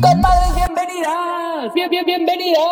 ¡Con 0.00 0.20
madres 0.20 0.54
bienvenidas! 0.56 1.74
¡Bien, 1.74 1.90
bien, 1.90 2.04
bienvenidas! 2.06 2.62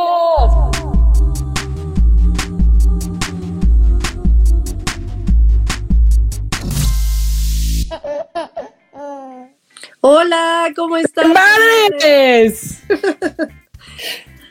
Hola, 10.01 10.73
¿cómo 10.75 10.97
estás? 10.97 11.27
¡Madres! 11.29 12.83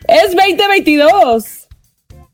es 0.07 0.35
2022. 0.35 1.67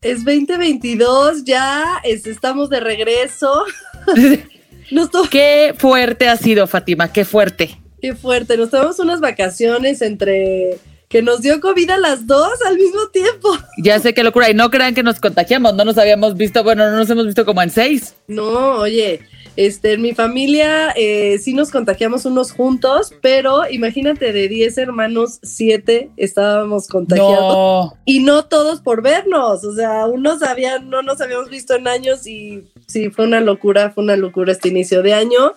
Es 0.01 0.23
2022, 0.23 1.43
ya 1.45 1.99
es- 2.03 2.27
estamos 2.27 2.69
de 2.69 2.79
regreso. 2.79 3.63
Nos 4.91 5.09
Qué 5.31 5.73
fuerte 5.77 6.27
ha 6.29 6.37
sido, 6.37 6.67
Fátima, 6.67 7.11
qué 7.11 7.25
fuerte. 7.25 7.81
Qué 8.05 8.13
fuerte, 8.13 8.55
nos 8.55 8.69
tomamos 8.69 8.99
unas 8.99 9.19
vacaciones 9.19 9.99
entre 10.03 10.77
que 11.09 11.23
nos 11.23 11.41
dio 11.41 11.59
COVID 11.59 11.89
a 11.89 11.97
las 11.97 12.27
dos 12.27 12.61
al 12.67 12.77
mismo 12.77 13.07
tiempo. 13.11 13.49
Ya 13.83 13.99
sé 13.99 14.13
qué 14.13 14.23
locura. 14.23 14.47
Y 14.47 14.53
no 14.53 14.69
crean 14.69 14.93
que 14.93 15.01
nos 15.01 15.19
contagiamos, 15.19 15.73
no 15.73 15.83
nos 15.83 15.97
habíamos 15.97 16.37
visto, 16.37 16.63
bueno, 16.63 16.87
no 16.91 16.97
nos 16.97 17.09
hemos 17.09 17.25
visto 17.25 17.47
como 17.47 17.63
en 17.63 17.71
seis. 17.71 18.13
No, 18.27 18.75
oye, 18.75 19.21
este, 19.55 19.93
en 19.93 20.03
mi 20.03 20.13
familia 20.13 20.91
eh, 20.95 21.39
sí 21.39 21.55
nos 21.55 21.71
contagiamos 21.71 22.25
unos 22.25 22.51
juntos, 22.51 23.11
pero 23.23 23.67
imagínate, 23.67 24.31
de 24.31 24.49
10 24.49 24.77
hermanos, 24.77 25.39
7 25.41 26.11
estábamos 26.15 26.87
contagiados. 26.87 27.55
No. 27.55 27.97
Y 28.05 28.19
no 28.19 28.45
todos 28.45 28.81
por 28.81 29.01
vernos, 29.01 29.63
o 29.63 29.73
sea, 29.73 30.05
unos 30.05 30.43
habían, 30.43 30.91
no 30.91 31.01
nos 31.01 31.21
habíamos 31.21 31.49
visto 31.49 31.73
en 31.73 31.87
años 31.87 32.27
y 32.27 32.65
sí, 32.85 33.09
fue 33.09 33.25
una 33.25 33.41
locura, 33.41 33.89
fue 33.89 34.03
una 34.03 34.15
locura 34.15 34.51
este 34.51 34.69
inicio 34.69 35.01
de 35.01 35.15
año. 35.15 35.55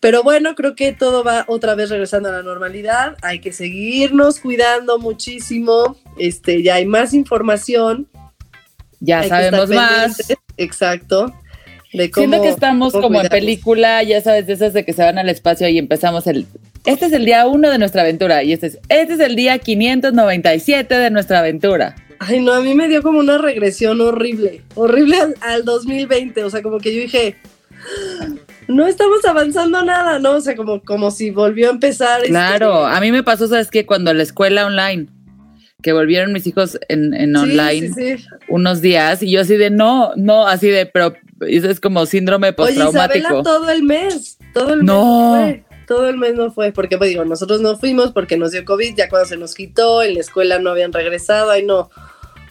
Pero 0.00 0.22
bueno, 0.22 0.54
creo 0.54 0.74
que 0.74 0.92
todo 0.92 1.24
va 1.24 1.44
otra 1.48 1.74
vez 1.74 1.90
regresando 1.90 2.28
a 2.28 2.32
la 2.32 2.42
normalidad. 2.42 3.16
Hay 3.22 3.40
que 3.40 3.52
seguirnos 3.52 4.40
cuidando 4.40 4.98
muchísimo. 4.98 5.96
Este, 6.18 6.62
ya 6.62 6.76
hay 6.76 6.86
más 6.86 7.14
información. 7.14 8.08
Ya 9.00 9.20
hay 9.20 9.28
sabemos 9.28 9.70
más. 9.70 10.18
Exacto. 10.56 11.32
De 11.92 12.10
cómo, 12.10 12.26
Siento 12.26 12.42
que 12.42 12.48
estamos 12.50 12.92
como 12.92 13.22
en 13.22 13.28
película, 13.28 14.02
ya 14.02 14.20
sabes, 14.20 14.46
de 14.46 14.52
esas 14.52 14.72
de 14.72 14.84
que 14.84 14.92
se 14.92 15.02
van 15.02 15.18
al 15.18 15.28
espacio 15.28 15.68
y 15.68 15.78
empezamos 15.78 16.26
el... 16.26 16.46
Este 16.84 17.06
es 17.06 17.12
el 17.12 17.24
día 17.24 17.46
uno 17.46 17.70
de 17.70 17.78
nuestra 17.78 18.02
aventura 18.02 18.42
y 18.42 18.52
este 18.52 18.68
es, 18.68 18.78
este 18.88 19.14
es 19.14 19.20
el 19.20 19.34
día 19.34 19.58
597 19.58 20.94
de 20.94 21.10
nuestra 21.10 21.40
aventura. 21.40 21.96
Ay, 22.18 22.40
no, 22.40 22.52
a 22.52 22.60
mí 22.60 22.74
me 22.74 22.88
dio 22.88 23.02
como 23.02 23.18
una 23.18 23.38
regresión 23.38 24.00
horrible, 24.00 24.62
horrible 24.74 25.18
al, 25.18 25.34
al 25.40 25.64
2020. 25.64 26.44
O 26.44 26.50
sea, 26.50 26.62
como 26.62 26.78
que 26.78 26.94
yo 26.94 27.00
dije, 27.00 27.36
no 28.68 28.86
estamos 28.86 29.24
avanzando 29.24 29.82
nada, 29.82 30.18
¿no? 30.18 30.32
O 30.32 30.40
sea, 30.40 30.56
como, 30.56 30.82
como 30.82 31.10
si 31.10 31.30
volvió 31.30 31.68
a 31.68 31.72
empezar. 31.72 32.18
este- 32.20 32.30
Claro, 32.30 32.84
a 32.86 33.00
mí 33.00 33.12
me 33.12 33.22
pasó, 33.22 33.46
¿sabes 33.48 33.70
qué? 33.70 33.86
Cuando 33.86 34.12
la 34.14 34.22
escuela 34.22 34.66
online, 34.66 35.06
que 35.82 35.92
volvieron 35.92 36.32
mis 36.32 36.46
hijos 36.46 36.78
en, 36.88 37.14
en 37.14 37.34
Sí, 37.34 37.42
online 37.42 37.88
sí, 37.94 38.16
sí. 38.18 38.24
unos 38.48 38.80
días 38.80 39.22
y 39.22 39.30
yo 39.30 39.40
así 39.42 39.56
de 39.56 39.70
no, 39.70 40.12
no, 40.16 40.46
así 40.48 40.68
de, 40.68 40.86
pero 40.86 41.14
eso 41.46 41.70
es 41.70 41.78
como 41.80 42.06
síndrome 42.06 42.48
Oye, 42.56 42.72
Isabela 42.72 42.86
postraumático. 43.08 43.42
todo 43.42 43.70
el 43.70 43.82
mes, 43.82 44.38
todo 44.54 44.72
el 44.74 44.84
No. 44.84 45.36
mes 45.36 45.44
fue. 45.56 45.62
Todo 45.86 46.08
el 46.08 46.16
mes 46.16 46.34
no 46.34 46.50
fue, 46.50 46.72
porque 46.72 46.98
pues 46.98 47.10
digo, 47.10 47.24
nosotros 47.24 47.60
no 47.60 47.76
fuimos 47.78 48.10
porque 48.10 48.36
nos 48.36 48.50
dio 48.50 48.64
COVID, 48.64 48.96
ya 48.96 49.08
cuando 49.08 49.28
se 49.28 49.36
nos 49.36 49.54
quitó, 49.54 50.02
en 50.02 50.14
la 50.14 50.20
escuela 50.20 50.58
no 50.58 50.70
habían 50.70 50.92
regresado, 50.92 51.52
ay 51.52 51.64
no, 51.64 51.90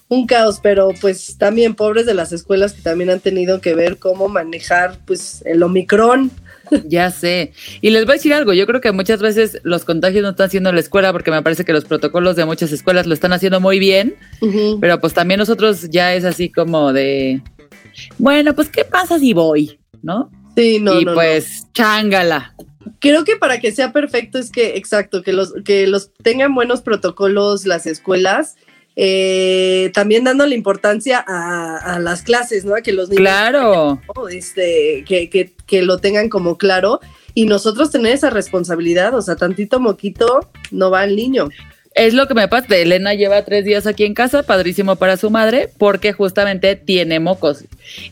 un 0.07 0.27
caos, 0.27 0.59
pero 0.61 0.89
pues 1.01 1.37
también 1.37 1.75
pobres 1.75 2.05
de 2.05 2.13
las 2.13 2.31
escuelas 2.31 2.73
que 2.73 2.81
también 2.81 3.09
han 3.09 3.19
tenido 3.19 3.59
que 3.59 3.73
ver 3.73 3.97
cómo 3.97 4.27
manejar 4.29 4.99
pues 5.05 5.43
el 5.45 5.63
Omicron. 5.63 6.31
Ya 6.85 7.11
sé. 7.11 7.53
Y 7.81 7.91
les 7.91 8.05
voy 8.05 8.13
a 8.13 8.15
decir 8.15 8.33
algo, 8.33 8.51
yo 8.51 8.65
creo 8.65 8.81
que 8.81 8.91
muchas 8.91 9.21
veces 9.21 9.61
los 9.63 9.85
contagios 9.85 10.23
no 10.23 10.29
están 10.31 10.47
haciendo 10.47 10.71
la 10.71 10.79
escuela 10.79 11.11
porque 11.11 11.29
me 11.29 11.43
parece 11.43 11.63
que 11.63 11.73
los 11.73 11.85
protocolos 11.85 12.35
de 12.35 12.45
muchas 12.45 12.71
escuelas 12.71 13.05
lo 13.05 13.13
están 13.13 13.33
haciendo 13.33 13.59
muy 13.59 13.77
bien, 13.77 14.15
pero 14.81 14.99
pues 14.99 15.13
también 15.13 15.37
nosotros 15.37 15.89
ya 15.91 16.15
es 16.15 16.25
así 16.25 16.49
como 16.49 16.91
de, 16.91 17.41
bueno, 18.17 18.55
pues 18.55 18.69
¿qué 18.69 18.83
pasa 18.83 19.19
si 19.19 19.33
voy? 19.33 19.79
¿No? 20.01 20.31
Sí, 20.55 20.79
no, 20.79 20.99
y 20.99 21.05
no, 21.05 21.11
no. 21.11 21.15
pues 21.15 21.67
chángala. 21.73 22.55
Creo 22.99 23.23
que 23.25 23.35
para 23.35 23.59
que 23.59 23.71
sea 23.71 23.91
perfecto 23.91 24.37
es 24.37 24.51
que, 24.51 24.77
exacto, 24.77 25.21
que 25.21 25.33
los, 25.33 25.53
que 25.65 25.85
los 25.87 26.13
tengan 26.23 26.53
buenos 26.55 26.81
protocolos 26.81 27.65
las 27.65 27.85
escuelas, 27.85 28.55
eh, 28.95 29.91
también 29.93 30.23
dando 30.23 30.45
la 30.45 30.55
importancia 30.55 31.23
a, 31.25 31.77
a 31.77 31.99
las 31.99 32.21
clases, 32.21 32.65
¿no? 32.65 32.75
A 32.75 32.81
que 32.81 32.93
los 32.93 33.09
niños 33.09 33.21
Claro. 33.21 34.01
¿no? 34.15 34.27
este, 34.29 35.03
que, 35.07 35.29
que, 35.29 35.53
que 35.65 35.81
lo 35.81 35.97
tengan 35.97 36.29
como 36.29 36.57
claro 36.57 36.99
y 37.33 37.45
nosotros 37.45 37.91
tener 37.91 38.13
esa 38.13 38.29
responsabilidad, 38.29 39.13
o 39.13 39.21
sea, 39.21 39.35
tantito 39.35 39.79
moquito 39.79 40.49
no 40.71 40.89
va 40.89 41.01
al 41.01 41.15
niño. 41.15 41.49
Es 41.95 42.13
lo 42.13 42.27
que 42.27 42.33
me 42.33 42.47
pasa. 42.49 42.75
Elena 42.75 43.13
lleva 43.13 43.43
tres 43.45 43.63
días 43.63 43.87
aquí 43.87 44.03
en 44.03 44.13
casa, 44.13 44.43
padrísimo 44.43 44.97
para 44.97 45.15
su 45.15 45.29
madre, 45.29 45.69
porque 45.77 46.11
justamente 46.11 46.75
tiene 46.75 47.21
mocos. 47.21 47.63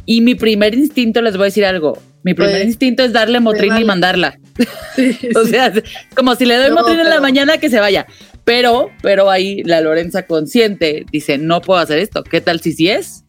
Y 0.06 0.22
mi 0.22 0.36
primer 0.36 0.74
instinto, 0.74 1.22
les 1.22 1.36
voy 1.36 1.44
a 1.44 1.46
decir 1.46 1.66
algo. 1.66 2.02
Mi 2.24 2.34
primer 2.34 2.54
Pues, 2.56 2.66
instinto 2.68 3.04
es 3.04 3.12
darle 3.12 3.42
Motrin 3.42 3.70
vale. 3.72 3.82
y 3.82 3.86
mandarla. 3.86 4.40
Sí, 4.96 5.18
O 5.36 5.46
sea, 5.46 5.74
como 6.16 6.36
si 6.36 6.46
le 6.46 6.56
doy 6.56 6.70
No, 6.70 6.88
en 6.88 7.10
la 7.10 7.20
mañana 7.20 7.58
que 7.58 7.70
se 7.70 7.80
vaya. 7.82 8.08
Pero, 8.46 8.90
pero 9.02 9.30
ahí 9.30 9.64
la 9.64 9.82
Lorenza 9.82 10.26
consciente 10.26 11.06
dice, 11.12 11.38
no 11.38 11.60
puedo 11.62 11.80
hacer 11.82 12.00
esto. 12.00 12.24
¿Qué 12.24 12.40
tal 12.40 12.62
si 12.62 12.72
sí 12.72 12.90
es? 12.90 13.26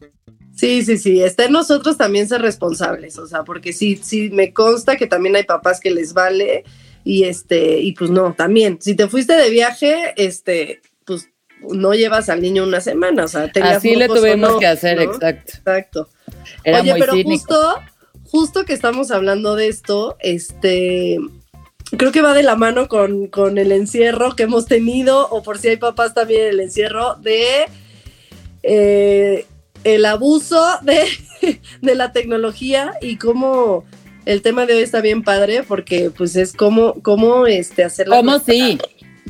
Sí, 0.55 0.83
sí, 0.85 0.97
sí, 0.97 1.21
está 1.21 1.45
en 1.45 1.51
nosotros 1.51 1.97
también 1.97 2.29
ser 2.29 2.41
responsables, 2.41 3.17
o 3.19 3.27
sea, 3.27 3.43
porque 3.43 3.73
sí, 3.73 3.99
sí, 4.01 4.29
me 4.31 4.53
consta 4.53 4.95
que 4.95 5.05
también 5.05 5.35
hay 5.35 5.43
papás 5.43 5.81
que 5.81 5.91
les 5.91 6.13
vale 6.13 6.63
y 7.05 7.23
este, 7.25 7.79
y 7.79 7.93
pues 7.93 8.09
no, 8.09 8.33
también, 8.33 8.79
si 8.81 8.95
te 8.95 9.07
fuiste 9.07 9.33
de 9.33 9.51
viaje, 9.51 10.13
este, 10.17 10.81
pues 11.05 11.29
no 11.61 11.93
llevas 11.93 12.29
al 12.29 12.41
niño 12.41 12.63
una 12.63 12.81
semana, 12.81 13.25
o 13.25 13.27
sea, 13.27 13.49
Así 13.61 13.95
le 13.95 14.07
tuvimos 14.07 14.53
no, 14.53 14.59
que 14.59 14.65
hacer, 14.65 14.97
¿no? 14.97 15.03
exacto. 15.03 15.53
Exacto. 15.55 16.09
Era 16.63 16.81
Oye, 16.81 16.91
muy 16.91 16.99
pero 16.99 17.13
cínico. 17.13 17.31
justo, 17.31 17.75
justo 18.23 18.65
que 18.65 18.73
estamos 18.73 19.11
hablando 19.11 19.55
de 19.55 19.67
esto, 19.67 20.17
este, 20.19 21.19
creo 21.95 22.11
que 22.11 22.23
va 22.23 22.33
de 22.33 22.41
la 22.41 22.55
mano 22.55 22.87
con, 22.87 23.27
con 23.27 23.59
el 23.59 23.71
encierro 23.71 24.35
que 24.35 24.43
hemos 24.43 24.65
tenido, 24.65 25.29
o 25.29 25.43
por 25.43 25.59
si 25.59 25.67
hay 25.67 25.77
papás 25.77 26.15
también 26.15 26.47
el 26.47 26.59
encierro 26.59 27.15
de 27.17 27.65
eh, 28.63 29.45
el 29.83 30.05
abuso 30.05 30.59
de, 30.81 31.05
de 31.83 31.95
la 31.95 32.11
tecnología 32.13 32.93
y 32.99 33.17
cómo 33.17 33.85
el 34.25 34.41
tema 34.41 34.65
de 34.65 34.75
hoy 34.75 34.83
está 34.83 35.01
bien 35.01 35.23
padre, 35.23 35.63
porque 35.63 36.11
pues 36.15 36.35
es 36.35 36.53
cómo, 36.53 36.95
cómo 37.01 37.47
este, 37.47 37.83
hacerla 37.83 38.17
¿Cómo 38.17 38.31
nuestra- 38.31 38.53
sí? 38.53 38.77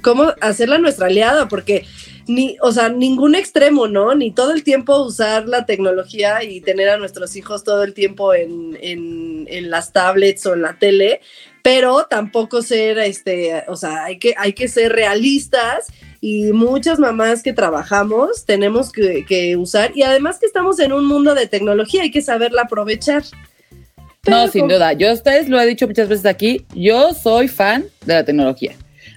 cómo 0.02 0.34
hacerla 0.42 0.78
nuestra 0.78 1.08
aliada, 1.08 1.48
porque 1.48 1.86
ni, 2.28 2.58
o 2.62 2.72
sea, 2.72 2.90
ningún 2.90 3.34
extremo, 3.36 3.88
¿no? 3.88 4.14
Ni 4.16 4.32
todo 4.32 4.52
el 4.52 4.64
tiempo 4.64 5.00
usar 5.04 5.48
la 5.48 5.66
tecnología 5.66 6.44
y 6.44 6.62
tener 6.62 6.90
a 6.90 6.98
nuestros 6.98 7.36
hijos 7.36 7.64
todo 7.64 7.84
el 7.84 7.94
tiempo 7.94 8.34
en, 8.34 8.78
en, 8.82 9.48
en 9.50 9.70
las 9.70 9.94
tablets 9.94 10.46
o 10.46 10.54
en 10.54 10.62
la 10.64 10.78
tele, 10.78 11.22
pero 11.64 12.06
tampoco 12.10 12.62
ser, 12.62 13.00
este, 13.00 13.64
o 13.68 13.76
sea, 13.76 14.06
hay 14.06 14.20
que, 14.20 14.34
hay 14.38 14.54
que 14.54 14.68
ser 14.68 14.92
realistas 14.94 15.88
y 16.22 16.52
muchas 16.52 16.98
mamás 17.00 17.42
que 17.44 17.54
trabajamos 17.54 18.46
tenemos 18.46 18.92
que, 18.92 19.26
que 19.26 19.56
usar 19.58 19.92
y 19.96 20.04
además 20.04 20.40
que 20.40 20.46
estamos 20.48 20.80
en 20.80 20.94
un 20.94 21.06
mundo 21.06 21.34
de 21.36 21.48
tecnología, 21.48 22.04
hay 22.04 22.12
que 22.12 22.22
saberla 22.22 22.64
aprovechar. 22.64 23.24
No, 24.28 24.48
sin 24.48 24.68
duda. 24.68 24.94
Yo 24.94 25.10
a 25.10 25.14
ustedes 25.14 25.50
lo 25.50 25.60
he 25.60 25.66
dicho 25.66 25.88
muchas 25.88 26.10
veces 26.10 26.26
aquí. 26.26 26.66
Yo 26.74 27.14
soy 27.14 27.48
fan 27.48 27.86
de 28.06 28.14
la 28.16 28.26
tecnología, 28.26 28.74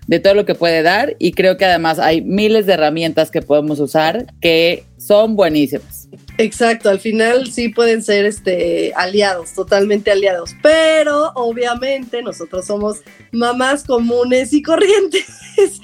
de 0.06 0.20
todo 0.20 0.34
lo 0.34 0.44
que 0.44 0.54
puede 0.54 0.82
dar 0.82 1.16
y 1.18 1.32
creo 1.32 1.56
que 1.56 1.64
además 1.64 1.98
hay 1.98 2.20
miles 2.20 2.66
de 2.66 2.74
herramientas 2.74 3.30
que 3.30 3.42
podemos 3.42 3.80
usar 3.80 4.26
que 4.40 4.84
son 4.98 5.34
buenísimas. 5.34 5.97
Exacto, 6.38 6.88
al 6.88 7.00
final 7.00 7.50
sí 7.50 7.68
pueden 7.68 8.02
ser 8.02 8.24
este, 8.24 8.92
aliados, 8.94 9.54
totalmente 9.54 10.12
aliados, 10.12 10.54
pero 10.62 11.32
obviamente 11.34 12.22
nosotros 12.22 12.66
somos 12.66 13.00
mamás 13.32 13.84
comunes 13.84 14.52
y 14.52 14.62
corrientes. 14.62 15.26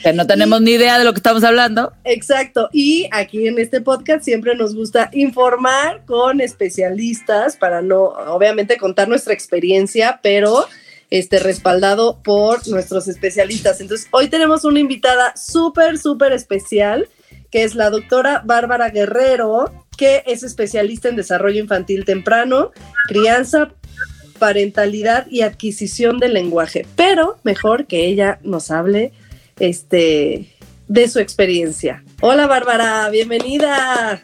Que 0.00 0.12
no 0.12 0.25
tenemos 0.26 0.61
ni 0.61 0.73
idea 0.73 0.99
de 0.99 1.05
lo 1.05 1.12
que 1.12 1.19
estamos 1.19 1.43
hablando. 1.43 1.93
Exacto, 2.05 2.69
y 2.73 3.09
aquí 3.11 3.49
en 3.49 3.59
este 3.59 3.81
podcast 3.81 4.25
siempre 4.25 4.55
nos 4.55 4.75
gusta 4.75 5.11
informar 5.12 6.05
con 6.05 6.41
especialistas 6.41 7.56
para 7.56 7.82
no, 7.82 8.05
obviamente, 8.05 8.76
contar 8.76 9.09
nuestra 9.09 9.35
experiencia, 9.35 10.21
pero 10.23 10.67
este, 11.11 11.41
respaldado 11.41 12.23
por 12.23 12.67
nuestros 12.69 13.09
especialistas. 13.09 13.81
Entonces, 13.81 14.09
hoy 14.12 14.29
tenemos 14.29 14.65
una 14.65 14.79
invitada 14.79 15.35
súper, 15.37 15.99
súper 15.99 16.32
especial, 16.32 17.09
que 17.50 17.65
es 17.65 17.75
la 17.75 17.91
doctora 17.91 18.43
Bárbara 18.44 18.91
Guerrero, 18.91 19.84
que 19.96 20.23
es 20.26 20.43
especialista 20.43 21.08
en 21.08 21.17
desarrollo 21.17 21.61
infantil 21.61 22.05
temprano, 22.05 22.70
crianza, 23.06 23.73
parentalidad 24.38 25.26
y 25.31 25.43
adquisición 25.43 26.19
del 26.19 26.35
lenguaje. 26.35 26.87
Pero 26.96 27.38
mejor 27.44 27.87
que 27.87 28.06
ella 28.06 28.38
nos 28.43 28.70
hable 28.70 29.12
este, 29.58 30.49
de 30.88 31.08
su 31.08 31.19
experiencia. 31.19 32.05
Hola 32.20 32.46
Bárbara, 32.46 33.08
bienvenida. 33.11 34.23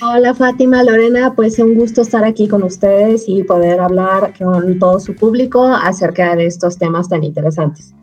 Hola 0.00 0.34
Fátima, 0.34 0.82
Lorena, 0.82 1.34
pues 1.36 1.58
un 1.60 1.74
gusto 1.74 2.02
estar 2.02 2.24
aquí 2.24 2.48
con 2.48 2.64
ustedes 2.64 3.24
y 3.28 3.44
poder 3.44 3.78
hablar 3.78 4.34
con 4.36 4.78
todo 4.78 4.98
su 4.98 5.14
público 5.14 5.64
acerca 5.64 6.34
de 6.34 6.46
estos 6.46 6.76
temas 6.76 7.08
tan 7.08 7.22
interesantes. 7.22 7.94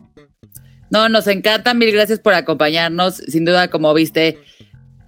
No, 0.88 1.08
nos 1.08 1.26
encanta, 1.26 1.74
mil 1.74 1.92
gracias 1.92 2.18
por 2.18 2.32
acompañarnos. 2.32 3.16
Sin 3.16 3.44
duda, 3.44 3.68
como 3.68 3.92
viste, 3.92 4.38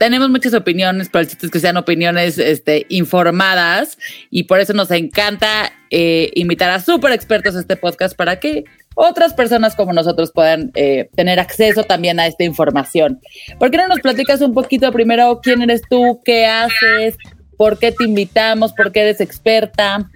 tenemos 0.02 0.31
muchas 0.31 0.52
opiniones, 0.52 1.08
pero 1.08 1.20
el 1.20 1.28
chiste 1.28 1.46
es 1.46 1.52
que 1.52 1.60
sean 1.60 1.76
opiniones 1.76 2.37
este, 2.37 2.87
informadas 2.88 3.96
y 4.31 4.43
por 4.43 4.58
eso 4.58 4.72
nos 4.72 4.90
encanta 4.90 5.70
eh, 5.90 6.32
invitar 6.34 6.70
a 6.70 6.81
súper 6.81 7.12
expertos 7.12 7.54
a 7.54 7.60
este 7.60 7.76
podcast 7.76 8.16
para 8.16 8.40
que 8.40 8.64
otras 8.96 9.32
personas 9.32 9.76
como 9.76 9.93
nosotros 9.93 10.32
puedan 10.34 10.72
eh, 10.75 11.08
tener 11.14 11.38
acceso 11.38 11.84
también 11.84 12.19
a 12.19 12.26
esta 12.26 12.43
información. 12.43 13.20
¿Por 13.60 13.70
qué 13.70 13.76
no 13.76 13.87
nos 13.87 14.00
platicas 14.00 14.40
un 14.40 14.54
poquito 14.54 14.90
primero 14.90 15.38
quién 15.40 15.62
eres 15.62 15.82
tú, 15.88 16.20
qué 16.25 16.46
haces, 16.46 17.16
por 17.56 17.78
qué 17.78 17.93
te 17.93 18.02
invitamos, 18.02 18.72
por 18.72 18.90
qué 18.90 19.02
eres 19.02 19.20
experta? 19.20 20.10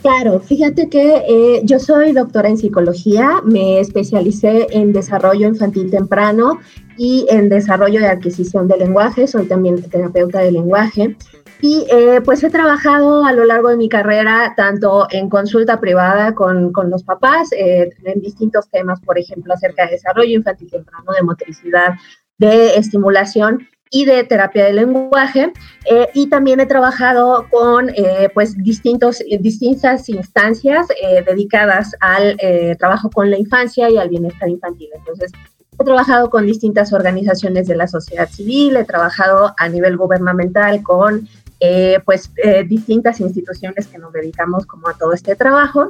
Claro, 0.00 0.38
fíjate 0.38 0.88
que 0.88 1.24
eh, 1.28 1.60
yo 1.64 1.78
soy 1.78 2.12
doctora 2.12 2.48
en 2.48 2.56
psicología, 2.56 3.42
me 3.44 3.80
especialicé 3.80 4.68
en 4.70 4.92
desarrollo 4.92 5.48
infantil 5.48 5.90
temprano 5.90 6.60
y 6.96 7.26
en 7.28 7.48
desarrollo 7.48 8.00
de 8.00 8.08
adquisición 8.08 8.68
de 8.68 8.76
lenguaje, 8.76 9.26
soy 9.26 9.46
también 9.46 9.82
terapeuta 9.82 10.40
de 10.40 10.52
lenguaje. 10.52 11.16
Y 11.62 11.86
eh, 11.90 12.20
pues 12.24 12.42
he 12.42 12.50
trabajado 12.50 13.24
a 13.24 13.32
lo 13.32 13.44
largo 13.44 13.68
de 13.68 13.76
mi 13.76 13.88
carrera 13.88 14.54
tanto 14.56 15.06
en 15.10 15.28
consulta 15.28 15.78
privada 15.78 16.34
con, 16.34 16.72
con 16.72 16.88
los 16.88 17.04
papás, 17.04 17.52
eh, 17.52 17.90
en 18.04 18.20
distintos 18.20 18.70
temas, 18.70 19.00
por 19.00 19.18
ejemplo, 19.18 19.52
acerca 19.52 19.84
de 19.84 19.92
desarrollo 19.92 20.34
infantil 20.36 20.70
temprano, 20.70 21.12
de 21.12 21.22
motricidad, 21.22 21.94
de 22.38 22.76
estimulación, 22.76 23.68
y 23.90 24.04
de 24.04 24.22
terapia 24.24 24.64
del 24.64 24.76
lenguaje 24.76 25.52
eh, 25.90 26.08
y 26.14 26.28
también 26.28 26.60
he 26.60 26.66
trabajado 26.66 27.46
con 27.50 27.90
eh, 27.90 28.30
pues 28.32 28.56
distintos, 28.56 29.18
distintas 29.40 30.08
instancias 30.08 30.86
eh, 31.02 31.24
dedicadas 31.26 31.94
al 32.00 32.36
trabajo 32.78 33.10
con 33.10 33.30
la 33.30 33.38
infancia 33.38 33.90
y 33.90 33.98
al 33.98 34.08
bienestar 34.08 34.48
infantil. 34.48 34.88
Entonces, 34.94 35.32
he 35.78 35.84
trabajado 35.84 36.30
con 36.30 36.46
distintas 36.46 36.92
organizaciones 36.92 37.66
de 37.66 37.76
la 37.76 37.86
sociedad 37.86 38.28
civil, 38.28 38.76
he 38.76 38.84
trabajado 38.84 39.54
a 39.56 39.68
nivel 39.68 39.96
gubernamental 39.96 40.82
con 40.82 41.28
eh, 41.62 41.98
pues 42.06 42.30
eh, 42.42 42.64
distintas 42.64 43.20
instituciones 43.20 43.86
que 43.86 43.98
nos 43.98 44.14
dedicamos 44.14 44.64
como 44.64 44.88
a 44.88 44.94
todo 44.94 45.12
este 45.12 45.36
trabajo. 45.36 45.88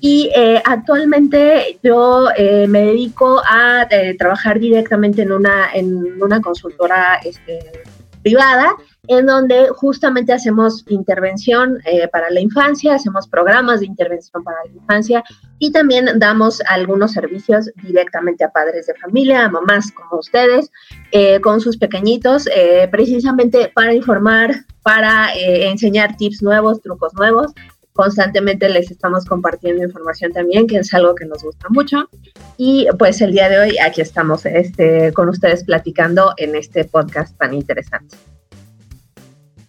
Y 0.00 0.32
eh, 0.34 0.60
actualmente 0.64 1.78
yo 1.80 2.26
me 2.66 2.86
dedico 2.86 3.40
a 3.48 3.86
trabajar 4.18 4.58
directamente 4.58 5.22
en 5.22 5.30
una, 5.30 5.72
en 5.72 6.20
una 6.20 6.40
consultora 6.40 7.20
este, 7.24 7.84
privada 8.22 8.74
en 9.08 9.26
donde 9.26 9.68
justamente 9.70 10.32
hacemos 10.32 10.84
intervención 10.88 11.78
eh, 11.84 12.06
para 12.08 12.30
la 12.30 12.40
infancia, 12.40 12.94
hacemos 12.94 13.26
programas 13.26 13.80
de 13.80 13.86
intervención 13.86 14.44
para 14.44 14.58
la 14.64 14.72
infancia 14.72 15.24
y 15.58 15.72
también 15.72 16.06
damos 16.16 16.60
algunos 16.68 17.12
servicios 17.12 17.68
directamente 17.82 18.44
a 18.44 18.50
padres 18.50 18.86
de 18.86 18.94
familia, 18.94 19.44
a 19.44 19.50
mamás 19.50 19.90
como 19.90 20.20
ustedes, 20.20 20.70
eh, 21.10 21.40
con 21.40 21.60
sus 21.60 21.76
pequeñitos, 21.76 22.46
eh, 22.54 22.88
precisamente 22.92 23.72
para 23.74 23.92
informar, 23.92 24.66
para 24.82 25.28
enseñar 25.34 26.16
tips 26.16 26.42
nuevos, 26.42 26.80
trucos 26.80 27.12
nuevos. 27.14 27.52
Constantemente 27.92 28.68
les 28.68 28.90
estamos 28.90 29.24
compartiendo 29.26 29.82
información 29.82 30.32
también, 30.32 30.66
que 30.66 30.78
es 30.78 30.92
algo 30.94 31.14
que 31.14 31.26
nos 31.26 31.42
gusta 31.42 31.68
mucho. 31.68 32.08
Y 32.56 32.86
pues 32.98 33.20
el 33.20 33.32
día 33.32 33.48
de 33.48 33.58
hoy 33.58 33.78
aquí 33.78 34.00
estamos 34.00 34.46
este, 34.46 35.12
con 35.12 35.28
ustedes 35.28 35.64
platicando 35.64 36.32
en 36.38 36.54
este 36.54 36.84
podcast 36.84 37.36
tan 37.36 37.52
interesante. 37.54 38.16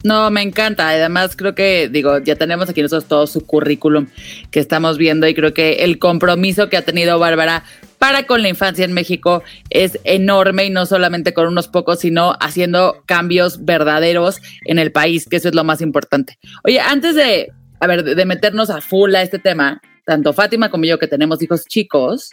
No, 0.03 0.29
me 0.31 0.41
encanta. 0.41 0.89
Además, 0.89 1.35
creo 1.35 1.55
que, 1.55 1.89
digo, 1.89 2.19
ya 2.19 2.35
tenemos 2.35 2.69
aquí 2.69 2.81
nosotros 2.81 3.07
todo 3.07 3.25
su 3.25 3.45
currículum 3.45 4.07
que 4.51 4.59
estamos 4.59 4.97
viendo 4.97 5.27
y 5.27 5.33
creo 5.33 5.53
que 5.53 5.83
el 5.85 5.97
compromiso 5.97 6.69
que 6.69 6.75
ha 6.75 6.81
tenido 6.81 7.19
Bárbara 7.19 7.63
para 7.99 8.25
con 8.27 8.41
la 8.41 8.49
infancia 8.49 8.83
en 8.83 8.91
México 8.91 9.43
es 9.69 9.97
enorme 10.03 10.65
y 10.65 10.69
no 10.69 10.85
solamente 10.85 11.33
con 11.33 11.47
unos 11.47 11.69
pocos, 11.69 12.01
sino 12.01 12.35
haciendo 12.41 13.01
cambios 13.05 13.63
verdaderos 13.63 14.41
en 14.65 14.77
el 14.77 14.91
país, 14.91 15.25
que 15.25 15.37
eso 15.37 15.47
es 15.47 15.55
lo 15.55 15.63
más 15.63 15.79
importante. 15.79 16.37
Oye, 16.65 16.81
antes 16.81 17.15
de, 17.15 17.53
a 17.83 17.87
ver, 17.87 18.03
de 18.03 18.25
meternos 18.25 18.69
a 18.69 18.79
full 18.79 19.13
a 19.13 19.21
este 19.21 19.39
tema, 19.39 19.81
tanto 20.05 20.31
Fátima 20.31 20.69
como 20.69 20.85
yo 20.85 20.99
que 20.99 21.07
tenemos 21.07 21.41
hijos 21.41 21.65
chicos, 21.65 22.29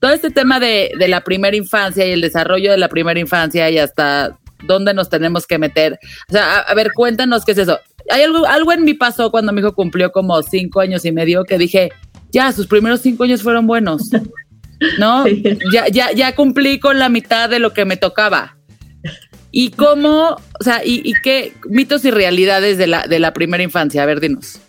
todo 0.00 0.10
este 0.10 0.30
tema 0.30 0.58
de, 0.58 0.90
de 0.98 1.06
la 1.06 1.20
primera 1.20 1.56
infancia 1.56 2.06
y 2.06 2.10
el 2.10 2.20
desarrollo 2.20 2.72
de 2.72 2.78
la 2.78 2.88
primera 2.88 3.20
infancia 3.20 3.70
y 3.70 3.78
hasta 3.78 4.36
dónde 4.66 4.92
nos 4.94 5.08
tenemos 5.08 5.46
que 5.46 5.58
meter. 5.58 5.98
O 6.28 6.32
sea, 6.32 6.58
a, 6.58 6.74
ver, 6.74 6.90
cuéntanos 6.92 7.44
qué 7.44 7.52
es 7.52 7.58
eso. 7.58 7.78
Hay 8.10 8.22
algo, 8.22 8.44
algo 8.46 8.72
en 8.72 8.84
mí 8.84 8.94
pasó 8.94 9.30
cuando 9.30 9.52
mi 9.52 9.60
hijo 9.60 9.74
cumplió 9.74 10.10
como 10.10 10.42
cinco 10.42 10.80
años 10.80 11.04
y 11.04 11.12
medio 11.12 11.44
que 11.44 11.56
dije, 11.56 11.90
ya, 12.32 12.50
sus 12.52 12.66
primeros 12.66 13.00
cinco 13.00 13.24
años 13.24 13.42
fueron 13.42 13.66
buenos. 13.66 14.10
¿No? 14.98 15.24
Ya, 15.72 15.86
ya, 15.88 16.10
ya 16.12 16.34
cumplí 16.34 16.80
con 16.80 16.98
la 16.98 17.08
mitad 17.08 17.48
de 17.48 17.60
lo 17.60 17.72
que 17.72 17.84
me 17.84 17.96
tocaba. 17.96 18.56
¿Y 19.52 19.70
cómo, 19.70 20.36
o 20.58 20.64
sea, 20.64 20.82
y, 20.84 21.02
y 21.04 21.12
qué 21.22 21.52
mitos 21.68 22.04
y 22.04 22.10
realidades 22.10 22.78
de 22.78 22.86
la, 22.86 23.06
de 23.06 23.18
la 23.18 23.32
primera 23.32 23.62
infancia? 23.62 24.02
A 24.02 24.06
ver, 24.06 24.20
dinos. 24.20 24.60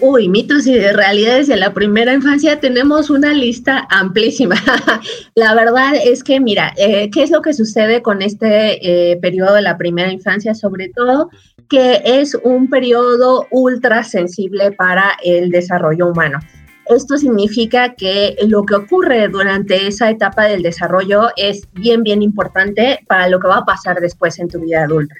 Uy, 0.00 0.28
mitos 0.28 0.66
y 0.68 0.78
realidades 0.78 1.48
de 1.48 1.56
la 1.56 1.74
primera 1.74 2.14
infancia, 2.14 2.60
tenemos 2.60 3.10
una 3.10 3.32
lista 3.32 3.86
amplísima. 3.90 4.54
la 5.34 5.54
verdad 5.54 5.92
es 5.96 6.22
que, 6.22 6.38
mira, 6.38 6.72
eh, 6.76 7.10
¿qué 7.10 7.24
es 7.24 7.30
lo 7.30 7.42
que 7.42 7.52
sucede 7.52 8.00
con 8.00 8.22
este 8.22 9.10
eh, 9.10 9.16
periodo 9.16 9.54
de 9.54 9.62
la 9.62 9.76
primera 9.76 10.12
infancia? 10.12 10.54
Sobre 10.54 10.90
todo 10.90 11.30
que 11.68 12.00
es 12.04 12.36
un 12.44 12.70
periodo 12.70 13.46
ultra 13.50 14.04
sensible 14.04 14.70
para 14.72 15.16
el 15.24 15.50
desarrollo 15.50 16.06
humano. 16.06 16.38
Esto 16.86 17.18
significa 17.18 17.94
que 17.94 18.36
lo 18.46 18.64
que 18.64 18.76
ocurre 18.76 19.28
durante 19.28 19.88
esa 19.88 20.08
etapa 20.08 20.44
del 20.44 20.62
desarrollo 20.62 21.28
es 21.36 21.68
bien, 21.72 22.02
bien 22.02 22.22
importante 22.22 23.00
para 23.06 23.28
lo 23.28 23.40
que 23.40 23.48
va 23.48 23.58
a 23.58 23.64
pasar 23.66 24.00
después 24.00 24.38
en 24.38 24.48
tu 24.48 24.60
vida 24.60 24.84
adulta. 24.84 25.14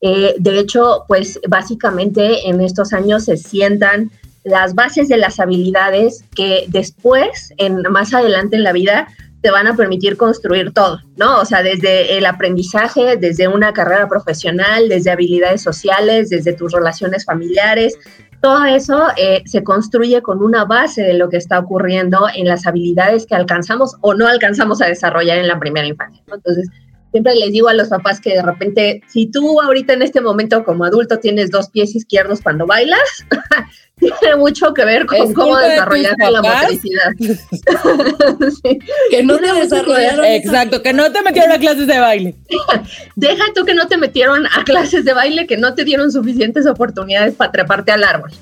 Eh, 0.00 0.34
de 0.38 0.58
hecho, 0.58 1.04
pues 1.08 1.40
básicamente 1.48 2.48
en 2.48 2.60
estos 2.60 2.92
años 2.92 3.24
se 3.24 3.36
sientan 3.36 4.10
las 4.44 4.74
bases 4.74 5.08
de 5.08 5.16
las 5.16 5.40
habilidades 5.40 6.24
que 6.34 6.66
después, 6.68 7.52
en, 7.56 7.80
más 7.90 8.12
adelante 8.12 8.56
en 8.56 8.64
la 8.64 8.72
vida, 8.72 9.08
te 9.40 9.50
van 9.50 9.66
a 9.66 9.76
permitir 9.76 10.16
construir 10.16 10.72
todo, 10.72 11.00
¿no? 11.16 11.40
O 11.40 11.44
sea, 11.44 11.62
desde 11.62 12.16
el 12.16 12.24
aprendizaje, 12.24 13.16
desde 13.18 13.46
una 13.46 13.74
carrera 13.74 14.08
profesional, 14.08 14.88
desde 14.88 15.10
habilidades 15.10 15.62
sociales, 15.62 16.30
desde 16.30 16.54
tus 16.54 16.72
relaciones 16.72 17.26
familiares, 17.26 17.98
todo 18.40 18.64
eso 18.66 19.08
eh, 19.16 19.42
se 19.46 19.64
construye 19.64 20.20
con 20.20 20.42
una 20.42 20.66
base 20.66 21.02
de 21.02 21.14
lo 21.14 21.30
que 21.30 21.38
está 21.38 21.58
ocurriendo 21.58 22.26
en 22.34 22.46
las 22.46 22.66
habilidades 22.66 23.26
que 23.26 23.34
alcanzamos 23.34 23.96
o 24.02 24.14
no 24.14 24.26
alcanzamos 24.26 24.82
a 24.82 24.86
desarrollar 24.86 25.38
en 25.38 25.48
la 25.48 25.58
primera 25.58 25.86
infancia. 25.86 26.22
Entonces, 26.30 26.68
siempre 27.14 27.36
les 27.36 27.52
digo 27.52 27.68
a 27.68 27.74
los 27.74 27.90
papás 27.90 28.20
que 28.20 28.30
de 28.30 28.42
repente, 28.42 29.00
si 29.06 29.26
tú 29.26 29.60
ahorita 29.60 29.92
en 29.92 30.02
este 30.02 30.20
momento 30.20 30.64
como 30.64 30.84
adulto 30.84 31.20
tienes 31.20 31.48
dos 31.48 31.70
pies 31.70 31.94
izquierdos 31.94 32.40
cuando 32.42 32.66
bailas, 32.66 32.98
tiene 34.00 34.34
mucho 34.34 34.74
que 34.74 34.84
ver 34.84 35.06
con 35.06 35.32
cómo 35.32 35.56
desarrollaste 35.56 36.30
la 36.32 36.42
motricidad. 36.42 37.12
Que 39.10 39.22
no 39.22 39.38
te 39.38 39.52
desarrollaron. 39.52 40.24
Exacto, 40.24 40.82
que 40.82 40.92
no 40.92 41.12
te 41.12 41.22
metieron 41.22 41.52
a 41.52 41.58
clases 41.58 41.86
de 41.86 42.00
baile. 42.00 42.34
Deja 43.14 43.44
tú 43.54 43.64
que 43.64 43.74
no 43.74 43.86
te 43.86 43.96
metieron 43.96 44.46
a 44.46 44.64
clases 44.64 45.04
de 45.04 45.12
baile, 45.12 45.46
que 45.46 45.56
no 45.56 45.74
te 45.74 45.84
dieron 45.84 46.10
suficientes 46.10 46.66
oportunidades 46.66 47.36
para 47.36 47.52
treparte 47.52 47.92
al 47.92 48.02
árbol. 48.02 48.32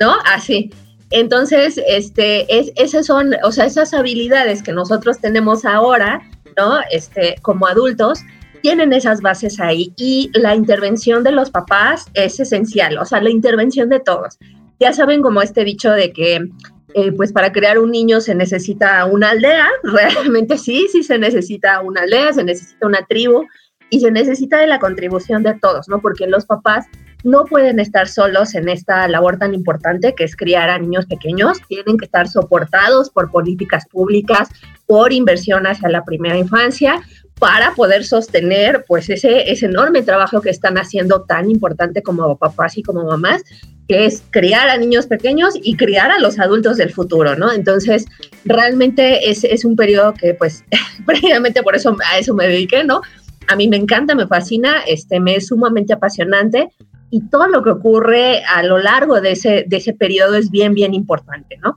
¿No? 0.00 0.16
Así. 0.24 0.72
Entonces, 1.10 1.80
este, 1.86 2.58
es, 2.58 2.72
esas 2.74 3.06
son, 3.06 3.36
o 3.44 3.52
sea, 3.52 3.66
esas 3.66 3.94
habilidades 3.94 4.64
que 4.64 4.72
nosotros 4.72 5.20
tenemos 5.20 5.64
ahora, 5.64 6.22
¿no? 6.56 6.80
Este, 6.90 7.36
como 7.42 7.66
adultos, 7.66 8.20
tienen 8.62 8.92
esas 8.92 9.20
bases 9.20 9.58
ahí 9.60 9.92
y 9.96 10.30
la 10.34 10.54
intervención 10.54 11.24
de 11.24 11.32
los 11.32 11.50
papás 11.50 12.06
es 12.14 12.38
esencial, 12.40 12.98
o 12.98 13.04
sea, 13.04 13.20
la 13.20 13.30
intervención 13.30 13.88
de 13.88 14.00
todos. 14.00 14.38
Ya 14.78 14.92
saben 14.92 15.22
como 15.22 15.42
este 15.42 15.64
dicho 15.64 15.90
de 15.90 16.12
que 16.12 16.48
eh, 16.94 17.12
pues 17.12 17.32
para 17.32 17.52
crear 17.52 17.78
un 17.78 17.90
niño 17.90 18.20
se 18.20 18.34
necesita 18.34 19.04
una 19.04 19.30
aldea, 19.30 19.68
realmente 19.82 20.58
sí, 20.58 20.88
sí 20.90 21.02
se 21.02 21.18
necesita 21.18 21.80
una 21.80 22.02
aldea, 22.02 22.32
se 22.32 22.44
necesita 22.44 22.86
una 22.86 23.04
tribu 23.06 23.46
y 23.90 24.00
se 24.00 24.10
necesita 24.10 24.58
de 24.58 24.66
la 24.66 24.78
contribución 24.78 25.42
de 25.42 25.54
todos, 25.54 25.88
¿no? 25.88 26.00
Porque 26.00 26.26
los 26.26 26.46
papás 26.46 26.86
no 27.24 27.44
pueden 27.44 27.80
estar 27.80 28.08
solos 28.08 28.54
en 28.54 28.68
esta 28.68 29.06
labor 29.08 29.38
tan 29.38 29.54
importante 29.54 30.14
que 30.14 30.24
es 30.24 30.36
criar 30.36 30.70
a 30.70 30.78
niños 30.78 31.06
pequeños, 31.06 31.58
tienen 31.68 31.98
que 31.98 32.06
estar 32.06 32.28
soportados 32.28 33.10
por 33.10 33.30
políticas 33.30 33.86
públicas, 33.86 34.48
por 34.86 35.12
inversión 35.12 35.66
hacia 35.66 35.88
la 35.88 36.04
primera 36.04 36.36
infancia, 36.36 37.00
para 37.38 37.74
poder 37.74 38.04
sostener 38.04 38.84
pues 38.86 39.08
ese, 39.08 39.50
ese 39.50 39.66
enorme 39.66 40.02
trabajo 40.02 40.40
que 40.40 40.50
están 40.50 40.76
haciendo 40.76 41.22
tan 41.22 41.50
importante 41.50 42.02
como 42.02 42.36
papás 42.36 42.76
y 42.76 42.82
como 42.82 43.04
mamás, 43.04 43.42
que 43.88 44.04
es 44.04 44.22
criar 44.30 44.68
a 44.68 44.76
niños 44.76 45.06
pequeños 45.06 45.54
y 45.60 45.76
criar 45.76 46.10
a 46.10 46.18
los 46.18 46.38
adultos 46.38 46.76
del 46.76 46.92
futuro, 46.92 47.36
¿no? 47.36 47.50
Entonces, 47.50 48.04
realmente 48.44 49.30
es, 49.30 49.42
es 49.42 49.64
un 49.64 49.74
periodo 49.74 50.12
que 50.14 50.34
pues 50.34 50.64
previamente 51.06 51.62
por 51.62 51.74
eso 51.74 51.96
a 52.12 52.18
eso 52.18 52.34
me 52.34 52.46
dediqué, 52.46 52.84
¿no? 52.84 53.00
A 53.48 53.56
mí 53.56 53.68
me 53.68 53.78
encanta, 53.78 54.14
me 54.14 54.26
fascina, 54.26 54.82
este, 54.86 55.18
me 55.18 55.34
es 55.34 55.46
sumamente 55.48 55.94
apasionante 55.94 56.68
y 57.10 57.28
todo 57.28 57.48
lo 57.48 57.62
que 57.62 57.70
ocurre 57.70 58.42
a 58.44 58.62
lo 58.62 58.78
largo 58.78 59.20
de 59.20 59.32
ese, 59.32 59.64
de 59.66 59.76
ese 59.76 59.92
periodo 59.92 60.36
es 60.36 60.50
bien, 60.50 60.74
bien 60.74 60.94
importante, 60.94 61.56
¿no? 61.58 61.74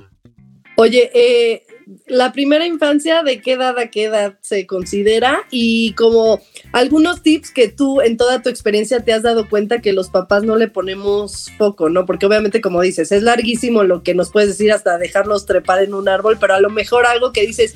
Oye, 0.75 1.11
eh, 1.13 1.63
la 2.07 2.31
primera 2.31 2.65
infancia, 2.65 3.23
¿de 3.23 3.41
qué 3.41 3.53
edad 3.53 3.77
a 3.77 3.87
qué 3.89 4.05
edad 4.05 4.37
se 4.41 4.65
considera? 4.65 5.43
Y 5.51 5.93
como 5.93 6.39
algunos 6.71 7.21
tips 7.21 7.51
que 7.51 7.67
tú 7.67 8.01
en 8.01 8.17
toda 8.17 8.41
tu 8.41 8.49
experiencia 8.49 8.99
te 9.01 9.13
has 9.13 9.21
dado 9.21 9.49
cuenta 9.49 9.81
que 9.81 9.93
los 9.93 10.09
papás 10.09 10.43
no 10.43 10.55
le 10.55 10.67
ponemos 10.67 11.51
foco, 11.57 11.89
¿no? 11.89 12.05
Porque 12.05 12.25
obviamente, 12.25 12.61
como 12.61 12.81
dices, 12.81 13.11
es 13.11 13.23
larguísimo 13.23 13.83
lo 13.83 14.01
que 14.01 14.15
nos 14.15 14.31
puedes 14.31 14.49
decir 14.49 14.71
hasta 14.71 14.97
dejarlos 14.97 15.45
trepar 15.45 15.83
en 15.83 15.93
un 15.93 16.09
árbol, 16.09 16.37
pero 16.39 16.55
a 16.55 16.59
lo 16.59 16.69
mejor 16.69 17.05
algo 17.05 17.33
que 17.33 17.45
dices 17.45 17.75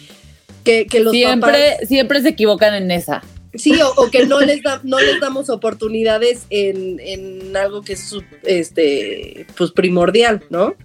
que, 0.64 0.88
que 0.88 1.00
los 1.00 1.12
siempre, 1.12 1.72
papás... 1.74 1.88
Siempre 1.88 2.22
se 2.22 2.30
equivocan 2.30 2.74
en 2.74 2.92
esa. 2.92 3.22
Sí, 3.58 3.80
o, 3.96 4.10
que 4.10 4.26
no 4.26 4.40
les, 4.40 4.62
da, 4.64 4.82
no 4.84 5.00
les 5.00 5.20
damos 5.20 5.50
oportunidades 5.50 6.46
en, 6.50 7.00
en 7.00 7.56
algo 7.58 7.82
que 7.82 7.94
es 7.94 8.16
este, 8.44 9.48
pues 9.58 9.72
primordial, 9.72 10.44
¿no? 10.50 10.76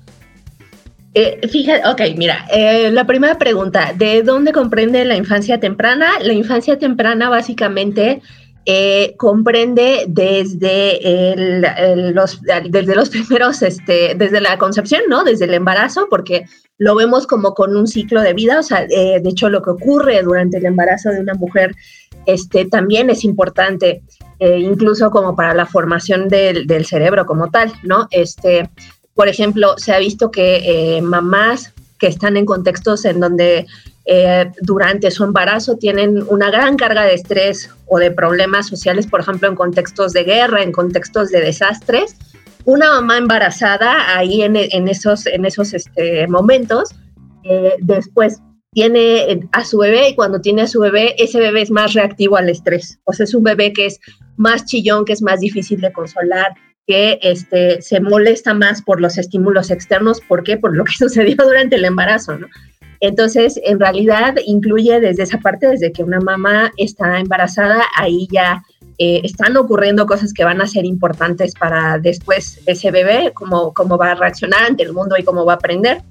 Eh, 1.14 1.46
fíjate, 1.46 1.86
ok, 1.86 2.16
mira, 2.16 2.46
eh, 2.50 2.90
la 2.90 3.06
primera 3.06 3.36
pregunta, 3.36 3.92
¿de 3.94 4.22
dónde 4.22 4.52
comprende 4.52 5.04
la 5.04 5.16
infancia 5.16 5.60
temprana? 5.60 6.18
La 6.22 6.32
infancia 6.32 6.78
temprana 6.78 7.28
básicamente 7.28 8.22
eh, 8.66 9.14
comprende 9.16 10.04
desde, 10.08 11.32
el, 11.32 12.14
los, 12.14 12.40
desde 12.42 12.94
los 12.94 13.08
primeros, 13.10 13.62
este, 13.62 14.14
desde 14.16 14.40
la 14.40 14.58
concepción, 14.58 15.02
¿no? 15.08 15.24
Desde 15.24 15.46
el 15.46 15.54
embarazo, 15.54 16.06
porque 16.08 16.46
lo 16.78 16.94
vemos 16.94 17.26
como 17.26 17.54
con 17.54 17.76
un 17.76 17.86
ciclo 17.86 18.22
de 18.22 18.34
vida, 18.34 18.60
o 18.60 18.62
sea, 18.62 18.86
de 18.86 19.22
hecho 19.24 19.48
lo 19.48 19.62
que 19.62 19.70
ocurre 19.70 20.20
durante 20.22 20.58
el 20.58 20.66
embarazo 20.66 21.10
de 21.10 21.20
una 21.20 21.34
mujer 21.34 21.76
este, 22.26 22.64
también 22.64 23.08
es 23.08 23.24
importante, 23.24 24.02
incluso 24.40 25.12
como 25.12 25.36
para 25.36 25.54
la 25.54 25.66
formación 25.66 26.28
del, 26.28 26.66
del 26.66 26.84
cerebro 26.84 27.24
como 27.24 27.50
tal, 27.50 27.72
¿no? 27.84 28.08
Este, 28.10 28.68
por 29.14 29.28
ejemplo, 29.28 29.74
se 29.76 29.92
ha 29.92 29.98
visto 29.98 30.30
que 30.30 30.96
eh, 30.96 31.02
mamás 31.02 31.72
que 31.98 32.06
están 32.06 32.36
en 32.36 32.46
contextos 32.46 33.04
en 33.04 33.20
donde 33.20 33.66
eh, 34.04 34.50
durante 34.62 35.10
su 35.10 35.24
embarazo 35.24 35.76
tienen 35.76 36.22
una 36.28 36.50
gran 36.50 36.76
carga 36.76 37.04
de 37.04 37.14
estrés 37.14 37.70
o 37.86 37.98
de 37.98 38.10
problemas 38.10 38.66
sociales, 38.66 39.06
por 39.06 39.20
ejemplo, 39.20 39.48
en 39.48 39.54
contextos 39.54 40.12
de 40.12 40.24
guerra, 40.24 40.62
en 40.62 40.72
contextos 40.72 41.30
de 41.30 41.40
desastres, 41.40 42.16
una 42.64 42.90
mamá 42.90 43.18
embarazada 43.18 44.16
ahí 44.16 44.42
en, 44.42 44.56
esos, 44.56 45.26
en 45.26 45.44
esos 45.44 45.74
este, 45.74 46.26
momentos, 46.28 46.90
eh, 47.44 47.74
después 47.80 48.40
tiene 48.72 49.40
a 49.52 49.64
su 49.64 49.78
bebé 49.78 50.10
y 50.10 50.14
cuando 50.14 50.40
tiene 50.40 50.62
a 50.62 50.66
su 50.66 50.80
bebé, 50.80 51.14
ese 51.18 51.40
bebé 51.40 51.62
es 51.62 51.70
más 51.70 51.92
reactivo 51.92 52.36
al 52.36 52.48
estrés. 52.48 52.98
O 53.04 53.12
sea, 53.12 53.24
es 53.24 53.34
un 53.34 53.42
bebé 53.42 53.72
que 53.72 53.86
es 53.86 54.00
más 54.36 54.64
chillón, 54.64 55.04
que 55.04 55.12
es 55.12 55.22
más 55.22 55.40
difícil 55.40 55.80
de 55.80 55.92
consolar, 55.92 56.54
que 56.86 57.18
este, 57.22 57.82
se 57.82 58.00
molesta 58.00 58.54
más 58.54 58.80
por 58.80 59.00
los 59.00 59.18
estímulos 59.18 59.70
externos. 59.70 60.20
¿Por 60.20 60.42
qué? 60.42 60.56
Por 60.56 60.74
lo 60.74 60.84
que 60.84 60.92
sucedió 60.98 61.36
durante 61.36 61.76
el 61.76 61.84
embarazo, 61.84 62.38
¿no? 62.38 62.46
Entonces, 63.02 63.60
en 63.64 63.80
realidad, 63.80 64.36
incluye 64.46 65.00
desde 65.00 65.24
esa 65.24 65.38
parte, 65.38 65.66
desde 65.66 65.90
que 65.90 66.04
una 66.04 66.20
mamá 66.20 66.70
está 66.76 67.18
embarazada, 67.18 67.82
ahí 67.96 68.28
ya 68.30 68.62
eh, 68.96 69.20
están 69.24 69.56
ocurriendo 69.56 70.06
cosas 70.06 70.32
que 70.32 70.44
van 70.44 70.60
a 70.60 70.68
ser 70.68 70.84
importantes 70.84 71.54
para 71.54 71.98
después 71.98 72.60
ese 72.64 72.92
bebé, 72.92 73.32
cómo, 73.34 73.74
cómo 73.74 73.98
va 73.98 74.12
a 74.12 74.14
reaccionar 74.14 74.62
ante 74.62 74.84
el 74.84 74.92
mundo 74.92 75.16
y 75.18 75.24
cómo 75.24 75.44
va 75.44 75.54
a 75.54 75.56
aprender. 75.56 76.02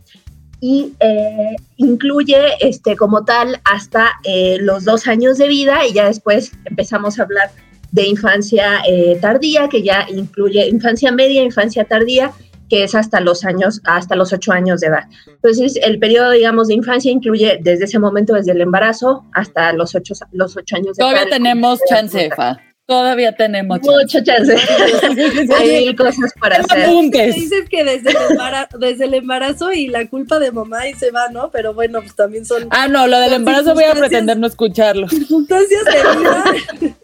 Y 0.59 0.91
eh, 0.99 1.55
incluye 1.77 2.57
este, 2.59 2.97
como 2.97 3.23
tal 3.23 3.61
hasta 3.63 4.11
eh, 4.25 4.57
los 4.59 4.83
dos 4.83 5.07
años 5.07 5.37
de 5.37 5.47
vida 5.47 5.87
y 5.87 5.93
ya 5.93 6.07
después 6.07 6.51
empezamos 6.65 7.19
a 7.19 7.23
hablar 7.23 7.51
de 7.93 8.05
infancia 8.05 8.81
eh, 8.85 9.17
tardía, 9.21 9.69
que 9.69 9.81
ya 9.81 10.05
incluye 10.09 10.67
infancia 10.67 11.09
media, 11.13 11.41
infancia 11.41 11.85
tardía, 11.85 12.33
que 12.71 12.85
es 12.85 12.95
hasta 12.95 13.19
los 13.19 13.43
años, 13.43 13.81
hasta 13.83 14.15
los 14.15 14.31
ocho 14.31 14.53
años 14.53 14.79
de 14.79 14.87
edad. 14.87 15.03
Entonces, 15.27 15.77
el 15.83 15.99
periodo, 15.99 16.31
digamos, 16.31 16.69
de 16.69 16.75
infancia 16.75 17.11
incluye 17.11 17.59
desde 17.61 17.83
ese 17.83 17.99
momento, 17.99 18.33
desde 18.33 18.53
el 18.53 18.61
embarazo, 18.61 19.25
hasta 19.33 19.73
los 19.73 19.93
ocho, 19.93 20.13
los 20.31 20.55
ocho 20.55 20.77
años 20.77 20.95
de 20.95 21.03
edad. 21.03 21.11
Todavía 21.11 21.29
tenemos 21.29 21.81
chance, 21.89 22.29
Fa. 22.33 22.57
Todavía 22.85 23.35
tenemos 23.35 23.77
mucho 23.81 24.23
chance. 24.23 24.55
Hay 25.59 25.93
cosas 25.97 26.31
para 26.39 26.59
hacer. 26.59 26.87
Dices 27.35 27.67
que 27.69 27.83
desde 27.83 28.11
el, 28.11 28.31
embarazo, 28.31 28.77
desde 28.77 29.03
el 29.03 29.13
embarazo 29.15 29.73
y 29.73 29.87
la 29.87 30.07
culpa 30.07 30.39
de 30.39 30.53
mamá 30.53 30.87
y 30.87 30.93
se 30.93 31.11
va, 31.11 31.27
¿no? 31.27 31.51
Pero 31.51 31.73
bueno, 31.73 31.99
pues 31.99 32.15
también 32.15 32.45
son. 32.45 32.67
Ah, 32.69 32.87
no, 32.87 33.05
lo 33.05 33.19
del 33.19 33.33
embarazo 33.33 33.73
voy 33.73 33.83
a 33.83 33.95
pretender 33.95 34.37
no 34.37 34.47
escucharlo. 34.47 35.09
Circunstancias 35.09 35.83
de 35.83 36.19
vida. 36.19 36.95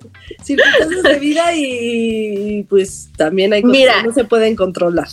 circunstancias 0.43 1.03
de 1.03 1.19
vida 1.19 1.43
y 1.53 2.63
pues 2.69 3.09
también 3.17 3.51
hay 3.51 3.61
cosas 3.61 3.81
que 3.81 4.07
no 4.07 4.13
se 4.13 4.23
pueden 4.23 4.55
controlar. 4.55 5.07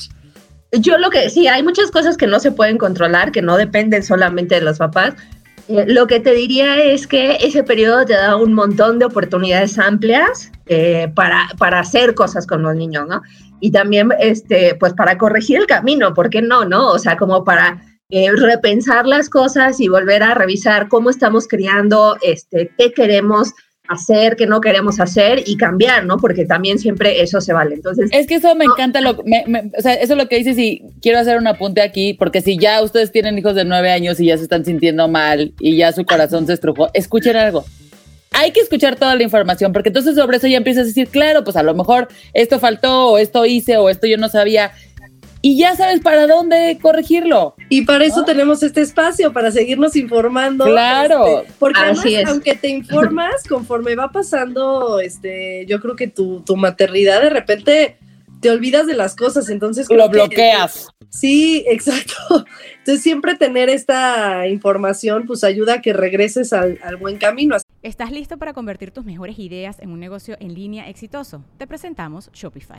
Yo 0.79 0.99
lo 0.99 1.11
que 1.11 1.31
sí, 1.31 1.47
hay 1.47 1.63
muchas 1.63 1.91
cosas 1.91 2.17
que 2.17 2.27
no 2.27 2.41
se 2.41 2.53
pueden 2.53 2.79
controlar, 2.79 3.33
que 3.33 3.43
no 3.43 3.57
dependen 3.57 4.03
solamente 4.03 4.57
de 4.57 4.61
los 4.63 4.79
papás. 4.79 5.15
Eh, 5.69 5.85
lo 5.87 6.07
que 6.07 6.21
te 6.21 6.33
diría 6.33 6.83
es 6.83 7.07
que 7.07 7.37
ese 7.41 7.63
periodo 7.63 8.05
te 8.05 8.15
da 8.15 8.37
un 8.37 8.53
montón 8.53 8.99
de 8.99 9.07
oportunidades 9.07 9.79
amplias 9.79 10.53
eh, 10.67 11.11
para, 11.15 11.49
para 11.59 11.81
hacer 11.81 12.15
cosas 12.15 12.47
con 12.47 12.63
los 12.63 12.75
niños, 12.77 13.07
¿no? 13.09 13.23
Y 13.61 13.71
también, 13.71 14.11
este, 14.19 14.75
pues 14.75 14.93
para 14.93 15.17
corregir 15.17 15.59
el 15.59 15.67
camino, 15.67 16.13
¿por 16.13 16.29
qué 16.29 16.43
no, 16.43 16.65
no? 16.65 16.89
O 16.89 16.99
sea, 16.99 17.17
como 17.17 17.45
para 17.45 17.83
eh, 18.11 18.31
repensar 18.33 19.07
las 19.07 19.31
cosas 19.31 19.81
y 19.81 19.89
volver 19.89 20.23
a 20.23 20.35
revisar 20.35 20.89
cómo 20.89 21.09
estamos 21.09 21.49
criando, 21.49 22.19
este, 22.21 22.71
qué 22.77 22.93
queremos 22.93 23.55
hacer, 23.89 24.37
qué 24.37 24.47
no 24.47 24.61
queremos 24.61 24.99
hacer 24.99 25.43
y 25.47 25.57
cambiar, 25.57 26.07
¿no? 26.07 26.17
Porque 26.17 26.45
también 26.47 26.79
siempre 26.79 27.21
eso 27.23 27.41
se 27.41 27.53
vale. 27.53 27.75
Entonces, 27.75 28.09
es 28.13 28.27
que 28.27 28.37
eso 28.37 28.55
me 28.55 28.65
encanta, 28.65 29.01
lo, 29.01 29.11
o 29.11 29.83
sea, 29.83 29.95
eso 29.95 30.15
es 30.15 30.19
lo 30.19 30.29
que 30.29 30.37
dices 30.37 30.57
y 30.59 30.83
quiero 31.03 31.19
hacer 31.19 31.37
un 31.37 31.47
apunte 31.47 31.83
aquí, 31.83 32.15
porque 32.15 32.41
si 32.41 32.59
ya 32.59 32.83
ustedes 32.83 33.13
tienen 33.13 33.39
hijos 33.39 33.55
de 33.55 33.65
nueve 33.65 33.91
años 33.91 34.19
y 34.21 34.27
ya 34.27 34.37
se 34.37 34.45
están 34.45 34.65
sintiendo 34.65 35.07
mal 35.09 35.53
y 35.61 35.77
ya 35.77 35.93
su 35.93 36.05
corazón 36.05 36.47
se 36.47 36.55
estrujó, 36.55 36.89
escuchen 36.95 37.37
algo. 37.37 37.65
Hay 38.33 38.51
que 38.51 38.61
escuchar 38.61 38.97
toda 38.97 39.15
la 39.15 39.23
información, 39.23 39.73
porque 39.73 39.91
entonces 39.91 40.17
sobre 40.17 40.39
eso 40.39 40.49
ya 40.49 40.57
empiezas 40.57 40.85
a 40.85 40.87
decir, 40.87 41.09
claro, 41.09 41.45
pues 41.45 41.57
a 41.57 41.63
lo 41.63 41.75
mejor 41.75 42.09
esto 42.33 42.59
faltó, 42.59 43.11
o 43.11 43.19
esto 43.19 43.47
hice, 43.47 43.77
o 43.77 43.89
esto 43.89 44.09
yo 44.09 44.17
no 44.17 44.29
sabía 44.29 44.73
y 45.45 45.59
ya 45.59 45.77
sabes 45.77 46.01
para 46.01 46.27
dónde 46.27 46.79
corregirlo. 46.81 47.55
Y 47.69 47.83
para 47.83 48.07
eso 48.07 48.25
tenemos 48.25 48.63
este 48.63 48.81
espacio, 48.81 49.31
para 49.35 49.51
seguirnos 49.51 49.95
informando. 49.95 50.65
Claro. 50.65 51.43
Este, 51.43 51.53
porque 51.59 52.25
aunque 52.27 52.55
te 52.55 52.69
informas, 52.69 53.45
conforme 53.49 53.95
va 53.95 54.11
pasando, 54.11 55.01
este, 55.01 55.67
yo 55.67 55.81
creo 55.81 55.97
que 55.97 56.09
tu, 56.09 56.41
tu 56.41 56.57
maternidad 56.57 57.21
de 57.21 57.29
repente 57.29 57.99
te 58.41 58.51
olvidas 58.51 58.87
de 58.87 58.95
las 58.95 59.15
cosas, 59.15 59.51
entonces... 59.51 59.87
Lo 59.91 60.09
bloqueas. 60.09 60.89
sí, 61.11 61.63
exacto. 61.69 62.47
Entonces 62.79 63.03
siempre 63.03 63.35
tener 63.35 63.69
esta 63.69 64.49
información 64.49 65.27
pues 65.27 65.45
ayuda 65.45 65.75
a 65.75 65.83
que 65.83 65.93
regreses 65.93 66.55
al, 66.55 66.79
al 66.83 66.97
buen 66.97 67.19
camino. 67.19 67.57
¿Estás 67.83 68.13
listo 68.13 68.39
para 68.39 68.55
convertir 68.55 68.93
tus 68.93 69.05
mejores 69.05 69.39
ideas 69.39 69.79
en 69.81 69.91
un 69.91 70.01
negocio 70.01 70.39
en 70.41 70.55
línea 70.55 70.89
exitoso? 70.89 71.45
Te 71.59 71.67
presentamos 71.67 72.31
Shopify. 72.33 72.79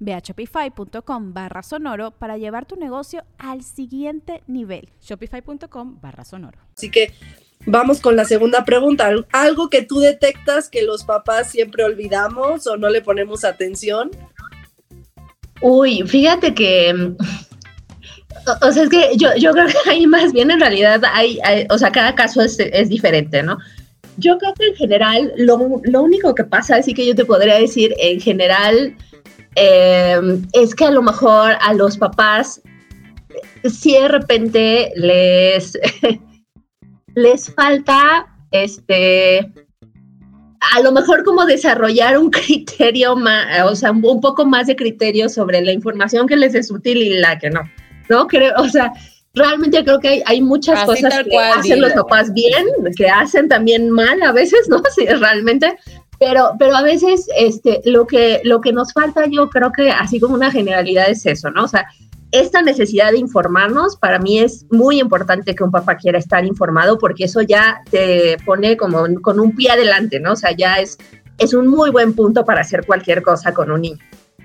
Ve 0.00 0.14
a 0.14 0.18
shopify.com 0.18 1.32
barra 1.32 1.62
sonoro 1.62 2.10
para 2.10 2.36
llevar 2.36 2.66
tu 2.66 2.76
negocio 2.76 3.24
al 3.38 3.62
siguiente 3.62 4.42
nivel. 4.46 4.88
Shopify.com 5.00 6.00
barra 6.00 6.24
sonoro. 6.24 6.58
Así 6.76 6.90
que 6.90 7.12
vamos 7.66 8.00
con 8.00 8.16
la 8.16 8.24
segunda 8.24 8.64
pregunta. 8.64 9.10
¿Algo 9.32 9.68
que 9.68 9.82
tú 9.82 10.00
detectas 10.00 10.68
que 10.68 10.82
los 10.82 11.04
papás 11.04 11.50
siempre 11.50 11.84
olvidamos 11.84 12.66
o 12.66 12.76
no 12.76 12.88
le 12.88 13.02
ponemos 13.02 13.44
atención? 13.44 14.10
Uy, 15.60 16.02
fíjate 16.02 16.54
que... 16.54 17.14
O 18.60 18.72
sea, 18.72 18.82
es 18.82 18.88
que 18.88 19.10
yo, 19.16 19.28
yo 19.36 19.52
creo 19.52 19.66
que 19.66 19.90
ahí 19.90 20.06
más 20.06 20.32
bien 20.32 20.50
en 20.50 20.58
realidad 20.58 21.00
hay, 21.12 21.38
o 21.70 21.78
sea, 21.78 21.92
cada 21.92 22.14
caso 22.16 22.42
es, 22.42 22.58
es 22.58 22.88
diferente, 22.88 23.40
¿no? 23.42 23.56
Yo 24.16 24.36
creo 24.38 24.52
que 24.54 24.66
en 24.66 24.74
general 24.74 25.32
lo, 25.36 25.80
lo, 25.84 26.02
único 26.02 26.34
que 26.34 26.42
pasa, 26.42 26.76
así 26.76 26.92
que 26.92 27.06
yo 27.06 27.14
te 27.14 27.24
podría 27.24 27.54
decir, 27.54 27.94
en 27.98 28.20
general, 28.20 28.96
Em, 29.54 30.46
es 30.52 30.74
que 30.74 30.84
a 30.86 30.90
lo 30.90 31.02
mejor 31.02 31.56
a 31.60 31.74
los 31.74 31.98
papás 31.98 32.62
si 33.64 33.92
de 33.92 34.08
repente 34.08 34.92
les, 34.96 35.78
les 37.14 37.54
falta 37.54 38.26
este 38.50 39.52
a 40.74 40.80
lo 40.80 40.92
mejor 40.92 41.24
como 41.24 41.44
desarrollar 41.44 42.18
un 42.18 42.30
criterio 42.30 43.16
más, 43.16 43.62
o 43.64 43.74
sea, 43.74 43.90
un 43.90 44.20
poco 44.20 44.44
más 44.44 44.68
de 44.68 44.76
criterio 44.76 45.28
sobre 45.28 45.60
la 45.60 45.72
información 45.72 46.26
que 46.26 46.36
les 46.36 46.54
es 46.54 46.70
útil 46.70 46.98
y 46.98 47.18
la 47.18 47.38
que 47.38 47.50
no, 47.50 47.62
¿no? 48.08 48.26
Creo, 48.28 48.54
o 48.56 48.68
sea, 48.68 48.92
realmente 49.34 49.82
creo 49.82 49.98
que 49.98 50.08
hay, 50.08 50.22
hay 50.26 50.40
muchas 50.40 50.84
cosas 50.84 51.24
que 51.24 51.36
hacen 51.36 51.80
los 51.80 51.92
papás 51.92 52.32
bien, 52.32 52.66
que 52.96 53.08
hacen 53.08 53.48
también 53.48 53.90
mal 53.90 54.22
a 54.22 54.32
veces, 54.32 54.68
¿no? 54.68 54.82
Sí, 54.94 55.04
realmente, 55.06 55.76
pero, 56.24 56.52
pero 56.56 56.76
a 56.76 56.82
veces 56.82 57.26
este, 57.36 57.80
lo, 57.84 58.06
que, 58.06 58.40
lo 58.44 58.60
que 58.60 58.72
nos 58.72 58.92
falta, 58.92 59.26
yo 59.26 59.50
creo 59.50 59.72
que 59.72 59.90
así 59.90 60.20
como 60.20 60.36
una 60.36 60.52
generalidad 60.52 61.10
es 61.10 61.26
eso, 61.26 61.50
¿no? 61.50 61.64
O 61.64 61.68
sea, 61.68 61.84
esta 62.30 62.62
necesidad 62.62 63.10
de 63.10 63.18
informarnos, 63.18 63.96
para 63.96 64.20
mí 64.20 64.38
es 64.38 64.64
muy 64.70 65.00
importante 65.00 65.56
que 65.56 65.64
un 65.64 65.72
papá 65.72 65.96
quiera 65.96 66.20
estar 66.20 66.44
informado 66.44 66.96
porque 66.96 67.24
eso 67.24 67.42
ya 67.42 67.82
te 67.90 68.36
pone 68.46 68.76
como 68.76 69.04
con 69.20 69.40
un 69.40 69.56
pie 69.56 69.72
adelante, 69.72 70.20
¿no? 70.20 70.34
O 70.34 70.36
sea, 70.36 70.52
ya 70.52 70.78
es, 70.78 70.96
es 71.38 71.54
un 71.54 71.66
muy 71.66 71.90
buen 71.90 72.14
punto 72.14 72.44
para 72.44 72.60
hacer 72.60 72.86
cualquier 72.86 73.24
cosa 73.24 73.52
con 73.52 73.72
un 73.72 73.80
niño. 73.80 73.98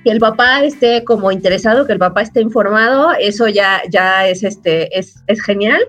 Que 0.04 0.10
el 0.10 0.20
papá 0.20 0.64
esté 0.64 1.04
como 1.04 1.32
interesado, 1.32 1.86
que 1.86 1.94
el 1.94 2.00
papá 2.00 2.24
esté 2.24 2.42
informado, 2.42 3.12
eso 3.20 3.48
ya, 3.50 3.84
ya 3.92 4.28
es, 4.28 4.42
este, 4.42 4.98
es, 4.98 5.24
es 5.28 5.44
genial. 5.44 5.84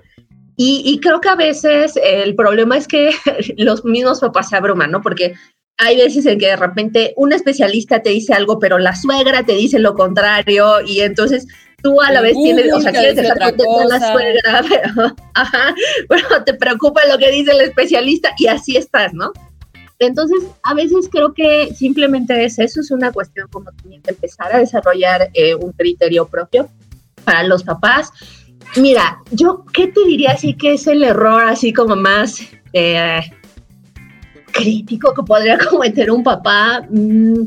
Y, 0.60 0.82
y, 0.84 0.98
creo 0.98 1.20
que 1.20 1.28
a 1.28 1.36
veces 1.36 1.94
el 2.02 2.34
problema 2.34 2.76
es 2.76 2.88
que 2.88 3.12
los 3.56 3.84
mismos 3.84 4.18
papás 4.18 4.48
se 4.48 4.56
abruman, 4.56 4.90
¿no? 4.90 5.00
Porque 5.00 5.34
hay 5.78 5.96
veces 5.96 6.26
en 6.26 6.38
que 6.38 6.48
de 6.48 6.56
repente 6.56 7.14
un 7.16 7.32
especialista 7.32 8.02
te 8.02 8.10
dice 8.10 8.34
algo, 8.34 8.58
pero 8.58 8.78
la 8.78 8.96
suegra 8.96 9.44
te 9.44 9.52
dice 9.52 9.78
lo 9.78 9.94
contrario 9.94 10.80
y 10.84 11.00
entonces 11.00 11.46
tú 11.82 12.00
a 12.00 12.10
la 12.10 12.20
vez 12.20 12.34
tienes, 12.34 12.72
o 12.72 12.80
sea, 12.80 12.90
quieres 12.90 13.14
dejar 13.14 13.38
contenta 13.38 13.82
a 13.82 13.86
la 13.86 14.12
suegra, 14.12 14.64
pero, 14.68 15.16
ajá, 15.34 15.74
pero 16.08 16.44
te 16.44 16.54
preocupa 16.54 17.02
lo 17.06 17.16
que 17.16 17.30
dice 17.30 17.52
el 17.52 17.60
especialista 17.60 18.34
y 18.36 18.48
así 18.48 18.76
estás, 18.76 19.14
¿no? 19.14 19.32
Entonces, 20.00 20.38
a 20.62 20.74
veces 20.74 21.08
creo 21.10 21.32
que 21.32 21.74
simplemente 21.74 22.44
es 22.44 22.58
eso, 22.58 22.80
es 22.80 22.90
una 22.90 23.12
cuestión 23.12 23.48
como 23.48 23.70
de 23.84 24.00
empezar 24.06 24.54
a 24.54 24.58
desarrollar 24.58 25.30
eh, 25.34 25.54
un 25.54 25.72
criterio 25.72 26.26
propio 26.26 26.68
para 27.24 27.42
los 27.44 27.64
papás. 27.64 28.10
Mira, 28.76 29.18
yo, 29.30 29.64
¿qué 29.72 29.88
te 29.88 30.04
diría 30.04 30.32
así 30.32 30.54
que 30.54 30.74
es 30.74 30.86
el 30.86 31.02
error 31.04 31.44
así 31.44 31.72
como 31.72 31.96
más... 31.96 32.40
Eh, 32.72 33.20
crítico 34.58 35.14
que 35.14 35.22
podría 35.22 35.58
cometer 35.70 36.10
un 36.10 36.22
papá. 36.22 36.84
Mm, 36.90 37.46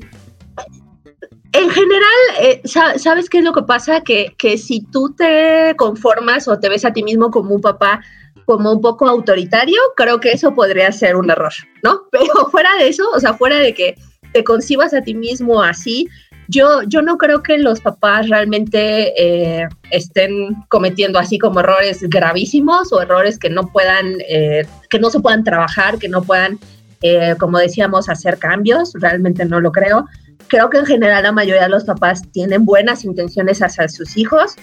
en 1.54 1.70
general, 1.70 2.20
eh, 2.42 2.62
¿sabes 2.66 3.30
qué 3.30 3.40
es 3.40 3.44
lo 3.44 3.52
que 3.52 3.64
pasa? 3.64 4.02
Que, 4.02 4.34
que 4.38 4.58
si 4.58 4.82
tú 4.82 5.14
te 5.14 5.76
conformas 5.78 6.48
o 6.48 6.58
te 6.58 6.70
ves 6.70 6.86
a 6.86 6.94
ti 6.94 7.04
mismo 7.04 7.30
como 7.30 7.54
un 7.54 7.62
papá 7.62 8.02
como 8.46 8.72
un 8.72 8.82
poco 8.82 9.08
autoritario, 9.08 9.80
creo 9.96 10.20
que 10.20 10.32
eso 10.32 10.54
podría 10.54 10.92
ser 10.92 11.16
un 11.16 11.30
error, 11.30 11.54
¿no? 11.84 12.04
Pero 12.12 12.48
fuera 12.50 12.70
de 12.80 12.88
eso, 12.88 13.04
o 13.14 13.20
sea, 13.20 13.34
fuera 13.34 13.58
de 13.58 13.74
que 13.74 13.96
te 14.34 14.44
concibas 14.44 14.94
a 14.94 15.02
ti 15.02 15.14
mismo 15.14 15.62
así, 15.62 16.08
yo, 16.48 16.84
yo 16.84 17.02
no 17.02 17.18
creo 17.18 17.44
que 17.44 17.58
los 17.58 17.80
papás 17.80 18.28
realmente 18.30 19.14
eh, 19.18 19.68
estén 19.90 20.56
cometiendo 20.68 21.18
así 21.18 21.38
como 21.38 21.62
errores 21.62 22.02
gravísimos 22.02 22.92
o 22.92 23.02
errores 23.02 23.40
que 23.40 23.50
no 23.50 23.72
puedan, 23.72 24.16
eh, 24.28 24.66
que 24.90 25.00
no 25.00 25.10
se 25.10 25.20
puedan 25.20 25.44
trabajar, 25.44 25.98
que 25.98 26.10
no 26.10 26.22
puedan 26.22 26.60
eh, 27.02 27.36
como 27.40 27.58
decíamos, 27.58 28.10
hacer 28.10 28.38
cambios, 28.38 28.94
realmente 28.96 29.46
no 29.46 29.60
lo 29.60 29.72
creo. 29.72 30.06
Creo 30.48 30.70
que 30.70 30.78
en 30.78 30.86
general 30.86 31.24
la 31.24 31.32
mayoría 31.32 31.64
de 31.64 31.70
los 31.70 31.86
papás 31.86 32.22
tienen 32.32 32.66
buenas 32.66 33.04
intenciones 33.04 33.62
hacia 33.62 33.88
sus 33.90 34.18
hijos, 34.18 34.56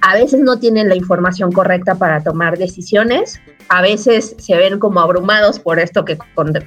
a 0.00 0.14
veces 0.14 0.40
no 0.40 0.58
tienen 0.58 0.88
la 0.88 0.96
información 0.96 1.52
correcta 1.52 1.96
para 1.96 2.22
tomar 2.22 2.58
decisiones, 2.58 3.40
a 3.68 3.82
veces 3.82 4.36
se 4.38 4.56
ven 4.56 4.78
como 4.78 5.00
abrumados 5.00 5.58
por 5.58 5.80
esto 5.80 6.04
que 6.04 6.16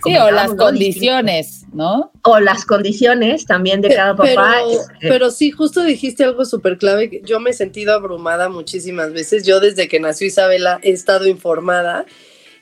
Sí, 0.03 0.17
o 0.17 0.31
las 0.31 0.53
condiciones, 0.55 1.65
¿no? 1.71 2.11
O 2.23 2.39
las 2.39 2.65
condiciones 2.65 3.45
también 3.45 3.81
de 3.81 3.95
cada 3.95 4.15
papá. 4.15 4.25
Pero, 4.29 4.81
pero 4.99 5.31
sí, 5.31 5.51
justo 5.51 5.83
dijiste 5.83 6.23
algo 6.23 6.43
súper 6.43 6.77
clave, 6.77 7.21
yo 7.23 7.39
me 7.39 7.51
he 7.51 7.53
sentido 7.53 7.93
abrumada 7.93 8.49
muchísimas 8.49 9.13
veces, 9.13 9.45
yo 9.45 9.59
desde 9.59 9.87
que 9.87 9.99
nació 9.99 10.27
Isabela 10.27 10.79
he 10.81 10.91
estado 10.91 11.25
informada 11.27 12.05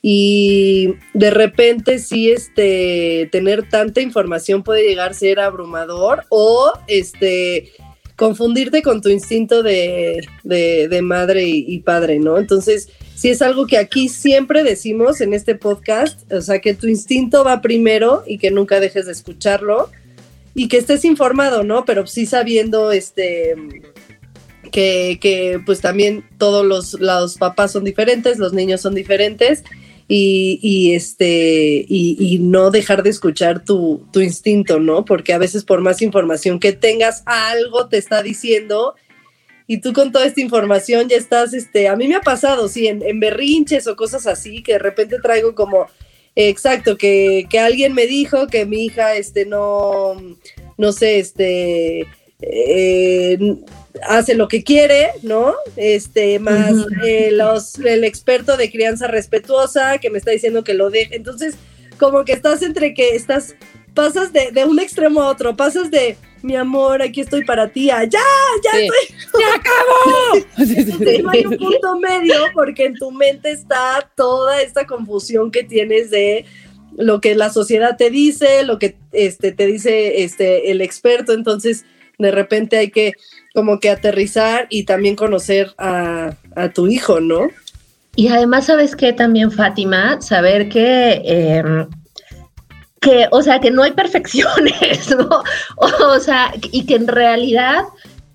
y 0.10 0.96
de 1.14 1.32
repente 1.32 2.00
sí 2.00 2.32
este 2.32 3.28
tener 3.30 3.68
tanta 3.68 4.00
información 4.00 4.64
puede 4.64 4.88
llegar 4.88 5.12
a 5.12 5.14
ser 5.14 5.42
abrumador 5.42 6.24
o 6.30 6.72
este 6.88 7.74
confundirte 8.16 8.82
con 8.82 9.02
tu 9.02 9.10
instinto 9.10 9.64
de, 9.64 10.26
madre 11.04 11.44
y, 11.46 11.80
padre, 11.80 12.20
¿no? 12.20 12.38
Entonces, 12.38 12.88
sí 13.16 13.28
es 13.28 13.42
algo 13.42 13.68
que 13.68 13.78
aquí 13.78 14.08
siempre 14.08 14.64
decimos 14.64 15.20
en 15.20 15.34
este 15.34 15.56
podcast, 15.56 16.32
o 16.32 16.40
sea, 16.40 16.60
que 16.60 16.74
tu 16.74 16.88
instinto 16.88 17.44
va 17.44 17.62
primero 17.62 18.24
y 18.26 18.38
que 18.38 18.50
nunca 18.50 18.80
dejes 18.80 19.08
de 19.08 19.12
escucharlo 19.12 19.90
y 20.56 20.70
que 20.70 20.78
estés 20.78 21.04
informado, 21.04 21.66
¿no? 21.66 21.84
Pero 21.84 22.08
sí 22.08 22.26
sabiendo 22.26 22.94
este 22.94 23.56
que, 24.72 25.18
que 25.20 25.60
pues 25.66 25.82
también 25.82 26.24
todos 26.38 26.66
los, 26.66 26.94
los 26.94 27.36
papás 27.36 27.74
son 27.74 27.84
diferentes, 27.84 28.38
los 28.38 28.54
niños 28.54 28.80
son 28.80 28.96
diferentes 28.96 29.66
y, 30.10 30.94
este, 30.94 31.86
y, 31.88 32.40
no 32.40 32.72
dejar 32.72 33.04
de 33.04 33.10
escuchar 33.10 33.64
tu, 33.66 34.08
instinto, 34.16 34.80
¿no? 34.80 35.04
Porque 35.04 35.34
a 35.34 35.38
veces 35.38 35.64
por 35.64 35.82
más 35.82 36.02
información 36.02 36.60
que 36.60 36.72
tengas, 36.72 37.24
algo 37.26 37.88
te 37.88 37.98
está 37.98 38.24
diciendo 38.24 38.96
y 39.68 39.82
tú 39.82 39.92
con 39.92 40.14
toda 40.14 40.26
esta 40.26 40.40
información 40.40 41.10
ya 41.10 41.18
estás, 41.18 41.54
este, 41.54 41.90
a 41.90 41.98
mí 41.98 42.08
me 42.08 42.16
ha 42.16 42.22
pasado, 42.22 42.70
sí, 42.70 42.88
en, 42.88 43.20
berrinches 43.20 43.88
o 43.88 43.98
cosas 43.98 44.26
así, 44.28 44.64
que 44.64 44.74
de 44.74 44.80
repente 44.80 45.18
traigo 45.22 45.56
como, 45.56 45.88
exacto, 46.36 46.98
que, 46.98 47.46
que 47.50 47.60
alguien 47.60 47.94
me 47.94 48.08
dijo 48.08 48.48
que 48.48 48.66
mi 48.66 48.86
hija, 48.86 49.16
este, 49.16 49.46
no, 49.46 50.16
no 50.78 50.92
sé, 50.94 51.20
este, 51.20 52.08
eh, 52.42 53.58
hace 54.08 54.36
lo 54.36 54.48
que 54.48 54.64
quiere, 54.64 55.10
¿no? 55.24 55.56
Este, 55.76 56.40
más 56.40 56.74
eh, 57.04 57.32
los, 57.32 57.80
el 57.80 58.04
experto 58.04 58.58
de 58.58 58.72
crianza 58.72 59.08
respetuosa 59.08 59.98
que 59.98 60.10
me 60.10 60.18
está 60.18 60.32
diciendo 60.32 60.64
que 60.64 60.74
lo 60.74 60.90
deje. 60.90 61.16
Entonces, 61.16 61.56
como 61.98 62.26
que 62.26 62.34
estás 62.34 62.62
entre 62.62 62.94
que 62.94 63.16
estás, 63.16 63.56
pasas 63.94 64.34
de, 64.34 64.52
de 64.52 64.66
un 64.66 64.80
extremo 64.80 65.22
a 65.22 65.30
otro, 65.30 65.56
pasas 65.56 65.90
de 65.90 66.18
mi 66.44 66.56
amor, 66.56 67.02
aquí 67.02 67.22
estoy 67.22 67.44
para 67.44 67.68
ti, 67.70 67.88
ya, 67.88 68.06
ya 68.08 68.22
estoy. 68.72 69.18
¡Se 69.36 69.44
acabó! 69.56 71.24
no 71.24 71.30
hay 71.32 71.46
un 71.46 71.58
punto 71.58 72.00
medio 72.00 72.36
porque 72.54 72.86
en 72.86 72.94
tu 72.96 73.12
mente 73.12 73.52
está 73.52 74.10
toda 74.16 74.62
esta 74.62 74.86
confusión 74.86 75.52
que 75.52 75.64
tienes 75.64 76.12
de 76.12 76.46
lo 76.96 77.22
que 77.22 77.36
la 77.36 77.50
sociedad 77.50 77.98
te 77.98 78.10
dice, 78.10 78.64
lo 78.64 78.80
que 78.80 78.96
este, 79.12 79.52
te 79.52 79.66
dice 79.66 80.24
este, 80.24 80.72
el 80.72 80.82
experto, 80.82 81.34
entonces 81.34 81.86
de 82.18 82.32
repente 82.32 82.78
hay 82.78 82.90
que 82.90 83.14
como 83.54 83.80
que 83.80 83.90
aterrizar 83.90 84.68
y 84.70 84.84
también 84.84 85.16
conocer 85.16 85.74
a, 85.78 86.36
tu 86.74 86.88
hijo, 86.88 87.20
¿no? 87.20 87.50
Y 88.16 88.30
además, 88.30 88.66
¿sabes 88.66 88.96
qué 88.96 89.14
también, 89.14 89.52
Fátima? 89.52 90.20
Saber 90.22 90.70
que 90.70 91.22
em, 91.24 91.88
que, 93.00 93.28
o 93.32 93.42
sea, 93.42 93.60
que 93.60 93.72
no 93.72 93.84
hay 93.84 93.92
perfecciones, 93.92 95.10
¿no? 95.18 95.44
O 95.78 96.20
sea, 96.20 96.54
y 96.72 96.86
que 96.86 96.96
en 96.96 97.08
realidad 97.08 97.84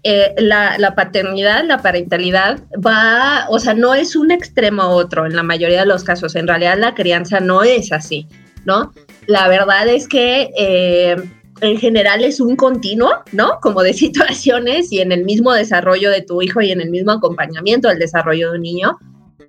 eh, 0.04 0.34
la, 0.38 0.78
la, 0.78 0.94
paternidad, 0.94 1.64
la 1.64 1.78
parentalidad 1.78 2.60
va, 2.74 3.46
o 3.48 3.58
sea, 3.58 3.74
no 3.74 3.94
es 3.94 4.16
un 4.16 4.30
extremo 4.30 4.82
a 4.82 4.88
otro 4.88 5.26
en 5.26 5.36
la 5.36 5.42
mayoría 5.42 5.80
de 5.80 5.86
los 5.86 6.04
casos. 6.04 6.34
En 6.36 6.48
realidad 6.48 6.78
la 6.78 6.94
crianza 6.94 7.40
no 7.40 7.62
es 7.62 7.92
así, 7.92 8.26
¿no? 8.64 8.92
La 9.26 9.48
verdad 9.48 9.88
es 9.88 10.08
que 10.08 10.50
eh, 10.56 11.16
en 11.62 11.78
general 11.78 12.24
es 12.24 12.40
un 12.40 12.56
continuo, 12.56 13.10
¿no? 13.32 13.58
Como 13.60 13.82
de 13.82 13.94
situaciones 13.94 14.92
y 14.92 15.00
en 15.00 15.12
el 15.12 15.24
mismo 15.24 15.52
desarrollo 15.52 16.10
de 16.10 16.22
tu 16.22 16.42
hijo 16.42 16.60
y 16.60 16.70
en 16.70 16.80
el 16.80 16.90
mismo 16.90 17.12
acompañamiento 17.12 17.88
del 17.88 17.98
desarrollo 17.98 18.50
de 18.50 18.56
un 18.56 18.62
niño, 18.62 18.98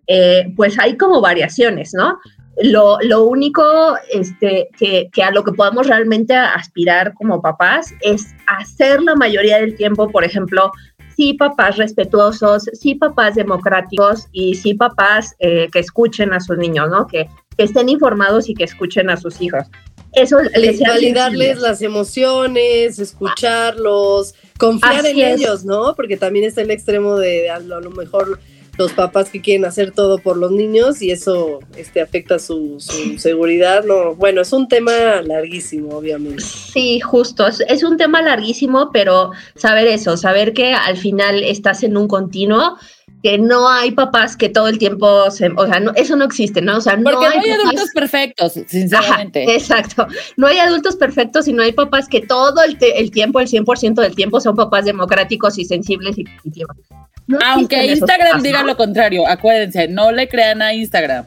eh, 0.08 0.46
pues 0.56 0.78
hay 0.80 0.96
como 0.96 1.20
variaciones, 1.22 1.94
¿no? 1.94 2.20
Lo, 2.62 3.24
único 3.24 3.64
este, 4.12 4.70
que, 4.78 5.24
a 5.24 5.32
lo 5.32 5.44
que 5.44 5.54
podemos 5.54 5.88
realmente 5.88 6.36
aspirar 6.36 7.16
como 7.16 7.42
papás 7.42 7.92
es 8.02 8.28
hacer 8.46 9.02
la 9.02 9.16
mayoría 9.16 9.58
del 9.58 9.76
tiempo, 9.76 10.08
por 10.12 10.24
ejemplo, 10.24 10.72
sí 11.16 11.34
papás 11.34 11.78
respetuosos, 11.78 12.70
sí 12.74 12.94
papás 12.94 13.34
democráticos 13.34 14.28
y 14.32 14.54
sí 14.54 14.76
papás 14.76 15.36
eh, 15.40 15.68
que 15.72 15.80
escuchen 15.80 16.32
a 16.32 16.40
sus 16.40 16.58
niños, 16.58 16.92
¿no? 16.92 17.08
Que, 17.08 17.28
estén 17.58 17.88
informados 17.88 18.50
y 18.50 18.56
que 18.56 18.64
escuchen 18.64 19.12
a 19.12 19.18
sus 19.18 19.40
hijos. 19.40 19.68
Eso 20.16 20.38
les 20.56 20.80
validarles 20.80 21.60
las 21.60 21.82
emociones, 21.82 23.00
escucharlos, 23.00 24.36
confiar 24.58 25.06
Así 25.06 25.22
en 25.22 25.28
es. 25.28 25.42
ellos, 25.42 25.66
¿no? 25.66 25.96
Porque 25.96 26.18
también 26.18 26.46
está 26.46 26.62
el 26.62 26.72
extremo 26.72 27.18
de 27.18 27.50
a 27.50 27.60
lo, 27.60 27.78
a 27.78 27.82
lo 27.82 27.92
mejor 27.92 28.40
los 28.78 28.92
papás 28.94 29.30
que 29.30 29.42
quieren 29.42 29.66
hacer 29.66 29.92
todo 29.92 30.18
por 30.18 30.38
los 30.38 30.52
niños 30.52 31.02
y 31.02 31.12
eso 31.12 31.60
este, 31.78 32.02
afecta 32.02 32.40
su, 32.40 32.78
su, 32.80 33.18
seguridad. 33.20 33.84
No, 33.84 34.16
bueno, 34.16 34.42
es 34.42 34.52
un 34.52 34.68
tema 34.68 35.22
larguísimo, 35.22 35.98
obviamente. 35.98 36.42
Sí, 36.42 37.00
justo. 37.00 37.46
Es, 37.48 37.62
es, 37.68 37.84
un 37.84 37.98
tema 37.98 38.22
larguísimo, 38.22 38.90
pero 38.92 39.32
saber 39.56 39.88
eso, 39.88 40.18
saber 40.18 40.54
que 40.54 40.74
al 40.74 40.98
final 40.98 41.44
estás 41.44 41.84
en 41.84 41.98
un 41.98 42.08
continuo, 42.08 42.78
que 43.24 43.38
no 43.38 43.70
hay 43.70 43.92
papás 43.92 44.36
que 44.36 44.50
todo 44.50 44.68
el 44.68 44.78
tiempo 44.78 45.32
se, 45.32 45.48
o 45.56 45.66
sea, 45.66 45.80
no, 45.80 45.94
eso 45.96 46.18
no 46.18 46.26
existe, 46.26 46.62
¿no? 46.62 46.78
O 46.78 46.82
sea, 46.82 46.96
Porque 46.98 47.14
no 47.14 47.22
no 47.22 47.30
hay, 47.30 47.40
hay 47.40 47.52
adultos 47.52 47.90
perfectos, 47.96 48.60
sinceramente. 48.68 49.44
Ajá, 49.44 49.54
exacto. 49.54 50.08
No 50.36 50.48
hay 50.48 50.58
adultos 50.58 50.98
perfectos 50.98 51.48
y 51.48 51.54
no 51.54 51.64
hay 51.64 51.72
papás 51.72 52.10
que 52.10 52.20
todo 52.20 52.62
el, 52.62 52.78
te, 52.78 53.00
el 53.00 53.12
tiempo, 53.12 53.40
el 53.40 53.48
100% 53.48 53.94
del 53.94 54.14
tiempo, 54.14 54.42
son 54.42 54.58
papás 54.58 54.84
democráticos 54.84 55.58
y 55.58 55.64
sensibles 55.64 56.18
y 56.18 56.26
positivos. 56.26 56.76
No 57.28 57.40
Aunque 57.46 57.86
Instagram 57.86 58.28
papás, 58.28 58.44
diga 58.44 58.60
¿no? 58.60 58.68
lo 58.68 58.78
contrario, 58.78 59.26
acuérdense, 59.26 59.88
no 59.88 60.12
le 60.12 60.28
crean 60.28 60.62
a 60.62 60.74
Instagram. 60.74 61.26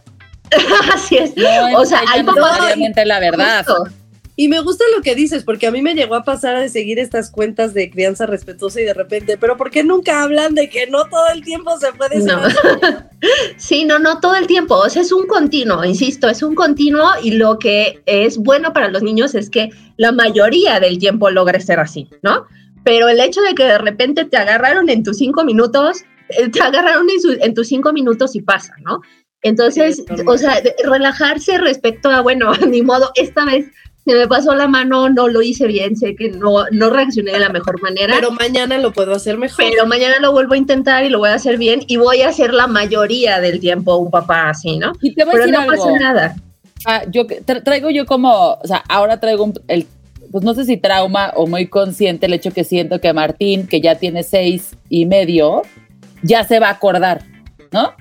Así 0.94 1.16
es. 1.16 1.34
No, 1.34 1.78
o 1.78 1.84
sea, 1.86 2.02
hay 2.12 2.22
papás. 2.22 2.76
La 3.06 3.20
verdad. 3.20 3.64
Justo. 3.64 4.05
Y 4.38 4.48
me 4.48 4.60
gusta 4.60 4.84
lo 4.94 5.02
que 5.02 5.14
dices, 5.14 5.44
porque 5.44 5.66
a 5.66 5.70
mí 5.70 5.80
me 5.80 5.94
llegó 5.94 6.14
a 6.14 6.22
pasar 6.22 6.60
de 6.60 6.68
seguir 6.68 6.98
estas 6.98 7.30
cuentas 7.30 7.72
de 7.72 7.90
crianza 7.90 8.26
respetuosa 8.26 8.82
y 8.82 8.84
de 8.84 8.92
repente, 8.92 9.38
pero 9.38 9.56
¿por 9.56 9.70
qué 9.70 9.82
nunca 9.82 10.22
hablan 10.22 10.54
de 10.54 10.68
que 10.68 10.86
no 10.88 11.06
todo 11.06 11.28
el 11.32 11.42
tiempo 11.42 11.78
se 11.78 11.90
puede 11.94 12.18
no. 12.18 12.42
Sí, 13.56 13.86
no, 13.86 13.98
no 13.98 14.20
todo 14.20 14.34
el 14.34 14.46
tiempo. 14.46 14.76
O 14.76 14.90
sea, 14.90 15.00
es 15.00 15.10
un 15.10 15.26
continuo, 15.26 15.82
insisto, 15.86 16.28
es 16.28 16.42
un 16.42 16.54
continuo 16.54 17.08
y 17.22 17.30
lo 17.32 17.58
que 17.58 18.02
es 18.04 18.36
bueno 18.36 18.74
para 18.74 18.88
los 18.88 19.02
niños 19.02 19.34
es 19.34 19.48
que 19.48 19.70
la 19.96 20.12
mayoría 20.12 20.80
del 20.80 20.98
tiempo 20.98 21.30
logre 21.30 21.60
ser 21.60 21.80
así, 21.80 22.10
¿no? 22.22 22.44
Pero 22.84 23.08
el 23.08 23.20
hecho 23.20 23.40
de 23.40 23.54
que 23.54 23.64
de 23.64 23.78
repente 23.78 24.26
te 24.26 24.36
agarraron 24.36 24.90
en 24.90 25.02
tus 25.02 25.16
cinco 25.16 25.44
minutos, 25.44 26.04
eh, 26.28 26.50
te 26.50 26.60
agarraron 26.60 27.08
en, 27.08 27.20
su, 27.22 27.32
en 27.40 27.54
tus 27.54 27.68
cinco 27.68 27.94
minutos 27.94 28.36
y 28.36 28.42
pasa, 28.42 28.74
¿no? 28.84 29.00
Entonces, 29.42 29.96
sí, 29.96 30.22
o 30.26 30.36
sea, 30.36 30.60
relajarse 30.84 31.56
respecto 31.58 32.10
a, 32.10 32.20
bueno, 32.20 32.52
ni 32.68 32.82
modo, 32.82 33.12
esta 33.14 33.44
vez 33.44 33.66
se 34.06 34.14
me 34.14 34.28
pasó 34.28 34.54
la 34.54 34.68
mano, 34.68 35.08
no 35.10 35.26
lo 35.26 35.42
hice 35.42 35.66
bien, 35.66 35.96
sé 35.96 36.14
que 36.14 36.30
no, 36.30 36.64
no 36.70 36.90
reaccioné 36.90 37.32
de 37.32 37.40
la 37.40 37.48
mejor 37.48 37.82
manera. 37.82 38.14
Pero 38.14 38.30
mañana 38.30 38.78
lo 38.78 38.92
puedo 38.92 39.12
hacer 39.12 39.36
mejor. 39.36 39.64
Pero 39.68 39.84
mañana 39.86 40.20
lo 40.20 40.30
vuelvo 40.30 40.54
a 40.54 40.56
intentar 40.56 41.04
y 41.04 41.08
lo 41.08 41.18
voy 41.18 41.30
a 41.30 41.34
hacer 41.34 41.58
bien 41.58 41.80
y 41.88 41.96
voy 41.96 42.22
a 42.22 42.28
hacer 42.28 42.54
la 42.54 42.68
mayoría 42.68 43.40
del 43.40 43.58
tiempo 43.58 43.96
un 43.96 44.12
papá 44.12 44.50
así, 44.50 44.78
¿no? 44.78 44.92
Y 45.02 45.12
te 45.12 45.24
voy 45.24 45.32
Pero 45.32 45.42
a 45.42 45.46
decir 45.46 45.54
no 45.54 45.72
algo. 45.72 45.84
pasa 45.84 45.98
nada. 45.98 46.36
Ah, 46.84 47.02
yo 47.10 47.26
tra 47.44 47.64
traigo 47.64 47.90
yo 47.90 48.06
como, 48.06 48.52
o 48.52 48.66
sea, 48.66 48.84
ahora 48.88 49.18
traigo 49.18 49.42
un, 49.42 49.54
el, 49.66 49.88
pues 50.30 50.44
no 50.44 50.54
sé 50.54 50.64
si 50.64 50.76
trauma 50.76 51.32
o 51.34 51.48
muy 51.48 51.66
consciente 51.66 52.26
el 52.26 52.34
hecho 52.34 52.52
que 52.52 52.62
siento 52.62 53.00
que 53.00 53.12
Martín, 53.12 53.66
que 53.66 53.80
ya 53.80 53.96
tiene 53.96 54.22
seis 54.22 54.76
y 54.88 55.04
medio, 55.04 55.62
ya 56.22 56.44
se 56.44 56.60
va 56.60 56.68
a 56.68 56.72
acordar, 56.72 57.24
¿no? 57.72 57.92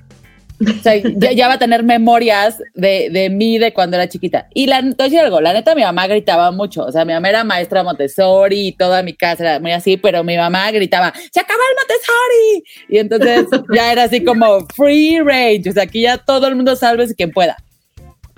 O 0.61 0.83
sea, 0.83 0.95
ya, 0.95 1.31
ya, 1.33 1.47
va 1.47 1.55
a 1.55 1.59
tener 1.59 1.83
memorias 1.83 2.59
de, 2.73 3.09
de 3.11 3.29
mí 3.29 3.57
de 3.57 3.73
cuando 3.73 3.97
era 3.97 4.07
chiquita. 4.07 4.47
Y 4.53 4.67
la, 4.67 4.81
te 4.93 5.19
algo, 5.19 5.41
la 5.41 5.53
neta 5.53 5.75
mi 5.75 5.81
mamá 5.81 6.07
gritaba 6.07 6.51
mucho, 6.51 6.85
o 6.85 6.91
sea, 6.91 7.03
mi 7.03 7.13
mamá 7.13 7.29
era 7.29 7.43
maestra 7.43 7.83
Montessori 7.83 8.67
y 8.67 8.71
toda 8.71 9.03
mi 9.03 9.13
casa 9.13 9.43
era 9.43 9.59
muy 9.59 9.71
así, 9.71 9.97
pero 9.97 10.23
mi 10.23 10.37
mamá 10.37 10.71
gritaba, 10.71 11.13
¡se 11.31 11.39
acabó 11.39 11.59
el 11.59 11.75
Montessori! 11.77 12.63
Y 12.89 12.97
entonces 12.99 13.47
ya 13.73 13.91
era 13.91 14.03
así 14.03 14.23
como 14.23 14.65
free 14.75 15.19
range, 15.19 15.69
o 15.69 15.73
sea, 15.73 15.83
aquí 15.83 16.01
ya 16.01 16.17
todo 16.17 16.47
el 16.47 16.55
mundo 16.55 16.75
salve 16.75 17.05
quien 17.15 17.31
pueda. 17.31 17.57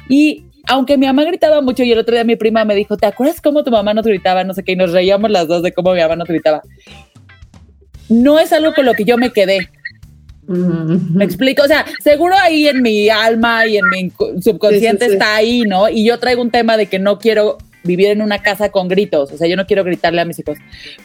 Y 0.10 0.44
aunque 0.68 0.98
mi 0.98 1.06
mamá 1.06 1.24
gritaba 1.24 1.62
mucho 1.62 1.84
y 1.84 1.92
el 1.92 2.00
otro 2.00 2.14
día 2.14 2.24
mi 2.24 2.36
prima 2.36 2.66
me 2.66 2.76
dijo, 2.76 2.98
¿te 2.98 3.06
acuerdas 3.06 3.42
cómo 3.42 3.64
tu 3.64 3.72
mamá 3.72 3.94
nos 3.94 4.06
gritaba? 4.06 4.44
No 4.44 4.54
sé 4.54 4.64
qué, 4.64 4.74
y 4.74 4.76
nos 4.76 4.92
reíamos 4.92 5.32
las 5.32 5.48
dos 5.48 5.64
de 5.64 5.72
cómo 5.72 5.94
mi 5.94 6.02
mamá 6.02 6.16
nos 6.16 6.28
gritaba. 6.28 6.62
No 8.10 8.40
es 8.40 8.54
algo 8.54 8.74
con 8.74 8.86
lo 8.86 8.94
que 8.94 9.04
yo 9.04 9.18
me 9.18 9.32
quedé. 9.32 9.70
Me 10.48 11.26
explico, 11.26 11.64
o 11.64 11.68
sea, 11.68 11.86
seguro 12.04 12.36
ahí 12.36 12.68
en 12.68 12.82
mi 12.82 13.10
alma 13.10 13.68
y 13.68 13.78
en 13.78 13.90
mi 13.90 14.12
subconsciente 14.42 15.06
sí, 15.06 15.12
sí, 15.12 15.12
sí. 15.12 15.14
está 15.14 15.36
ahí, 15.36 15.62
¿no? 15.64 15.90
Y 15.90 16.06
yo 16.06 16.20
traigo 16.20 16.42
un 16.42 16.52
tema 16.52 16.78
de 16.78 16.86
que 16.88 17.00
no 17.00 17.20
quiero 17.20 17.58
vivir 17.88 18.10
en 18.10 18.22
una 18.22 18.40
casa 18.40 18.70
con 18.70 18.88
gritos, 18.88 19.32
o 19.32 19.38
sea, 19.38 19.48
yo 19.48 19.56
no 19.56 19.66
quiero 19.66 19.84
gritarle 19.84 20.22
a 20.22 20.26
mis 20.26 20.38
hijos. 20.38 20.58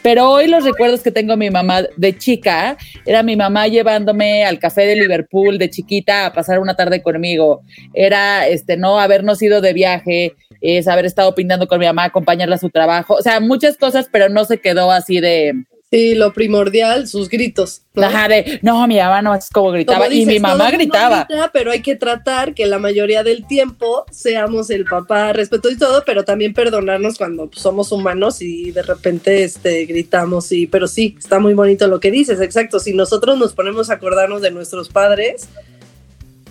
Pero 0.03 0.29
hoy 0.29 0.47
los 0.47 0.63
recuerdos 0.63 1.01
que 1.01 1.11
tengo 1.11 1.35
mi 1.37 1.49
mamá 1.49 1.83
de 1.97 2.17
chica, 2.17 2.77
era 3.05 3.23
mi 3.23 3.35
mamá 3.35 3.67
llevándome 3.67 4.45
al 4.45 4.59
café 4.59 4.81
de 4.85 4.95
Liverpool 4.95 5.57
de 5.57 5.69
chiquita 5.69 6.27
a 6.27 6.33
pasar 6.33 6.59
una 6.59 6.75
tarde 6.75 7.01
conmigo. 7.01 7.63
Era, 7.93 8.47
este, 8.47 8.77
no 8.77 8.99
habernos 8.99 9.41
ido 9.41 9.61
de 9.61 9.73
viaje, 9.73 10.35
es 10.61 10.87
haber 10.87 11.05
estado 11.05 11.33
pintando 11.33 11.67
con 11.67 11.79
mi 11.79 11.85
mamá, 11.85 12.05
acompañarla 12.05 12.55
a 12.55 12.59
su 12.59 12.69
trabajo, 12.69 13.15
o 13.15 13.21
sea, 13.21 13.39
muchas 13.39 13.77
cosas, 13.77 14.09
pero 14.11 14.29
no 14.29 14.45
se 14.45 14.59
quedó 14.59 14.91
así 14.91 15.19
de 15.19 15.53
Sí, 15.93 16.15
lo 16.15 16.33
primordial, 16.33 17.07
sus 17.07 17.29
gritos. 17.29 17.83
¿no? 17.93 18.07
Ajá, 18.07 18.27
de, 18.27 18.57
no, 18.63 18.87
mi 18.87 18.97
mamá 18.97 19.21
no 19.21 19.35
es 19.35 19.47
como 19.51 19.69
gritaba. 19.69 19.99
Como 19.99 20.09
dices, 20.09 20.23
y 20.23 20.25
mi 20.25 20.39
mamá 20.39 20.71
gritaba. 20.71 21.27
Grita, 21.29 21.51
pero 21.53 21.69
hay 21.69 21.83
que 21.83 21.95
tratar 21.95 22.55
que 22.55 22.65
la 22.65 22.79
mayoría 22.79 23.21
del 23.21 23.45
tiempo 23.45 24.03
seamos 24.09 24.71
el 24.71 24.85
papá 24.85 25.33
respeto 25.33 25.69
y 25.69 25.77
todo, 25.77 26.01
pero 26.03 26.25
también 26.25 26.55
perdonarnos 26.55 27.19
cuando 27.19 27.45
pues, 27.45 27.61
somos 27.61 27.91
humanos 27.91 28.41
y 28.41 28.71
de 28.71 28.81
repente 28.81 29.43
este, 29.43 29.85
gritamos. 29.85 30.51
Y, 30.51 30.65
pero 30.65 30.87
sí, 30.87 31.15
está 31.19 31.37
muy 31.37 31.53
bonito 31.53 31.87
lo 31.87 31.99
que 31.99 32.09
dices, 32.09 32.41
exacto. 32.41 32.79
Si 32.79 32.93
nosotros 32.93 33.37
nos 33.37 33.53
ponemos 33.53 33.91
a 33.91 33.93
acordarnos 33.93 34.41
de 34.41 34.49
nuestros 34.49 34.89
padres, 34.89 35.47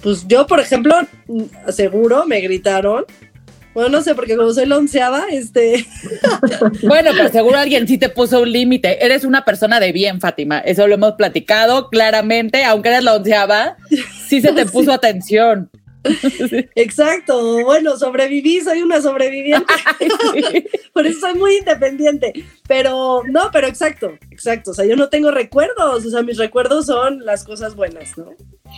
pues 0.05 0.25
yo, 0.29 0.47
por 0.47 0.61
ejemplo, 0.61 0.95
seguro 1.69 2.27
me 2.27 2.41
gritaron 2.43 3.07
bueno, 3.75 3.89
no 3.89 4.03
sé, 4.03 4.15
porque 4.15 4.37
como 4.37 4.53
soy 4.53 4.67
la 4.67 4.77
onceava, 4.77 5.25
este. 5.31 5.87
bueno, 6.83 7.11
pero 7.17 7.29
seguro 7.31 7.59
alguien 7.59 7.89
sí 7.89 7.99
te 7.99 8.09
puso 8.09 8.43
un 8.43 8.53
límite. 8.53 9.05
Eres 9.05 9.25
una 9.25 9.45
persona 9.45 9.81
de 9.81 9.93
bien, 9.93 10.21
Fátima. 10.21 10.59
Eso 10.59 10.87
lo 10.87 10.95
hemos 10.95 11.13
platicado 11.13 11.89
claramente. 11.89 12.65
Aunque 12.65 12.91
eres 12.91 13.05
la 13.05 13.15
onceava, 13.15 13.77
sí 14.29 14.41
se 14.41 14.53
te 14.53 14.67
puso 14.67 14.91
sí. 14.91 14.97
atención. 14.97 15.71
Exacto. 16.75 17.65
Bueno, 17.65 17.97
sobreviví, 17.97 18.61
soy 18.61 18.83
una 18.83 19.01
sobreviviente. 19.01 19.73
Sí. 20.33 20.65
Por 20.93 21.07
eso 21.07 21.21
soy 21.21 21.35
muy 21.35 21.57
independiente. 21.57 22.33
Pero, 22.67 23.23
no, 23.29 23.51
pero 23.53 23.67
exacto, 23.67 24.13
exacto. 24.31 24.71
O 24.71 24.75
sea, 24.75 24.85
yo 24.85 24.97
no 24.97 25.09
tengo 25.09 25.31
recuerdos. 25.31 26.05
O 26.05 26.11
sea, 26.11 26.23
mis 26.23 26.39
recuerdos 26.39 26.87
son 26.87 27.25
las 27.25 27.45
cosas 27.45 27.75
buenas, 27.75 28.17
¿no? 28.17 28.35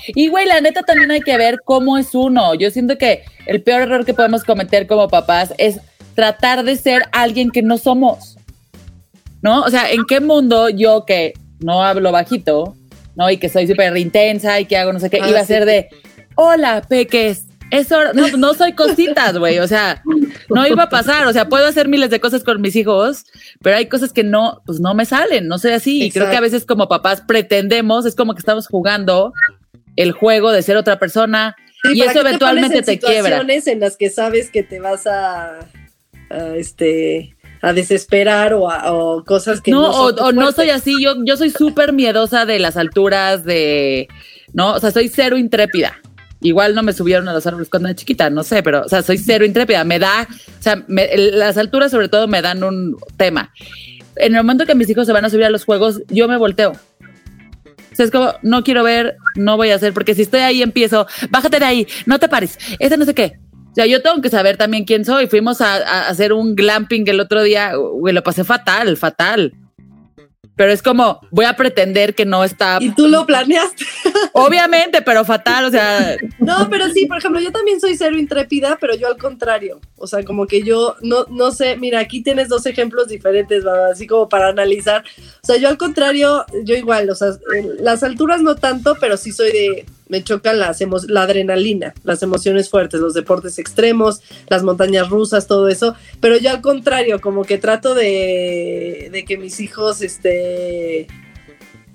Y 0.09 0.29
güey, 0.29 0.47
la 0.47 0.61
neta 0.61 0.83
también 0.83 1.11
hay 1.11 1.21
que 1.21 1.37
ver 1.37 1.59
cómo 1.65 1.97
es 1.99 2.15
uno. 2.15 2.55
Yo 2.55 2.71
siento 2.71 2.99
que 2.99 3.23
el 3.47 3.63
peor 3.63 3.83
error 3.83 4.05
que 4.05 4.15
podemos 4.15 4.45
cometer 4.45 4.87
como 4.87 5.09
papás 5.09 5.55
es 5.59 5.81
tratar 6.15 6.65
de 6.65 6.77
ser 6.77 7.03
alguien 7.13 7.51
que 7.51 7.63
no 7.63 7.79
somos. 7.79 8.37
¿No? 9.43 9.63
O 9.63 9.71
sea, 9.71 9.91
¿en 9.91 10.05
qué 10.09 10.21
mundo 10.21 10.69
yo 10.69 11.05
que 11.05 11.35
no 11.61 11.83
hablo 11.83 12.13
bajito, 12.13 12.75
¿no? 13.15 13.31
Y 13.31 13.37
que 13.37 13.49
soy 13.49 13.67
súper 13.67 13.97
intensa 13.97 14.61
y 14.61 14.67
que 14.67 14.77
hago 14.77 14.93
no 14.93 15.01
sé 15.01 15.11
qué, 15.11 15.21
ah, 15.23 15.29
iba 15.29 15.41
a 15.41 15.45
ser 15.45 15.65
de, 15.65 15.89
hola, 16.35 16.83
peques, 16.89 17.47
eso 17.71 18.13
no, 18.13 18.29
no 18.37 18.55
soy 18.55 18.73
cositas, 18.75 19.37
güey. 19.37 19.59
O 19.59 19.67
sea, 19.67 20.03
no 20.49 20.67
iba 20.67 20.85
a 20.85 20.89
pasar. 20.89 21.27
O 21.27 21.33
sea, 21.33 21.49
puedo 21.49 21.67
hacer 21.67 21.89
miles 21.89 22.11
de 22.11 22.21
cosas 22.21 22.45
con 22.45 22.61
mis 22.61 22.77
hijos, 22.77 23.25
pero 23.63 23.77
hay 23.77 23.87
cosas 23.87 24.13
que 24.13 24.23
no, 24.23 24.63
pues 24.65 24.81
no 24.81 24.95
me 24.95 25.05
salen. 25.05 25.49
No 25.49 25.59
soy 25.59 25.73
así. 25.73 26.03
Exacto. 26.03 26.07
Y 26.07 26.21
creo 26.21 26.31
que 26.31 26.37
a 26.37 26.41
veces 26.41 26.67
como 26.67 26.89
papás 26.89 27.23
pretendemos, 27.27 28.07
es 28.07 28.15
como 28.15 28.35
que 28.35 28.39
estamos 28.39 28.69
jugando 28.69 29.33
el 29.97 30.13
juego 30.13 30.53
de 30.53 30.63
ser 30.63 30.77
otra 30.77 30.99
persona 30.99 31.57
sí, 31.83 31.99
y 31.99 32.03
eso 32.03 32.21
eventualmente 32.21 32.83
te, 32.83 32.97
te 32.97 32.99
quiebra. 32.99 33.45
en 33.49 33.81
las 33.81 33.97
que 33.97 34.11
sabes 34.11 34.51
que 34.51 34.63
te 34.63 34.81
vas 34.81 35.07
a, 35.07 35.61
a 36.31 36.57
este 36.57 37.37
a 37.63 37.73
desesperar 37.73 38.53
o, 38.55 38.71
a, 38.71 38.93
o 38.93 39.25
cosas 39.25 39.61
que 39.61 39.71
no, 39.71 39.83
no 39.83 39.91
o, 39.91 40.07
o 40.09 40.33
no 40.33 40.53
soy 40.53 40.71
así 40.71 41.03
yo 41.03 41.15
yo 41.25 41.37
soy 41.37 41.51
súper 41.51 41.93
miedosa 41.93 42.45
de 42.45 42.59
las 42.59 42.77
alturas 42.77 43.45
de 43.45 44.09
no 44.53 44.75
o 44.75 44.81
sea 44.81 44.91
soy 44.91 45.09
cero 45.09 45.39
intrépida 45.39 46.01
igual 46.45 46.75
no 46.75 46.83
me 46.83 46.93
subieron 46.93 47.27
a 47.27 47.33
los 47.33 47.47
árboles 47.47 47.69
cuando 47.71 47.89
era 47.89 47.97
chiquita, 47.97 48.29
no 48.31 48.45
sé, 48.45 48.63
pero, 48.63 48.83
o 48.83 48.89
sea, 48.89 49.03
soy 49.03 49.19
cero 49.19 49.45
intrépida. 49.45 49.83
Me 49.83 49.99
da, 49.99 50.29
o 50.31 50.63
sea, 50.63 50.85
las 50.87 51.57
alturas 51.57 51.91
sobre 51.91 52.09
todo 52.09 52.29
me 52.29 52.43
dan 52.43 52.63
un 52.63 52.97
tema. 53.17 53.51
En 54.17 54.37
el 54.37 54.43
momento 54.43 54.67
que 54.67 54.75
mis 54.75 54.89
hijos 54.91 55.07
se 55.07 55.13
van 55.13 55.25
a 55.25 55.31
subir 55.31 55.47
a 55.47 55.51
los 55.51 55.65
juegos, 55.65 56.03
yo 56.09 56.29
me 56.29 56.37
volteo. 56.37 56.73
O 56.73 57.97
sea, 57.97 58.05
es 58.05 58.11
como, 58.11 58.35
no 58.43 58.63
quiero 58.63 58.85
ver, 58.85 59.17
no 59.37 59.57
voy 59.57 59.71
a 59.71 59.77
hacer, 59.77 59.95
porque 59.95 60.15
si 60.15 60.23
estoy 60.23 60.41
ahí 60.41 60.63
empiezo, 60.63 61.07
bájate 61.31 61.59
de 61.59 61.65
ahí, 61.65 61.89
no 62.05 62.19
te 62.19 62.29
pares, 62.29 62.59
ese 62.79 62.97
no 62.99 63.07
sé 63.07 63.15
qué. 63.15 63.39
O 63.73 63.75
sea, 63.75 63.87
yo 63.87 64.03
tengo 64.03 64.21
que 64.21 64.29
saber 64.29 64.57
también 64.57 64.85
quién 64.85 65.05
soy. 65.05 65.27
Fuimos 65.27 65.61
a, 65.61 65.77
a 65.77 66.09
hacer 66.09 66.33
un 66.33 66.55
glamping 66.55 67.09
el 67.09 67.19
otro 67.19 67.43
día, 67.43 67.75
güey, 67.75 68.15
lo 68.15 68.23
pasé 68.23 68.45
fatal, 68.45 68.97
fatal 68.97 69.53
pero 70.57 70.73
es 70.73 70.83
como, 70.83 71.21
voy 71.31 71.47
a 71.47 71.57
pretender 71.57 72.15
que 72.15 72.25
no 72.25 72.45
está. 72.45 72.79
Y 72.81 72.95
tú 72.95 73.09
lo 73.09 73.27
planeaste. 73.27 73.85
Obviamente, 74.33 75.03
pero 75.03 75.25
fatal, 75.25 75.65
o 75.65 75.71
sea. 75.71 76.17
No, 76.39 76.69
pero 76.71 76.89
sí, 76.91 77.07
por 77.07 77.19
ejemplo, 77.19 77.41
yo 77.41 77.51
también 77.51 77.81
soy 77.81 77.97
cero 77.97 78.17
intrépida, 78.17 78.79
pero 78.81 78.95
yo 78.95 79.09
al 79.09 79.17
contrario. 79.17 79.81
O 79.97 80.07
sea, 80.07 80.23
como 80.23 80.47
que 80.47 80.63
yo 80.63 80.97
no, 81.03 81.25
no 81.29 81.51
sé, 81.51 81.77
mira, 81.77 81.99
aquí 81.99 82.23
tienes 82.23 82.49
dos 82.49 82.67
ejemplos 82.67 83.09
diferentes, 83.09 83.65
así 83.67 84.07
como 84.07 84.29
para 84.29 84.49
analizar. 84.49 85.05
O 85.43 85.47
sea, 85.47 85.57
yo 85.57 85.69
al 85.69 85.79
contrario, 85.79 86.45
yo 86.65 86.75
igual, 86.75 87.11
o 87.11 87.15
sea, 87.15 87.29
las 87.81 88.03
alturas 88.03 88.41
no 88.41 88.55
tanto, 88.55 88.97
pero 89.01 89.17
sí 89.17 89.33
soy 89.33 89.53
de, 89.53 89.87
me 90.09 90.23
chocan 90.23 90.59
las 90.59 90.81
la 91.09 91.23
adrenalina, 91.23 91.95
las 92.05 92.23
emociones 92.23 92.69
fuertes, 92.69 93.01
los 93.01 93.15
deportes 93.15 93.59
extremos, 93.59 94.21
las 94.49 94.63
montañas 94.63 95.09
rusas, 95.09 95.47
todo 95.47 95.69
eso. 95.69 95.95
Pero 96.21 96.37
yo 96.37 96.51
al 96.51 96.61
contrario, 96.61 97.21
como 97.21 97.45
que 97.45 97.59
trato 97.59 97.95
de, 97.95 99.09
de 99.13 99.25
que 99.25 99.39
mis 99.39 99.61
hijos, 99.61 100.03
este, 100.03 101.07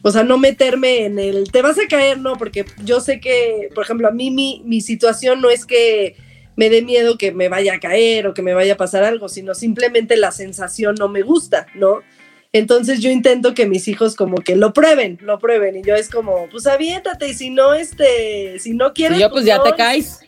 o 0.02 0.12
sea, 0.12 0.24
no 0.24 0.38
meterme 0.38 1.06
en 1.06 1.20
el, 1.20 1.52
te 1.52 1.62
vas 1.62 1.78
a 1.78 1.88
caer, 1.88 2.20
no, 2.20 2.38
porque 2.38 2.66
yo 2.84 3.00
sé 3.00 3.20
que, 3.20 3.70
por 3.76 3.84
ejemplo, 3.84 4.08
a 4.08 4.12
mí 4.12 4.32
mi, 4.32 4.62
mi 4.66 4.82
situación 4.82 5.42
no 5.42 5.50
es 5.50 5.66
que 5.66 6.16
me 6.56 6.70
dé 6.70 6.82
miedo 6.82 7.18
que 7.18 7.32
me 7.32 7.48
vaya 7.48 7.76
a 7.76 7.80
caer 7.80 8.28
o 8.28 8.34
que 8.34 8.42
me 8.42 8.54
vaya 8.54 8.74
a 8.74 8.78
pasar 8.78 9.04
algo, 9.04 9.30
sino 9.30 9.54
simplemente 9.56 10.18
la 10.18 10.32
sensación 10.32 10.96
no 11.00 11.08
me 11.08 11.22
gusta, 11.22 11.68
¿no? 11.74 12.02
Entonces 12.52 13.00
yo 13.00 13.12
intento 13.12 13.54
que 13.54 13.68
mis 13.68 13.88
hijos 13.88 14.16
como 14.16 14.38
que 14.38 14.56
lo 14.56 14.74
prueben, 14.74 15.20
lo 15.22 15.38
prueben. 15.38 15.76
Y 15.78 15.84
yo 15.84 15.96
es 15.96 16.10
como, 16.10 16.48
pues 16.52 16.66
aviéntate, 16.66 17.30
y 17.30 17.34
si 17.34 17.52
no, 17.52 17.74
este, 17.74 18.58
si 18.60 18.74
no 18.74 18.94
quieres. 18.94 19.20
yo, 19.20 19.30
pues, 19.30 19.46
ya 19.46 19.62
te 19.62 19.74
caes. 19.74 20.20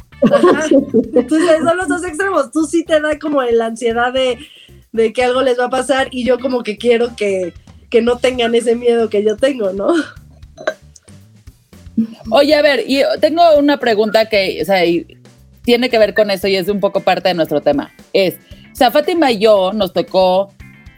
Entonces 1.16 1.58
son 1.64 1.78
los 1.78 1.88
dos 1.88 2.06
extremos. 2.06 2.52
Tú 2.52 2.66
sí 2.66 2.84
te 2.86 3.00
da 3.00 3.18
como 3.18 3.42
la 3.42 3.66
ansiedad 3.66 4.14
de, 4.14 4.38
de, 4.92 5.14
que 5.14 5.24
algo 5.24 5.42
les 5.42 5.60
va 5.60 5.66
a 5.66 5.70
pasar 5.70 6.10
y 6.12 6.24
yo 6.24 6.40
como 6.40 6.62
que 6.62 6.78
quiero 6.78 7.16
que, 7.16 7.54
que 7.90 8.04
no 8.04 8.18
tengan 8.18 8.54
ese 8.54 8.76
miedo 8.76 9.10
que 9.10 9.24
yo 9.24 9.36
tengo, 9.36 9.74
¿no? 9.74 9.94
Oye, 12.30 12.54
a 12.54 12.62
ver, 12.62 12.84
y 12.88 13.02
tengo 13.20 13.42
una 13.58 13.78
pregunta 13.78 14.30
que, 14.30 14.60
o 14.62 14.66
sea, 14.66 14.84
tiene 15.64 15.90
que 15.90 15.98
ver 15.98 16.14
con 16.14 16.30
eso 16.30 16.48
y 16.48 16.56
es 16.56 16.68
un 16.68 16.80
poco 16.80 17.02
parte 17.02 17.30
de 17.30 17.34
nuestro 17.34 17.62
tema. 17.62 17.92
Es, 18.14 18.36
o 18.72 18.76
sea, 18.76 18.92
Fátima 18.92 19.32
y 19.32 19.40
yo 19.40 19.74
nos 19.74 19.92
tocó 19.92 20.54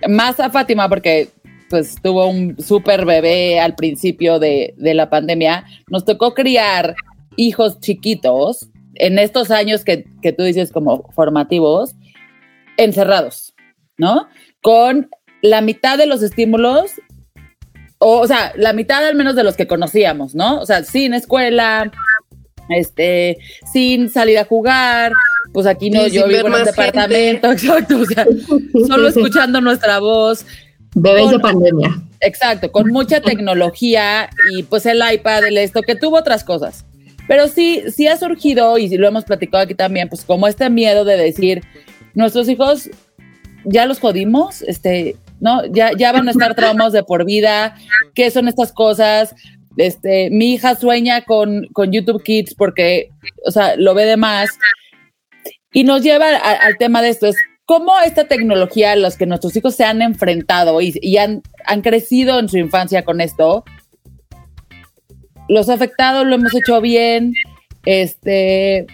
más 0.07 0.39
a 0.39 0.49
Fátima 0.49 0.89
porque 0.89 1.29
pues 1.69 1.95
tuvo 2.03 2.27
un 2.27 2.55
súper 2.61 3.03
bebé 3.03 3.59
al 3.59 3.73
principio 3.73 4.37
de, 4.37 4.75
la 4.77 5.09
pandemia, 5.09 5.65
nos 5.89 6.05
tocó 6.05 6.35
criar 6.35 6.95
hijos 7.35 7.79
chiquitos 7.79 8.69
en 8.93 9.17
estos 9.17 9.49
años 9.49 9.83
que, 9.83 10.05
tú 10.37 10.43
dices 10.43 10.71
como 10.71 11.11
formativos, 11.13 11.95
encerrados, 12.77 13.55
¿no? 13.97 14.27
Con 14.61 15.09
la 15.41 15.61
mitad 15.61 15.97
de 15.97 16.05
los 16.05 16.21
estímulos, 16.21 16.91
o, 17.97 18.19
o, 18.19 18.27
sea, 18.27 18.53
la 18.55 18.73
mitad 18.73 19.03
al 19.03 19.15
menos 19.15 19.35
de 19.35 19.43
los 19.43 19.57
que 19.57 19.65
conocíamos, 19.65 20.35
¿no? 20.35 20.59
O 20.59 20.67
sea, 20.67 20.83
sin 20.83 21.15
escuela, 21.15 21.91
este, 22.69 23.37
sin 23.71 24.09
salir 24.09 24.37
a 24.37 24.45
jugar, 24.45 25.13
pues 25.53 25.67
aquí 25.67 25.89
no, 25.89 26.07
yo 26.07 26.27
vivo 26.27 26.47
en 26.47 26.53
un 26.53 26.63
departamento, 26.63 27.51
exacto, 27.51 27.99
o 27.99 28.05
sea, 28.05 28.25
solo 28.87 29.07
escuchando 29.07 29.61
nuestra 29.61 29.99
voz. 29.99 30.45
Bebés 30.95 31.31
de 31.31 31.39
pandemia. 31.39 32.01
Exacto, 32.19 32.71
con 32.71 32.89
mucha 32.89 33.19
tecnología 33.19 34.29
y 34.51 34.63
pues 34.63 34.85
el 34.85 35.01
iPad, 35.13 35.45
el 35.45 35.57
esto, 35.57 35.81
que 35.81 35.95
tuvo 35.95 36.17
otras 36.17 36.43
cosas. 36.43 36.85
Pero 37.27 37.47
sí, 37.47 37.83
sí 37.93 38.07
ha 38.07 38.17
surgido, 38.17 38.77
y 38.77 38.95
lo 38.97 39.07
hemos 39.07 39.25
platicado 39.25 39.63
aquí 39.63 39.75
también, 39.75 40.09
pues 40.09 40.23
como 40.23 40.47
este 40.47 40.69
miedo 40.69 41.05
de 41.05 41.17
decir, 41.17 41.63
nuestros 42.13 42.49
hijos 42.49 42.89
ya 43.65 43.85
los 43.85 43.99
jodimos, 43.99 44.61
este, 44.61 45.15
¿no? 45.39 45.65
Ya, 45.65 45.91
ya 45.97 46.11
van 46.11 46.27
a 46.27 46.31
estar 46.31 46.55
traumas 46.55 46.93
de 46.93 47.03
por 47.03 47.25
vida, 47.25 47.75
¿qué 48.13 48.29
son 48.29 48.47
estas 48.47 48.71
cosas? 48.71 49.35
Este, 49.77 50.29
mi 50.29 50.53
hija 50.53 50.75
sueña 50.75 51.23
con, 51.25 51.67
con 51.73 51.91
YouTube 51.91 52.23
Kids 52.23 52.55
porque, 52.55 53.09
o 53.45 53.51
sea, 53.51 53.75
lo 53.75 53.93
ve 53.93 54.05
de 54.05 54.17
más. 54.17 54.49
Y 55.71 55.83
nos 55.83 56.03
lleva 56.03 56.35
al 56.37 56.77
tema 56.77 57.01
de 57.01 57.09
esto, 57.09 57.27
es 57.27 57.35
cómo 57.65 57.93
esta 58.05 58.27
tecnología, 58.27 58.91
a 58.91 58.95
los 58.95 59.17
que 59.17 59.25
nuestros 59.25 59.55
hijos 59.55 59.75
se 59.75 59.83
han 59.83 60.01
enfrentado 60.01 60.79
y, 60.81 61.17
han, 61.17 61.41
han, 61.65 61.81
crecido 61.81 62.39
en 62.39 62.49
su 62.49 62.57
infancia 62.57 63.03
con 63.03 63.21
esto, 63.21 63.63
los 65.49 65.69
ha 65.69 65.73
afectado, 65.73 66.25
lo 66.25 66.35
hemos 66.35 66.53
hecho 66.53 66.79
bien, 66.81 67.33
este, 67.85 68.85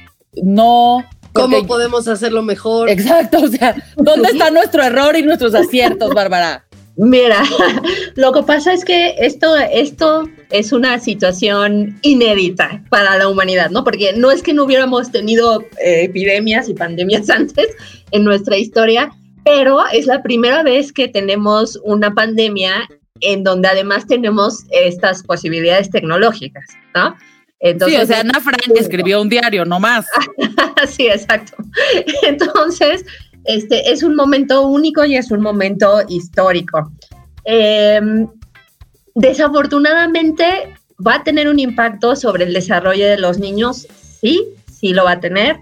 no. 0.41 1.03
¿Cómo 1.33 1.65
podemos 1.67 2.07
hacerlo 2.07 2.41
mejor? 2.41 2.89
Exacto, 2.89 3.39
o 3.43 3.47
sea, 3.47 3.75
¿dónde 3.97 4.29
está 4.31 4.49
nuestro 4.51 4.83
error 4.83 5.17
y 5.17 5.23
nuestros 5.23 5.53
aciertos, 5.55 6.13
Bárbara? 6.13 6.65
Mira, 7.01 7.43
lo 8.15 8.33
que 8.33 8.43
pasa 8.43 8.73
es 8.73 8.83
que 8.83 9.15
esto, 9.19 9.55
esto 9.55 10.29
es 10.49 10.73
una 10.73 10.99
situación 10.99 11.97
inédita 12.01 12.83
para 12.89 13.17
la 13.17 13.29
humanidad, 13.29 13.69
¿no? 13.69 13.85
Porque 13.85 14.11
no 14.11 14.31
es 14.31 14.43
que 14.43 14.53
no 14.53 14.65
hubiéramos 14.65 15.09
tenido 15.09 15.61
eh, 15.81 16.03
epidemias 16.03 16.67
y 16.67 16.73
pandemias 16.73 17.29
antes 17.29 17.67
en 18.11 18.25
nuestra 18.25 18.57
historia, 18.57 19.11
pero 19.45 19.79
es 19.93 20.07
la 20.07 20.21
primera 20.21 20.61
vez 20.61 20.91
que 20.91 21.07
tenemos 21.07 21.79
una 21.85 22.13
pandemia 22.13 22.89
en 23.21 23.45
donde 23.45 23.69
además 23.69 24.05
tenemos 24.05 24.65
estas 24.69 25.23
posibilidades 25.23 25.89
tecnológicas, 25.89 26.65
¿no? 26.93 27.15
Entonces, 27.61 27.97
sí, 27.97 28.03
o 28.03 28.07
sea, 28.07 28.19
Ana 28.21 28.41
Frank 28.41 28.61
escribió 28.75 29.21
un 29.21 29.29
diario, 29.29 29.63
no 29.63 29.79
más. 29.79 30.05
sí, 30.89 31.07
exacto. 31.07 31.55
Entonces, 32.23 33.05
este, 33.49 33.91
es 33.91 34.03
un 34.03 34.15
momento 34.15 34.67
único 34.67 35.03
y 35.05 35.15
es 35.15 35.31
un 35.31 35.41
momento 35.41 36.03
histórico. 36.07 36.91
Em, 37.45 38.27
desafortunadamente 39.15 40.75
va 41.05 41.15
a 41.15 41.23
tener 41.23 41.49
un 41.49 41.57
impacto 41.57 42.15
sobre 42.15 42.43
el 42.43 42.53
desarrollo 42.53 43.07
de 43.07 43.17
los 43.17 43.39
niños, 43.39 43.87
sí, 44.21 44.45
sí 44.71 44.93
lo 44.93 45.03
va 45.05 45.13
a 45.13 45.19
tener, 45.19 45.57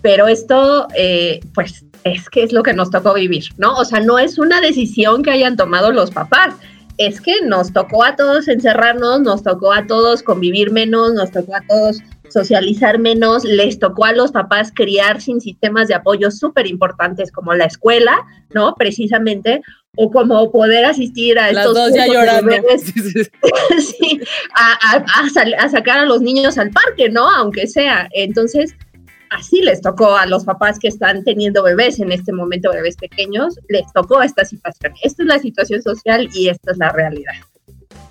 pero 0.00 0.28
esto, 0.28 0.88
eh, 0.96 1.40
pues, 1.52 1.84
es 2.04 2.30
que 2.30 2.42
es 2.42 2.52
lo 2.52 2.62
que 2.62 2.72
nos 2.72 2.90
tocó 2.90 3.12
vivir, 3.12 3.44
¿no? 3.58 3.74
O 3.74 3.84
sea, 3.84 4.00
no 4.00 4.18
es 4.18 4.38
una 4.38 4.62
decisión 4.62 5.22
que 5.22 5.32
hayan 5.32 5.56
tomado 5.56 5.92
los 5.92 6.10
papás, 6.12 6.54
es 6.96 7.20
que 7.20 7.34
nos 7.44 7.70
tocó 7.70 8.02
a 8.02 8.16
todos 8.16 8.48
encerrarnos, 8.48 9.20
nos 9.20 9.42
tocó 9.42 9.74
a 9.74 9.86
todos 9.86 10.22
convivir 10.22 10.70
menos, 10.70 11.12
nos 11.12 11.30
tocó 11.32 11.54
a 11.54 11.60
todos 11.68 11.98
socializar 12.28 12.98
menos, 12.98 13.44
les 13.44 13.78
tocó 13.78 14.04
a 14.04 14.12
los 14.12 14.32
papás 14.32 14.72
criar 14.74 15.20
sin 15.20 15.40
sistemas 15.40 15.88
de 15.88 15.94
apoyo 15.94 16.30
súper 16.30 16.66
importantes 16.66 17.32
como 17.32 17.54
la 17.54 17.64
escuela, 17.64 18.24
¿no? 18.54 18.74
Precisamente, 18.74 19.62
o 19.96 20.10
como 20.10 20.50
poder 20.50 20.84
asistir 20.84 21.38
a 21.38 21.50
estos... 21.50 21.74
Dos 21.74 21.94
ya 21.94 22.06
llorando. 22.06 22.52
sí, 22.78 24.20
a, 24.54 25.04
a, 25.58 25.68
sacar 25.68 25.98
a 25.98 26.04
los 26.04 26.20
niños 26.20 26.58
al 26.58 26.70
parque, 26.70 27.08
¿no? 27.08 27.28
Aunque 27.30 27.66
sea. 27.66 28.08
Entonces, 28.12 28.74
así 29.30 29.62
les 29.62 29.80
tocó 29.80 30.16
a 30.16 30.26
los 30.26 30.44
papás 30.44 30.78
que 30.78 30.88
están 30.88 31.24
teniendo 31.24 31.62
bebés 31.62 31.98
en 32.00 32.12
este 32.12 32.32
momento, 32.32 32.70
bebés 32.72 32.96
pequeños, 32.96 33.58
les 33.68 33.90
tocó 33.92 34.22
esta 34.22 34.44
situación. 34.44 34.94
Esta 35.02 35.22
es 35.22 35.28
la 35.28 35.38
situación 35.38 35.82
social 35.82 36.28
y 36.34 36.48
esta 36.48 36.72
es 36.72 36.78
la 36.78 36.90
realidad. 36.90 37.34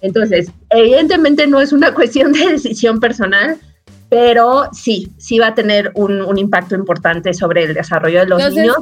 Entonces, 0.02 0.52
evidentemente 0.70 1.48
no 1.48 1.62
es 1.62 1.74
una 1.74 1.92
cuestión 1.96 2.34
de 2.34 2.48
decisión 2.54 3.00
personal, 3.00 3.58
pero 4.10 4.70
sí, 4.72 5.12
sí 5.18 5.40
va 5.40 5.48
a 5.48 5.56
tener 5.56 5.92
un, 5.96 6.38
impacto 6.38 6.76
importante 6.76 7.34
sobre 7.34 7.64
el 7.64 7.74
desarrollo 7.74 8.20
de 8.20 8.26
los 8.28 8.54
niños. 8.54 8.78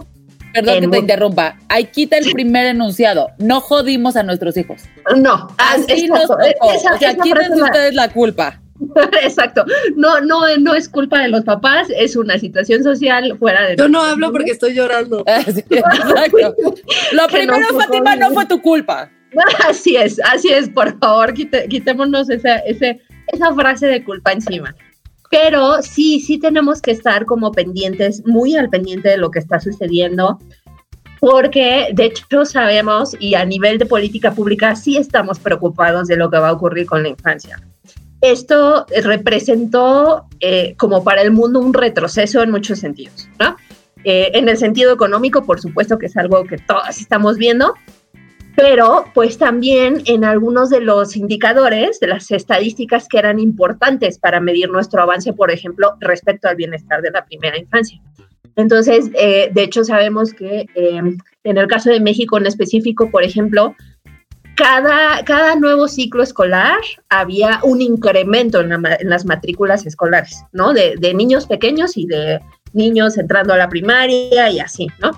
Perdón 0.53 0.81
que 0.81 0.87
te 0.87 0.97
interrumpa. 0.99 1.57
Ahí 1.67 1.85
quita 1.85 2.17
el 2.17 2.31
primer 2.31 2.67
enunciado. 2.67 3.31
No 3.39 3.59
jodimos 3.59 4.15
a 4.15 4.23
nuestros 4.23 4.55
hijos. 4.55 4.83
No, 5.17 5.47
así 5.57 6.07
nos 6.07 6.27
tocó. 6.27 6.37
o 6.59 6.99
sea, 6.99 7.15
quítense 7.15 7.61
ustedes 7.61 7.95
la 7.95 8.09
culpa. 8.09 8.59
Exacto. 9.23 9.65
No, 9.95 10.21
no, 10.21 10.41
no 10.57 10.73
es 10.73 10.89
culpa 10.89 11.21
de 11.21 11.29
los 11.29 11.43
papás, 11.43 11.87
es 11.95 12.15
una 12.15 12.37
situación 12.37 12.83
social 12.83 13.35
fuera 13.39 13.67
de. 13.67 13.75
Yo 13.75 13.87
no 13.87 14.01
hablo 14.01 14.31
porque 14.31 14.51
estoy 14.51 14.73
llorando. 14.73 15.23
exacto. 15.27 16.55
Lo 17.11 17.27
primero, 17.27 17.67
Fátima, 17.75 18.15
no 18.15 18.31
fue 18.31 18.45
tu 18.45 18.61
culpa. 18.61 19.09
Así 19.67 19.95
es, 19.95 20.19
así 20.31 20.49
es. 20.49 20.69
Por 20.69 20.97
favor, 20.99 21.33
quitémonos 21.33 22.29
esa, 22.29 22.57
esa 22.57 23.55
frase 23.55 23.87
de 23.87 24.03
culpa 24.03 24.31
encima. 24.31 24.75
Pero 25.33 25.81
sí, 25.81 26.19
sí 26.19 26.37
tenemos 26.37 26.79
que 26.79 26.91
estar 26.91 27.25
como 27.25 27.51
pendientes, 27.51 28.21
muy 28.23 28.55
al 28.55 28.69
pendiente 28.69 29.09
de 29.09 29.17
lo 29.17 29.31
que 29.31 29.39
está 29.39 29.59
sucediendo, 29.59 30.37
porque 31.19 31.87
de 31.91 32.05
hecho 32.05 32.45
sabemos 32.45 33.15
y 33.19 33.33
a 33.33 33.43
nivel 33.43 33.79
de 33.79 33.87
política 33.87 34.31
pública 34.31 34.75
sí 34.75 34.95
estamos 34.95 35.39
preocupados 35.39 36.07
de 36.07 36.17
lo 36.17 36.29
que 36.29 36.37
va 36.37 36.49
a 36.49 36.53
ocurrir 36.53 36.85
con 36.85 37.01
la 37.01 37.09
infancia. 37.09 37.59
esto 38.21 38.85
representó 39.03 40.27
eh, 40.39 40.75
como 40.77 41.03
para 41.03 41.23
el 41.23 41.31
mundo 41.31 41.59
un 41.59 41.73
retroceso 41.73 42.43
en 42.43 42.51
muchos 42.51 42.77
sentidos, 42.77 43.27
¿no? 43.39 43.57
Eh, 44.03 44.29
en 44.35 44.47
el 44.49 44.57
sentido 44.57 44.93
económico, 44.93 45.43
por 45.43 45.59
supuesto 45.59 45.97
que 45.97 46.05
es 46.05 46.15
algo 46.15 46.43
que 46.43 46.59
todos 46.59 47.01
estamos 47.01 47.37
viendo, 47.37 47.73
pero 48.55 49.05
pues 49.13 49.37
también 49.37 50.03
en 50.05 50.23
algunos 50.23 50.69
de 50.69 50.79
los 50.79 51.15
indicadores, 51.15 51.99
de 51.99 52.07
las 52.07 52.29
estadísticas 52.31 53.07
que 53.07 53.17
eran 53.17 53.39
importantes 53.39 54.19
para 54.19 54.39
medir 54.39 54.69
nuestro 54.69 55.01
avance, 55.01 55.33
por 55.33 55.51
ejemplo, 55.51 55.93
respecto 55.99 56.47
al 56.47 56.55
bienestar 56.55 57.01
de 57.01 57.11
la 57.11 57.25
primera 57.25 57.57
infancia. 57.57 57.99
Entonces, 58.55 59.09
eh, 59.15 59.49
de 59.51 59.63
hecho, 59.63 59.83
sabemos 59.83 60.33
que 60.33 60.67
en 60.75 61.57
el 61.57 61.67
caso 61.67 61.89
de 61.89 61.99
México 61.99 62.37
en 62.37 62.45
específico, 62.45 63.09
por 63.09 63.23
ejemplo, 63.23 63.75
cada, 64.55 65.23
cada 65.25 65.55
nuevo 65.55 65.87
ciclo 65.87 66.23
escolar 66.23 66.79
había 67.09 67.59
un 67.63 67.81
incremento 67.81 68.61
en, 68.61 68.83
las 69.01 69.25
matrículas 69.25 69.85
escolares, 69.85 70.43
¿no? 70.51 70.73
De, 70.73 71.13
niños 71.13 71.47
pequeños 71.47 71.97
y 71.97 72.05
de 72.05 72.39
niños 72.73 73.17
entrando 73.17 73.53
a 73.53 73.57
la 73.57 73.69
primaria 73.69 74.49
y 74.49 74.59
así, 74.59 74.87
¿no? 74.99 75.11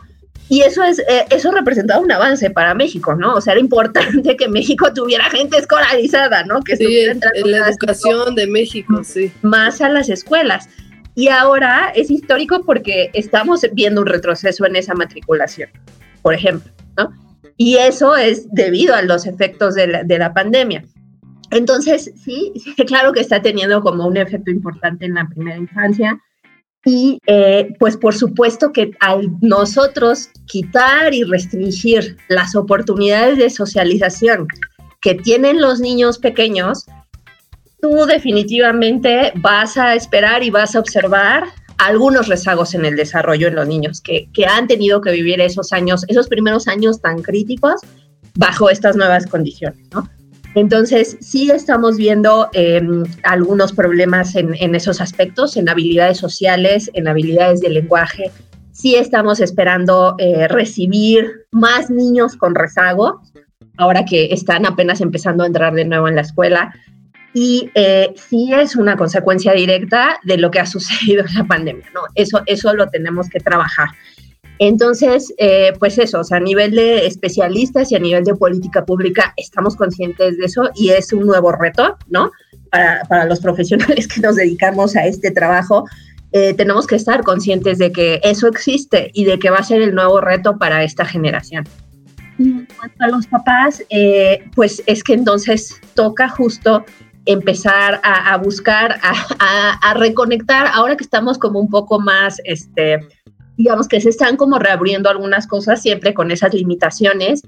Y 0.48 0.62
eso, 0.62 0.84
es, 0.84 1.00
eh, 1.00 1.26
eso 1.32 1.52
representaba 1.52 2.00
un 2.00 2.12
avance 2.12 2.52
para 2.52 2.76
México, 2.76 3.16
¿no? 3.16 3.34
O 3.34 3.42
sea, 3.42 3.54
era 3.54 3.60
importante 3.60 4.38
que 4.38 4.48
México 4.48 4.94
tuviera 4.94 5.26
gente 5.26 5.58
escolarizada, 5.58 6.44
¿no? 6.44 6.62
Que 6.62 6.78
sí, 6.78 7.00
en 7.00 7.20
la 7.52 7.70
educación 7.70 8.36
de 8.36 8.46
México, 8.46 9.04
sí. 9.04 9.32
Más 9.42 9.82
a 9.82 9.90
las 9.90 10.10
escuelas. 10.10 10.70
Y 11.16 11.30
ahora 11.30 11.92
es 11.96 12.12
histórico 12.12 12.64
porque 12.64 13.10
estamos 13.14 13.66
viendo 13.74 14.02
un 14.02 14.08
retroceso 14.08 14.66
en 14.66 14.76
esa 14.76 14.94
matriculación, 14.94 15.70
por 16.22 16.34
ejemplo, 16.34 16.72
¿no? 16.98 17.10
Y 17.58 17.78
eso 17.78 18.16
es 18.16 18.52
debido 18.52 18.94
a 18.94 19.02
los 19.02 19.26
efectos 19.26 19.76
de 19.76 19.88
la, 19.88 20.34
pandemia. 20.34 20.84
Entonces, 21.52 22.12
sí, 22.24 22.52
claro 22.88 23.14
que 23.14 23.22
está 23.22 23.42
teniendo 23.42 23.82
como 23.82 24.06
un 24.06 24.18
efecto 24.18 24.52
importante 24.52 25.06
en 25.06 25.16
la 25.16 25.28
primera 25.28 25.58
infancia. 25.58 26.20
Y 26.86 27.20
eh, 27.26 27.74
pues 27.80 27.98
por 27.98 28.14
supuesto 28.14 28.72
que 28.72 28.92
al 29.00 29.32
nosotros 29.42 30.30
quitar 30.46 31.14
y 31.14 31.24
restringir 31.24 32.18
las 32.30 32.56
oportunidades 32.56 33.40
de 33.40 33.50
socialización 33.50 34.48
que 35.02 35.16
tienen 35.16 35.62
los 35.62 35.80
niños 35.80 36.20
pequeños, 36.20 36.86
tú 37.82 38.06
definitivamente 38.06 39.34
vas 39.36 39.78
a 39.78 39.96
esperar 39.96 40.44
y 40.44 40.52
vas 40.52 40.76
a 40.76 40.80
observar 40.80 41.46
algunos 41.78 42.28
rezagos 42.28 42.74
en 42.74 42.86
el 42.86 42.96
desarrollo 42.96 43.48
en 43.48 43.56
los 43.56 43.68
niños 43.68 44.02
que, 44.02 44.28
han 44.48 44.68
tenido 44.68 45.02
que 45.02 45.12
vivir 45.12 45.42
esos 45.42 45.74
años, 45.74 46.06
esos 46.08 46.28
primeros 46.28 46.68
años 46.68 47.02
tan 47.02 47.22
críticos 47.22 47.82
bajo 48.36 48.70
estas 48.70 48.96
nuevas 48.96 49.26
condiciones, 49.28 49.80
¿no? 49.94 50.10
Entonces, 50.56 51.18
sí 51.20 51.52
estamos 51.52 51.98
viendo 51.98 52.50
em, 52.54 53.04
algunos 53.24 53.74
problemas 53.74 54.36
en, 54.36 54.74
esos 54.74 55.02
aspectos, 55.02 55.58
en 55.58 55.68
habilidades 55.68 56.18
sociales, 56.18 56.90
en 56.94 57.08
habilidades 57.08 57.60
de 57.60 57.70
lenguaje. 57.70 58.32
Sí 58.72 58.96
estamos 58.96 59.42
esperando 59.42 60.16
eh, 60.18 60.48
recibir 60.48 61.46
más 61.52 61.90
niños 61.90 62.38
con 62.38 62.56
rezago, 62.56 63.22
ahora 63.78 64.06
que 64.06 64.26
están 64.32 64.66
apenas 64.66 65.02
empezando 65.02 65.44
a 65.44 65.48
entrar 65.48 65.74
de 65.74 65.86
nuevo 65.86 66.08
en 66.08 66.16
la 66.16 66.22
escuela 66.22 66.74
y 67.34 67.70
eh, 67.76 68.14
sí 68.16 68.54
es 68.54 68.78
una 68.78 68.96
consecuencia 68.96 69.52
directa 69.52 70.22
de 70.24 70.38
lo 70.38 70.50
que 70.50 70.62
ha 70.62 70.66
sucedido 70.66 71.26
en 71.28 71.36
la 71.36 71.44
pandemia, 71.44 71.86
¿no? 71.94 72.02
Eso, 72.16 72.42
eso 72.46 72.74
lo 72.74 72.88
tenemos 72.88 73.28
que 73.30 73.40
trabajar. 73.40 73.90
Entonces, 74.60 75.34
eh, 75.38 75.74
pues 75.80 75.98
eso, 75.98 76.22
o 76.22 76.24
sea, 76.24 76.38
a 76.38 76.42
nivel 76.42 76.72
de 76.72 77.06
especialistas 77.06 77.92
y 77.92 77.96
a 77.96 78.00
nivel 78.00 78.24
de 78.24 78.36
política 78.36 78.86
pública 78.86 79.34
estamos 79.36 79.76
conscientes 79.76 80.38
de 80.38 80.46
eso 80.46 80.70
y 80.76 80.92
es 80.92 81.12
un 81.12 81.26
nuevo 81.26 81.52
reto, 81.52 81.98
¿no? 82.08 82.32
Para, 82.72 83.04
para 83.04 83.26
los 83.26 83.40
profesionales 83.40 84.08
que 84.14 84.22
nos 84.22 84.38
dedicamos 84.38 84.96
a 84.96 85.06
este 85.06 85.32
trabajo, 85.32 85.86
eh, 86.32 86.54
tenemos 86.54 86.88
que 86.88 86.96
estar 86.96 87.24
conscientes 87.24 87.78
de 87.78 87.92
que 87.92 88.20
eso 88.24 88.48
existe 88.48 89.12
y 89.14 89.26
de 89.26 89.40
que 89.40 89.50
va 89.50 89.58
a 89.58 89.64
ser 89.64 89.82
el 89.82 89.94
nuevo 89.94 90.22
reto 90.22 90.58
para 90.58 90.84
esta 90.84 91.06
generación. 91.06 91.66
Y 92.38 92.50
en 92.50 92.68
cuanto 92.78 93.04
a 93.04 93.08
los 93.08 93.28
papás, 93.28 93.82
pues 94.56 94.84
es 94.86 95.04
que 95.04 95.14
entonces 95.14 95.80
toca 95.94 96.28
justo 96.28 96.84
empezar 97.26 98.00
a, 98.04 98.38
buscar, 98.38 99.00
a, 99.02 99.94
reconectar, 99.96 100.68
ahora 100.74 100.96
que 100.96 101.04
estamos 101.04 101.38
como 101.38 101.60
un 101.60 101.70
poco 101.70 102.00
más, 102.00 102.40
este, 102.44 103.00
digamos 103.58 103.88
que 103.88 104.02
se 104.02 104.10
están 104.10 104.38
como 104.38 104.60
reabriendo 104.60 105.10
algunas 105.10 105.48
cosas 105.48 105.82
siempre 105.82 106.14
con 106.14 106.32
esas 106.32 106.54
limitaciones, 106.54 107.42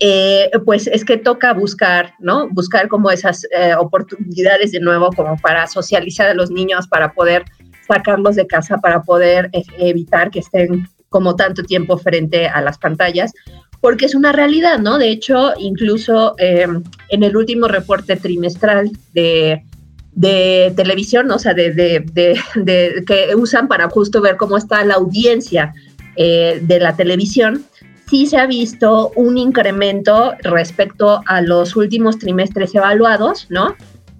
eh, 0.00 0.50
pues 0.64 0.88
es 0.88 1.04
que 1.04 1.16
toca 1.16 1.52
buscar, 1.52 2.14
¿no? 2.18 2.48
Buscar 2.50 2.88
como 2.88 3.10
esas 3.10 3.44
eh, 3.56 3.74
oportunidades 3.78 4.72
de 4.72 4.80
nuevo 4.80 5.10
como 5.14 5.36
para 5.36 5.66
socializar 5.66 6.28
a 6.28 6.34
los 6.34 6.50
niños, 6.50 6.88
para 6.88 7.12
poder 7.12 7.44
sacarlos 7.86 8.36
de 8.36 8.46
casa, 8.46 8.78
para 8.78 9.02
poder 9.02 9.50
eh, 9.52 9.62
evitar 9.78 10.30
que 10.30 10.40
estén 10.40 10.88
como 11.08 11.36
tanto 11.36 11.62
tiempo 11.62 11.98
frente 11.98 12.48
a 12.48 12.60
las 12.62 12.78
pantallas 12.78 13.32
porque 13.82 14.06
es 14.06 14.14
una 14.14 14.30
realidad, 14.32 14.78
¿no? 14.78 14.96
De 14.96 15.08
hecho, 15.08 15.54
incluso 15.58 16.36
eh, 16.38 16.66
en 17.08 17.22
el 17.22 17.36
último 17.36 17.66
reporte 17.66 18.14
trimestral 18.16 18.92
de, 19.12 19.64
televisión, 20.20 21.30
o 21.30 21.38
sea, 21.38 21.54
de, 21.54 22.04
que 23.06 23.34
usan 23.34 23.68
para 23.68 23.88
justo 23.88 24.20
ver 24.20 24.36
cómo 24.36 24.56
está 24.56 24.84
la 24.84 24.94
audiencia 24.94 25.72
eh, 26.16 26.60
de 26.62 26.80
la 26.80 26.94
televisión, 26.94 27.64
sí 28.08 28.26
se 28.26 28.36
ha 28.36 28.46
visto 28.46 29.10
un 29.16 29.38
incremento 29.38 30.34
respecto 30.42 31.22
a 31.26 31.40
los 31.40 31.76
últimos 31.76 32.18
trimestres 32.18 32.74
evaluados, 32.74 33.46
¿no? 33.48 33.74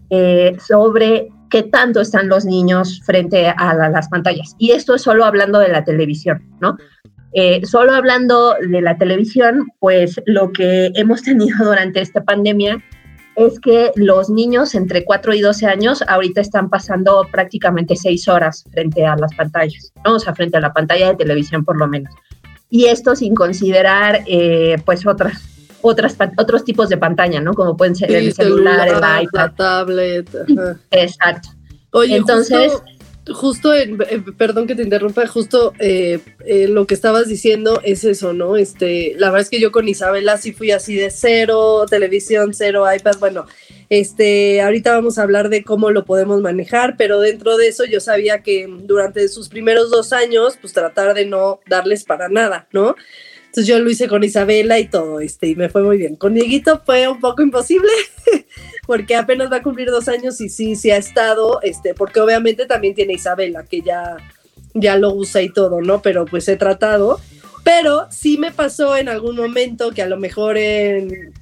Eh, 0.09 0.57
sobre 0.67 1.29
qué 1.51 1.63
tanto 1.63 2.01
están 2.01 2.29
los 2.29 2.47
niños 2.47 3.03
frente 3.05 3.49
a 3.49 3.75
las 3.91 4.09
pantallas. 4.09 4.55
Y 4.59 4.71
esto 4.71 4.95
es 4.95 5.03
solo 5.03 5.27
hablando 5.27 5.59
de 5.59 5.69
la 5.69 5.85
televisión, 5.85 6.43
¿no? 6.61 6.79
Eh, 7.35 7.65
solo 7.65 7.93
hablando 7.95 8.55
de 8.61 8.81
la 8.83 8.99
televisión, 8.99 9.69
pues 9.81 10.21
lo 10.27 10.53
que 10.53 10.91
hemos 10.95 11.23
tenido 11.23 11.57
durante 11.65 12.01
esta 12.01 12.23
pandemia 12.23 12.83
es 13.37 13.59
que 13.61 13.93
los 13.97 14.29
niños 14.29 14.75
entre 14.75 15.05
4 15.05 15.35
y 15.35 15.41
12 15.41 15.67
años 15.67 16.03
ahorita 16.07 16.41
están 16.41 16.69
pasando 16.69 17.27
prácticamente 17.31 17.97
6 17.97 18.29
horas 18.29 18.65
frente 18.71 19.07
a 19.07 19.17
las 19.17 19.35
pantallas, 19.35 19.93
¿no? 20.05 20.15
o 20.15 20.19
sea, 20.19 20.35
frente 20.35 20.59
a 20.59 20.61
la 20.61 20.73
pantalla 20.73 21.09
de 21.09 21.17
televisión 21.17 21.65
por 21.65 21.77
lo 21.77 21.87
menos. 21.87 22.13
Y 22.69 22.87
esto 22.87 23.15
sin 23.15 23.35
considerar, 23.35 24.25
eh, 24.27 24.77
pues, 24.87 25.07
otras, 25.07 25.43
otras, 25.83 26.17
otros 26.39 26.65
tipos 26.65 26.89
de 26.89 26.97
pantalla, 26.97 27.39
¿no? 27.41 27.53
Como 27.53 27.77
pueden 27.77 27.95
ser 27.95 28.11
el 28.13 28.33
celular, 28.33 28.89
el 28.89 28.97
iPad. 28.97 29.29
La 29.33 29.55
tablet. 29.55 30.31
Exacto. 30.91 31.51
Oye, 31.91 32.17
entonces 32.17 32.73
justo, 32.73 32.87
en, 33.25 34.25
perdón 34.37 34.67
que 34.67 34.75
te 34.75 34.83
interrumpa, 34.83 35.27
justo 35.27 35.73
eh, 35.79 36.19
eh, 36.45 36.67
lo 36.67 36.87
que 36.87 36.95
estabas 36.95 37.29
diciendo 37.29 37.81
es 37.85 38.05
eso, 38.05 38.33
¿no? 38.33 38.57
Este, 38.57 39.15
la 39.17 39.29
verdad 39.29 39.43
es 39.43 39.51
que 39.51 39.61
yo 39.61 39.71
con 39.71 39.89
Isabela 39.89 40.39
sí 40.39 40.53
fui 40.53 40.73
así 40.73 40.95
de 40.97 41.11
cero, 41.11 41.87
televisión, 41.89 42.53
cero, 42.53 42.85
iPad, 42.93 43.19
bueno, 43.21 43.47
este, 43.89 44.61
ahorita 44.61 44.93
vamos 44.93 45.19
a 45.19 45.23
hablar 45.23 45.51
de 45.51 45.63
cómo 45.63 45.91
lo 45.91 46.05
podemos 46.05 46.41
manejar, 46.41 46.97
pero 46.97 47.21
dentro 47.21 47.57
de 47.57 47.69
eso 47.69 47.85
yo 47.85 48.01
sabía 48.01 48.43
que 48.43 48.67
durante 48.69 49.29
sus 49.29 49.49
primeros 49.49 49.91
dos 49.91 50.13
años, 50.13 50.59
pues 50.61 50.73
tratar 50.73 51.15
de 51.15 51.27
no 51.27 51.61
darles 51.67 52.03
para 52.05 52.29
nada, 52.29 52.67
¿no? 52.73 52.97
Entonces 53.53 53.69
yo 53.69 53.79
lo 53.81 53.91
hice 53.91 54.09
con 54.09 54.25
Isabela 54.25 54.79
y 54.79 54.89
todo, 54.89 55.21
este, 55.21 55.49
y 55.49 55.57
me 55.57 55.69
fue 55.69 55.83
muy 55.83 55.99
bien. 55.99 56.17
Con 56.17 56.33
Dieguito 56.33 56.81
fue 56.87 57.07
un 57.07 57.21
poco 57.21 57.43
imposible, 57.43 57.91
porque 58.87 59.15
apenas 59.15 59.53
va 59.53 59.57
a 59.57 59.63
cumplir 59.63 59.91
dos 59.91 60.09
años 60.09 60.41
y 60.41 60.49
sí, 60.49 60.75
sí 60.75 60.91
ha 60.91 60.97
estado, 60.97 61.61
este, 61.61 61.93
porque 61.93 62.21
obviamente 62.21 62.65
también 62.65 62.95
tiene 62.95 63.13
Isabela, 63.13 63.65
que 63.65 63.83
ya, 63.83 64.17
ya 64.73 64.97
lo 64.97 65.13
usa 65.13 65.43
y 65.43 65.51
todo, 65.51 65.83
¿no? 65.83 66.01
Pero 66.01 66.25
pues 66.25 66.49
he 66.49 66.57
tratado. 66.57 67.21
Pero 67.63 68.07
sí 68.11 68.39
me 68.39 68.53
pasó 68.53 68.97
en 68.97 69.11
algún 69.11 69.37
momento 69.37 69.91
que 69.91 70.01
a 70.01 70.07
lo 70.07 70.17
mejor 70.17 70.57
en, 70.57 71.35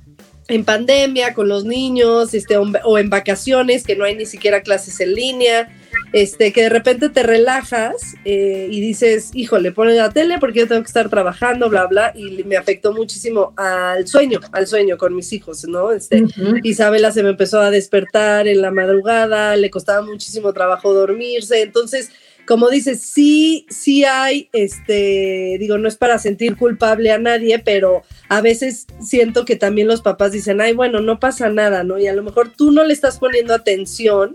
en 0.48 0.64
pandemia 0.64 1.32
con 1.32 1.46
los 1.46 1.64
niños, 1.64 2.34
este, 2.34 2.56
o 2.56 2.98
en 2.98 3.08
vacaciones, 3.08 3.84
que 3.84 3.94
no 3.94 4.02
hay 4.02 4.16
ni 4.16 4.26
siquiera 4.26 4.62
clases 4.62 4.98
en 4.98 5.14
línea, 5.14 5.68
este, 6.12 6.52
que 6.52 6.62
de 6.62 6.68
repente 6.68 7.08
te 7.08 7.22
relajas 7.22 8.14
eh, 8.24 8.68
y 8.70 8.80
dices, 8.80 9.30
híjole, 9.32 9.72
ponen 9.72 9.96
la 9.96 10.10
tele 10.10 10.38
porque 10.38 10.60
yo 10.60 10.68
tengo 10.68 10.82
que 10.82 10.88
estar 10.88 11.08
trabajando, 11.08 11.68
bla, 11.68 11.86
bla, 11.86 12.12
y 12.14 12.42
me 12.44 12.56
afectó 12.56 12.92
muchísimo 12.92 13.52
al 13.56 14.08
sueño, 14.08 14.40
al 14.52 14.66
sueño 14.66 14.98
con 14.98 15.14
mis 15.14 15.32
hijos, 15.32 15.64
¿no? 15.68 15.92
Este, 15.92 16.24
Isabela 16.64 17.12
se 17.12 17.22
me 17.22 17.30
empezó 17.30 17.60
a 17.60 17.70
despertar 17.70 18.48
en 18.48 18.60
la 18.60 18.70
madrugada, 18.70 19.56
le 19.56 19.70
costaba 19.70 20.02
muchísimo 20.02 20.52
trabajo 20.52 20.92
dormirse, 20.92 21.62
entonces, 21.62 22.10
como 22.44 22.70
dices, 22.70 23.00
sí, 23.02 23.66
sí 23.68 24.04
hay, 24.04 24.48
este, 24.52 25.56
digo, 25.60 25.78
no 25.78 25.86
es 25.86 25.96
para 25.96 26.18
sentir 26.18 26.56
culpable 26.56 27.12
a 27.12 27.18
nadie, 27.18 27.60
pero 27.60 28.02
a 28.28 28.40
veces 28.40 28.86
siento 29.00 29.44
que 29.44 29.54
también 29.54 29.86
los 29.86 30.02
papás 30.02 30.32
dicen, 30.32 30.60
ay, 30.60 30.72
bueno, 30.72 31.00
no 31.00 31.20
pasa 31.20 31.50
nada, 31.50 31.84
¿no? 31.84 31.98
Y 31.98 32.08
a 32.08 32.14
lo 32.14 32.24
mejor 32.24 32.50
tú 32.50 32.72
no 32.72 32.82
le 32.82 32.94
estás 32.94 33.18
poniendo 33.18 33.54
atención 33.54 34.34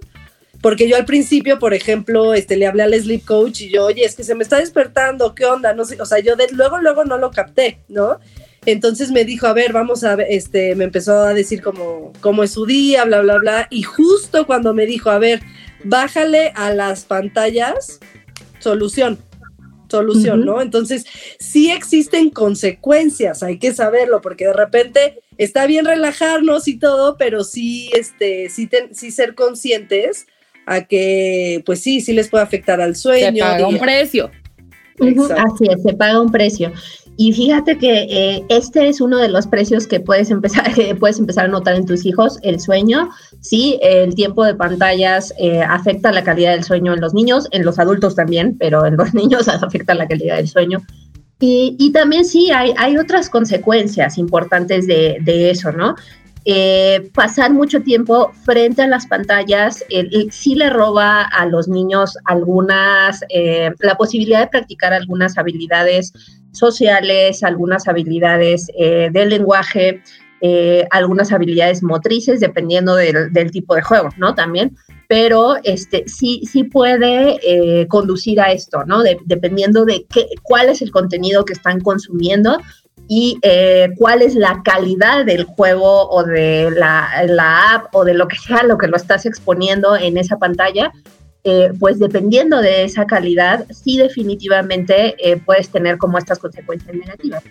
porque 0.66 0.90
yo 0.90 0.96
al 0.96 1.06
principio, 1.06 1.60
por 1.60 1.76
ejemplo, 1.76 2.34
este, 2.34 2.58
le 2.58 2.66
hablé 2.66 2.82
al 2.82 2.94
sleep 3.00 3.24
coach 3.24 3.62
y 3.62 3.70
yo, 3.70 3.86
oye, 3.86 4.04
es 4.04 4.16
que 4.16 4.24
se 4.24 4.34
me 4.34 4.42
está 4.42 4.58
despertando, 4.58 5.36
¿qué 5.36 5.46
onda? 5.46 5.76
No 5.76 5.86
sé, 5.86 6.02
o 6.02 6.08
sea, 6.08 6.18
yo 6.18 6.36
de, 6.36 6.48
luego, 6.54 6.80
luego 6.80 7.06
no 7.06 7.20
lo 7.20 7.30
capté, 7.30 7.82
¿no? 7.88 8.20
Entonces 8.66 9.12
me 9.12 9.26
dijo, 9.26 9.46
a 9.46 9.54
ver, 9.54 9.74
vamos 9.74 10.04
a 10.04 10.16
ver, 10.16 10.26
este, 10.28 10.74
me 10.74 10.86
empezó 10.86 11.20
a 11.20 11.36
decir 11.36 11.62
como, 11.62 12.14
cómo 12.20 12.42
es 12.44 12.50
su 12.50 12.66
día, 12.66 13.06
bla, 13.06 13.22
bla, 13.22 13.38
bla. 13.38 13.68
Y 13.70 13.84
justo 13.84 14.48
cuando 14.48 14.74
me 14.74 14.88
dijo, 14.88 15.12
a 15.12 15.20
ver, 15.20 15.40
bájale 15.84 16.52
a 16.56 16.74
las 16.74 17.06
pantallas, 17.06 18.00
solución 18.58 19.20
solución, 19.88 20.44
¿no? 20.44 20.62
Entonces, 20.64 21.06
sí 21.40 21.70
existen 21.70 22.32
consecuencias, 22.32 23.44
hay 23.44 23.60
que 23.60 23.72
saberlo, 23.72 24.20
porque 24.20 24.46
de 24.48 24.54
repente 24.54 25.22
está 25.38 25.68
bien 25.68 25.86
relajarnos 25.86 26.68
y 26.68 26.80
todo, 26.80 27.18
pero 27.18 27.44
sí, 27.44 27.92
este, 27.94 28.50
sí, 28.50 28.68
sí 28.92 29.12
ser 29.12 29.36
conscientes 29.36 30.26
a 30.66 30.82
que, 30.82 31.64
pues 31.66 31.82
sí, 31.82 32.02
sí 32.02 32.14
les 32.14 32.30
puede 32.30 32.44
afectar 32.44 32.82
al 32.82 32.96
sueño. 32.96 33.34
Se 33.34 33.40
paga 33.40 33.68
un 33.68 33.78
precio. 33.78 34.32
Así 35.00 35.66
es, 35.70 35.84
se 35.84 35.94
paga 35.94 36.22
un 36.22 36.32
precio. 36.32 36.72
Y 37.18 37.32
fíjate 37.32 37.78
que 37.78 38.08
eh, 38.10 38.46
este 38.50 38.90
es 38.90 39.00
uno 39.00 39.18
de 39.18 39.30
los 39.30 39.48
precios 39.48 39.88
que 39.88 40.00
puedes 40.00 40.30
empezar, 40.32 40.74
que 40.76 40.96
puedes 40.96 41.20
empezar 41.20 41.46
a 41.46 41.48
notar 41.48 41.76
en 41.76 41.86
tus 41.86 42.06
hijos, 42.06 42.40
el 42.44 42.60
sueño. 42.60 43.10
Sí, 43.42 43.80
el 43.82 44.16
tiempo 44.16 44.44
de 44.44 44.56
pantallas 44.56 45.34
eh, 45.40 45.62
afecta 45.62 46.12
la 46.12 46.24
calidad 46.24 46.52
del 46.52 46.64
sueño 46.64 46.94
en 46.94 47.02
los 47.02 47.14
niños, 47.14 47.48
en 47.52 47.64
los 47.64 47.80
adultos 47.80 48.16
también, 48.16 48.58
pero 48.58 48.86
en 48.86 48.98
los 48.98 49.14
niños 49.14 49.48
afecta 49.48 49.94
la 49.94 50.08
calidad 50.08 50.38
del 50.38 50.48
sueño. 50.48 50.82
Y, 51.40 51.76
y 51.80 51.92
también 51.92 52.24
sí, 52.24 52.50
hay, 52.52 52.74
hay, 52.78 52.98
otras 52.98 53.30
consecuencias 53.30 54.18
importantes 54.18 54.88
de, 54.88 55.18
de 55.22 55.50
eso, 55.52 55.74
¿no? 55.74 55.96
Eh, 56.48 57.10
pasar 57.16 57.52
mucho 57.52 57.82
tiempo 57.82 58.32
frente 58.44 58.84
a 58.84 58.88
las 58.88 59.08
pantallas 59.08 59.84
sí 60.30 60.54
le 60.54 60.70
roba 60.70 61.24
a 61.24 61.48
los 61.48 61.68
niños 61.68 62.20
algunas, 62.26 63.22
eh, 63.30 63.72
la 63.80 63.96
posibilidad 63.96 64.42
de 64.42 64.48
practicar 64.48 64.94
algunas 64.94 65.40
habilidades 65.40 66.14
sociales, 66.52 67.42
algunas 67.42 67.88
habilidades 67.88 68.68
eh, 68.78 69.10
del 69.12 69.30
lenguaje, 69.30 70.04
algunas 70.92 71.32
habilidades 71.32 71.82
motrices, 71.82 72.40
dependiendo 72.40 72.96
del, 72.96 73.50
tipo 73.50 73.74
de 73.74 73.82
juego, 73.82 74.10
¿no? 74.18 74.36
También, 74.36 74.78
pero 75.08 75.56
este, 75.64 76.04
sí, 76.08 76.44
sí 76.46 76.66
puede 76.66 77.88
conducir 77.88 78.40
a 78.40 78.52
esto, 78.52 78.86
¿no? 78.86 79.02
dependiendo 79.26 79.86
de 79.86 80.06
qué, 80.08 80.28
cuál 80.44 80.70
es 80.70 80.84
el 80.84 80.92
contenido 80.92 81.46
que 81.46 81.54
están 81.54 81.80
consumiendo, 81.80 82.60
y 83.08 83.38
eh, 83.42 83.90
cuál 83.98 84.22
es 84.22 84.36
la 84.36 84.62
calidad 84.64 85.26
del 85.26 85.44
juego 85.44 86.10
o 86.10 86.24
de 86.24 86.72
la, 86.72 87.74
app 87.74 87.94
o 87.94 88.04
de 88.04 88.14
lo 88.14 88.28
que 88.28 88.38
sea 88.38 88.64
lo 88.64 88.78
que 88.78 88.88
lo 88.88 88.98
estás 88.98 89.26
exponiendo 89.26 89.96
en 89.96 90.18
esa 90.18 90.38
pantalla, 90.38 90.92
eh, 91.44 91.72
pues 91.80 92.00
dependiendo 92.00 92.62
de 92.62 92.84
esa 92.84 93.06
calidad, 93.06 93.66
sí 93.70 93.98
definitivamente 93.98 95.16
eh, 95.20 95.38
puedes 95.38 95.70
tener 95.70 95.98
como 95.98 96.18
estas 96.18 96.40
consecuencias 96.40 96.96
negativas. 96.96 97.44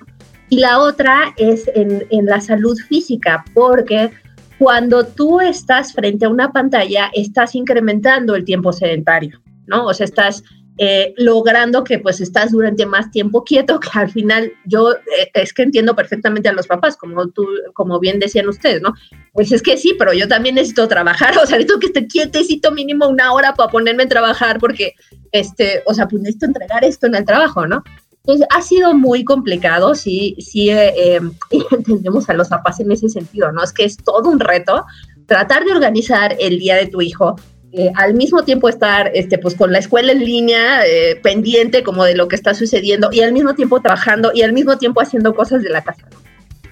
Y 0.50 0.58
la 0.58 0.80
otra 0.80 1.32
es 1.36 1.70
en, 1.74 2.04
en 2.10 2.26
la 2.26 2.40
salud 2.40 2.76
física, 2.88 3.44
porque 3.54 4.10
cuando 4.58 5.04
tú 5.06 5.40
estás 5.40 5.92
frente 5.92 6.26
a 6.26 6.28
una 6.28 6.52
pantalla, 6.52 7.10
estás 7.14 7.54
incrementando 7.54 8.34
el 8.34 8.44
tiempo 8.44 8.72
sedentario, 8.72 9.40
¿no? 9.66 9.86
O 9.86 9.94
sea, 9.94 10.04
estás 10.04 10.42
eh, 10.76 11.14
logrando 11.16 11.84
que 11.84 12.00
pues 12.00 12.20
estás 12.20 12.50
durante 12.50 12.84
más 12.84 13.10
tiempo 13.12 13.44
quieto, 13.44 13.78
que 13.80 13.90
al 13.92 14.10
final 14.10 14.52
yo 14.64 14.92
eh, 14.92 15.30
es 15.34 15.52
que 15.52 15.62
entiendo 15.62 15.94
perfectamente 15.94 16.48
a 16.48 16.52
los 16.52 16.66
papás, 16.66 16.96
como 16.96 17.28
tú, 17.28 17.46
como 17.74 18.00
bien 18.00 18.18
decían 18.18 18.48
ustedes, 18.48 18.82
¿no? 18.82 18.94
Pues 19.32 19.52
es 19.52 19.62
que 19.62 19.76
sí, 19.76 19.94
pero 19.98 20.12
yo 20.12 20.26
también 20.26 20.56
necesito 20.56 20.88
trabajar, 20.88 21.36
o 21.42 21.46
sea, 21.46 21.58
necesito 21.58 21.78
que 21.78 21.86
esté 21.86 22.06
quietecito 22.06 22.72
mínimo 22.72 23.08
una 23.08 23.32
hora 23.32 23.54
para 23.54 23.70
ponerme 23.70 24.04
a 24.04 24.08
trabajar 24.08 24.58
porque, 24.58 24.94
este, 25.30 25.82
o 25.86 25.94
sea, 25.94 26.08
pues 26.08 26.22
necesito 26.22 26.46
entregar 26.46 26.84
esto 26.84 27.06
en 27.06 27.14
el 27.14 27.24
trabajo, 27.24 27.66
¿no? 27.66 27.82
Entonces, 28.26 28.46
ha 28.50 28.62
sido 28.62 28.94
muy 28.94 29.22
complicado, 29.22 29.94
sí, 29.94 30.34
sí 30.38 30.70
eh, 30.70 31.20
entendemos 31.70 32.28
a 32.28 32.34
los 32.34 32.48
papás 32.48 32.80
en 32.80 32.90
ese 32.90 33.08
sentido, 33.08 33.52
¿no? 33.52 33.62
Es 33.62 33.72
que 33.72 33.84
es 33.84 33.98
todo 33.98 34.30
un 34.30 34.40
reto 34.40 34.84
tratar 35.26 35.64
de 35.64 35.72
organizar 35.72 36.36
el 36.38 36.58
día 36.58 36.76
de 36.76 36.86
tu 36.86 37.00
hijo, 37.00 37.36
eh, 37.76 37.90
al 37.96 38.14
mismo 38.14 38.44
tiempo 38.44 38.68
estar 38.68 39.10
este, 39.14 39.36
pues, 39.36 39.56
con 39.56 39.72
la 39.72 39.80
escuela 39.80 40.12
en 40.12 40.24
línea, 40.24 40.86
eh, 40.86 41.18
pendiente 41.20 41.82
como 41.82 42.04
de 42.04 42.14
lo 42.14 42.28
que 42.28 42.36
está 42.36 42.54
sucediendo 42.54 43.08
y 43.10 43.20
al 43.22 43.32
mismo 43.32 43.54
tiempo 43.54 43.80
trabajando 43.80 44.30
y 44.32 44.42
al 44.42 44.52
mismo 44.52 44.78
tiempo 44.78 45.00
haciendo 45.00 45.34
cosas 45.34 45.60
de 45.64 45.70
la 45.70 45.82
casa. 45.82 46.06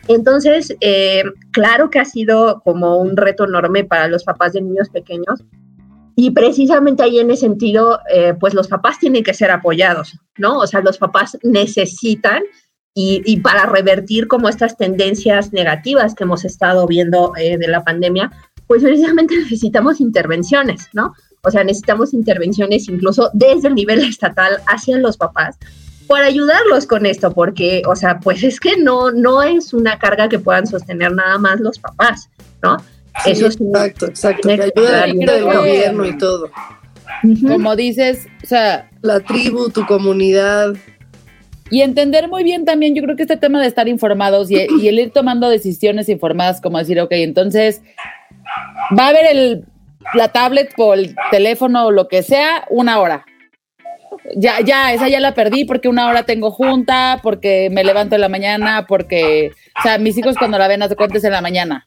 Entonces, 0.06 0.76
eh, 0.80 1.24
claro 1.50 1.90
que 1.90 1.98
ha 1.98 2.04
sido 2.04 2.62
como 2.64 2.98
un 2.98 3.16
reto 3.16 3.46
enorme 3.46 3.82
para 3.82 4.06
los 4.06 4.22
papás 4.22 4.52
de 4.52 4.60
niños 4.60 4.90
pequeños 4.90 5.42
y 6.14 6.30
precisamente 6.30 7.02
ahí 7.02 7.18
en 7.18 7.32
ese 7.32 7.48
sentido, 7.48 7.98
pues 8.38 8.54
los 8.54 8.68
papás 8.68 8.98
tienen 9.00 9.24
que 9.24 9.34
ser 9.34 9.50
apoyados, 9.50 10.20
¿no? 10.36 10.58
O 10.58 10.66
sea, 10.66 10.82
los 10.82 10.98
papás 10.98 11.38
necesitan 11.42 12.42
y, 12.94 13.22
y, 13.24 13.40
para 13.40 13.64
revertir 13.64 14.28
como 14.28 14.50
estas 14.50 14.76
tendencias 14.76 15.54
negativas 15.54 16.14
que 16.14 16.24
hemos 16.24 16.44
estado 16.44 16.86
viendo 16.86 17.32
de 17.34 17.66
la 17.66 17.82
pandemia, 17.82 18.30
pues 18.72 18.82
precisamente 18.82 19.36
necesitamos 19.42 20.00
intervenciones, 20.00 20.88
¿no? 20.94 21.12
O 21.42 21.50
sea, 21.50 21.62
necesitamos 21.62 22.14
intervenciones 22.14 22.88
incluso 22.88 23.28
desde 23.34 23.68
el 23.68 23.74
nivel 23.74 24.02
estatal 24.02 24.60
hacia 24.66 24.96
los 24.96 25.18
papás 25.18 25.58
para 26.06 26.24
ayudarlos 26.24 26.86
con 26.86 27.04
esto, 27.04 27.34
porque, 27.34 27.82
o 27.86 27.94
sea, 27.94 28.18
pues 28.20 28.42
es 28.42 28.58
que 28.58 28.78
no, 28.78 29.10
no 29.10 29.42
es 29.42 29.74
una 29.74 29.98
carga 29.98 30.26
que 30.30 30.38
puedan 30.38 30.66
sostener 30.66 31.12
nada 31.12 31.36
más 31.36 31.60
los 31.60 31.78
papás, 31.78 32.30
¿no? 32.62 32.78
Eso 33.26 33.46
es 33.46 33.60
exacto, 33.60 34.06
exacto, 34.06 34.48
que 34.48 34.62
ayuda 34.62 35.02
del 35.02 35.44
gobierno 35.44 36.06
y 36.06 36.16
todo. 36.16 36.50
Como 37.46 37.76
dices, 37.76 38.26
o 38.42 38.46
sea, 38.46 38.90
la 39.02 39.20
tribu, 39.20 39.68
tu 39.68 39.84
comunidad. 39.84 40.72
Y 41.70 41.82
entender 41.82 42.26
muy 42.28 42.42
bien 42.42 42.64
también, 42.64 42.94
yo 42.94 43.02
creo 43.02 43.16
que 43.16 43.22
este 43.22 43.36
tema 43.36 43.60
de 43.60 43.66
estar 43.66 43.86
informados 43.86 44.50
y, 44.50 44.66
y 44.80 44.88
el 44.88 44.98
ir 44.98 45.10
tomando 45.10 45.50
decisiones 45.50 46.08
informadas, 46.08 46.62
como 46.62 46.78
decir, 46.78 46.98
ok, 47.00 47.12
entonces 47.12 47.82
va 48.98 49.08
a 49.08 49.12
ver 49.12 49.26
el, 49.30 49.64
la 50.14 50.28
tablet 50.28 50.72
o 50.76 50.94
el 50.94 51.14
teléfono 51.30 51.86
o 51.86 51.90
lo 51.90 52.08
que 52.08 52.22
sea 52.22 52.64
una 52.70 53.00
hora. 53.00 53.24
Ya, 54.36 54.60
ya, 54.60 54.92
esa 54.92 55.08
ya 55.08 55.20
la 55.20 55.34
perdí 55.34 55.64
porque 55.64 55.88
una 55.88 56.08
hora 56.08 56.22
tengo 56.24 56.50
junta, 56.50 57.18
porque 57.22 57.68
me 57.70 57.82
levanto 57.84 58.14
en 58.14 58.20
la 58.20 58.28
mañana, 58.28 58.86
porque, 58.86 59.50
o 59.78 59.82
sea, 59.82 59.98
mis 59.98 60.16
hijos 60.16 60.36
cuando 60.38 60.58
la 60.58 60.68
ven, 60.68 60.82
hace 60.82 60.96
cuentas 60.96 61.24
en 61.24 61.32
la 61.32 61.40
mañana. 61.40 61.84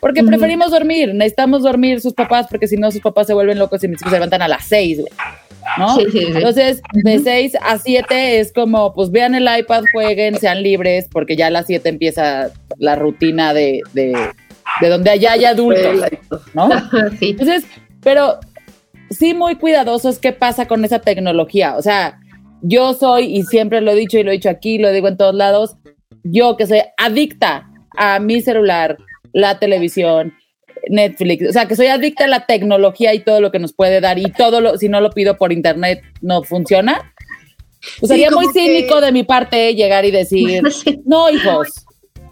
Porque 0.00 0.22
preferimos 0.22 0.70
dormir, 0.70 1.14
necesitamos 1.14 1.62
dormir 1.62 2.00
sus 2.00 2.12
papás, 2.12 2.46
porque 2.48 2.68
si 2.68 2.76
no, 2.76 2.90
sus 2.90 3.00
papás 3.00 3.26
se 3.26 3.34
vuelven 3.34 3.58
locos 3.58 3.82
y 3.82 3.88
mis 3.88 4.00
hijos 4.00 4.10
se 4.10 4.16
levantan 4.16 4.42
a 4.42 4.48
las 4.48 4.64
seis, 4.66 5.00
¿no? 5.78 5.96
Entonces, 6.00 6.80
de 6.92 7.18
seis 7.18 7.56
a 7.60 7.78
siete 7.78 8.40
es 8.40 8.52
como, 8.52 8.92
pues 8.92 9.10
vean 9.10 9.34
el 9.34 9.48
iPad, 9.58 9.84
jueguen, 9.92 10.38
sean 10.38 10.62
libres, 10.62 11.08
porque 11.10 11.36
ya 11.36 11.46
a 11.46 11.50
las 11.50 11.66
siete 11.66 11.88
empieza 11.88 12.50
la 12.78 12.96
rutina 12.96 13.54
de 13.54 13.80
de 13.94 14.14
donde 14.88 15.10
allá 15.10 15.32
hay 15.32 15.44
adultos, 15.44 16.00
¿no? 16.54 16.68
sí. 17.18 17.30
Entonces, 17.30 17.64
pero 18.02 18.38
sí 19.10 19.34
muy 19.34 19.56
cuidadosos 19.56 20.18
qué 20.18 20.32
pasa 20.32 20.66
con 20.66 20.84
esa 20.84 21.00
tecnología. 21.00 21.76
O 21.76 21.82
sea, 21.82 22.18
yo 22.62 22.94
soy, 22.94 23.36
y 23.36 23.42
siempre 23.44 23.80
lo 23.80 23.92
he 23.92 23.94
dicho 23.94 24.18
y 24.18 24.22
lo 24.22 24.30
he 24.30 24.34
dicho 24.34 24.50
aquí, 24.50 24.78
lo 24.78 24.92
digo 24.92 25.08
en 25.08 25.16
todos 25.16 25.34
lados, 25.34 25.76
yo 26.22 26.56
que 26.56 26.66
soy 26.66 26.80
adicta 26.96 27.68
a 27.96 28.18
mi 28.18 28.40
celular, 28.40 28.96
la 29.32 29.58
televisión, 29.58 30.34
Netflix, 30.88 31.48
o 31.48 31.52
sea, 31.52 31.66
que 31.66 31.76
soy 31.76 31.86
adicta 31.86 32.24
a 32.24 32.28
la 32.28 32.46
tecnología 32.46 33.14
y 33.14 33.20
todo 33.20 33.40
lo 33.40 33.50
que 33.50 33.58
nos 33.58 33.72
puede 33.72 34.00
dar 34.00 34.18
y 34.18 34.30
todo 34.32 34.60
lo, 34.60 34.76
si 34.78 34.88
no 34.88 35.00
lo 35.00 35.10
pido 35.10 35.36
por 35.36 35.52
internet, 35.52 36.02
no 36.20 36.42
funciona. 36.42 37.12
Pues 38.00 38.10
sería 38.10 38.30
muy 38.30 38.46
cínico 38.52 39.00
de 39.00 39.12
mi 39.12 39.22
parte 39.22 39.74
llegar 39.74 40.04
y 40.04 40.10
decir, 40.10 40.62
no, 41.04 41.30
hijos, 41.30 41.85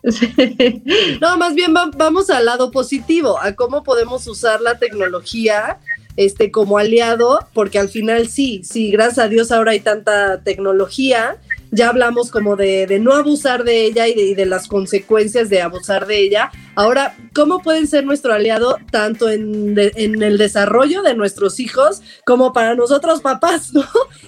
no, 1.20 1.38
más 1.38 1.54
bien 1.54 1.72
vamos 1.72 2.28
al 2.30 2.44
lado 2.44 2.70
positivo, 2.70 3.38
a 3.40 3.54
cómo 3.54 3.82
podemos 3.82 4.26
usar 4.26 4.60
la 4.60 4.78
tecnología 4.78 5.78
este, 6.16 6.50
como 6.50 6.78
aliado, 6.78 7.40
porque 7.54 7.78
al 7.78 7.88
final 7.88 8.28
sí, 8.28 8.62
sí, 8.64 8.90
gracias 8.90 9.18
a 9.18 9.28
Dios 9.28 9.50
ahora 9.50 9.72
hay 9.72 9.80
tanta 9.80 10.42
tecnología, 10.42 11.38
ya 11.74 11.88
hablamos 11.88 12.30
como 12.30 12.56
de, 12.56 12.86
de 12.86 12.98
no 12.98 13.12
abusar 13.12 13.64
de 13.64 13.84
ella 13.84 14.08
y 14.08 14.14
de, 14.14 14.22
y 14.22 14.34
de, 14.34 14.46
las 14.46 14.68
consecuencias 14.68 15.50
de 15.50 15.60
abusar 15.60 16.06
de 16.06 16.20
ella. 16.20 16.50
Ahora, 16.74 17.16
¿cómo 17.34 17.60
pueden 17.62 17.86
ser 17.86 18.04
nuestro 18.04 18.32
aliado 18.32 18.78
tanto 18.90 19.28
en, 19.28 19.74
de, 19.74 19.92
en 19.96 20.22
el 20.22 20.38
desarrollo 20.38 21.02
de 21.02 21.14
nuestros 21.14 21.60
hijos 21.60 22.02
como 22.24 22.52
para 22.52 22.74
nosotros 22.74 23.20
papás, 23.20 23.72
¿no? 23.74 23.84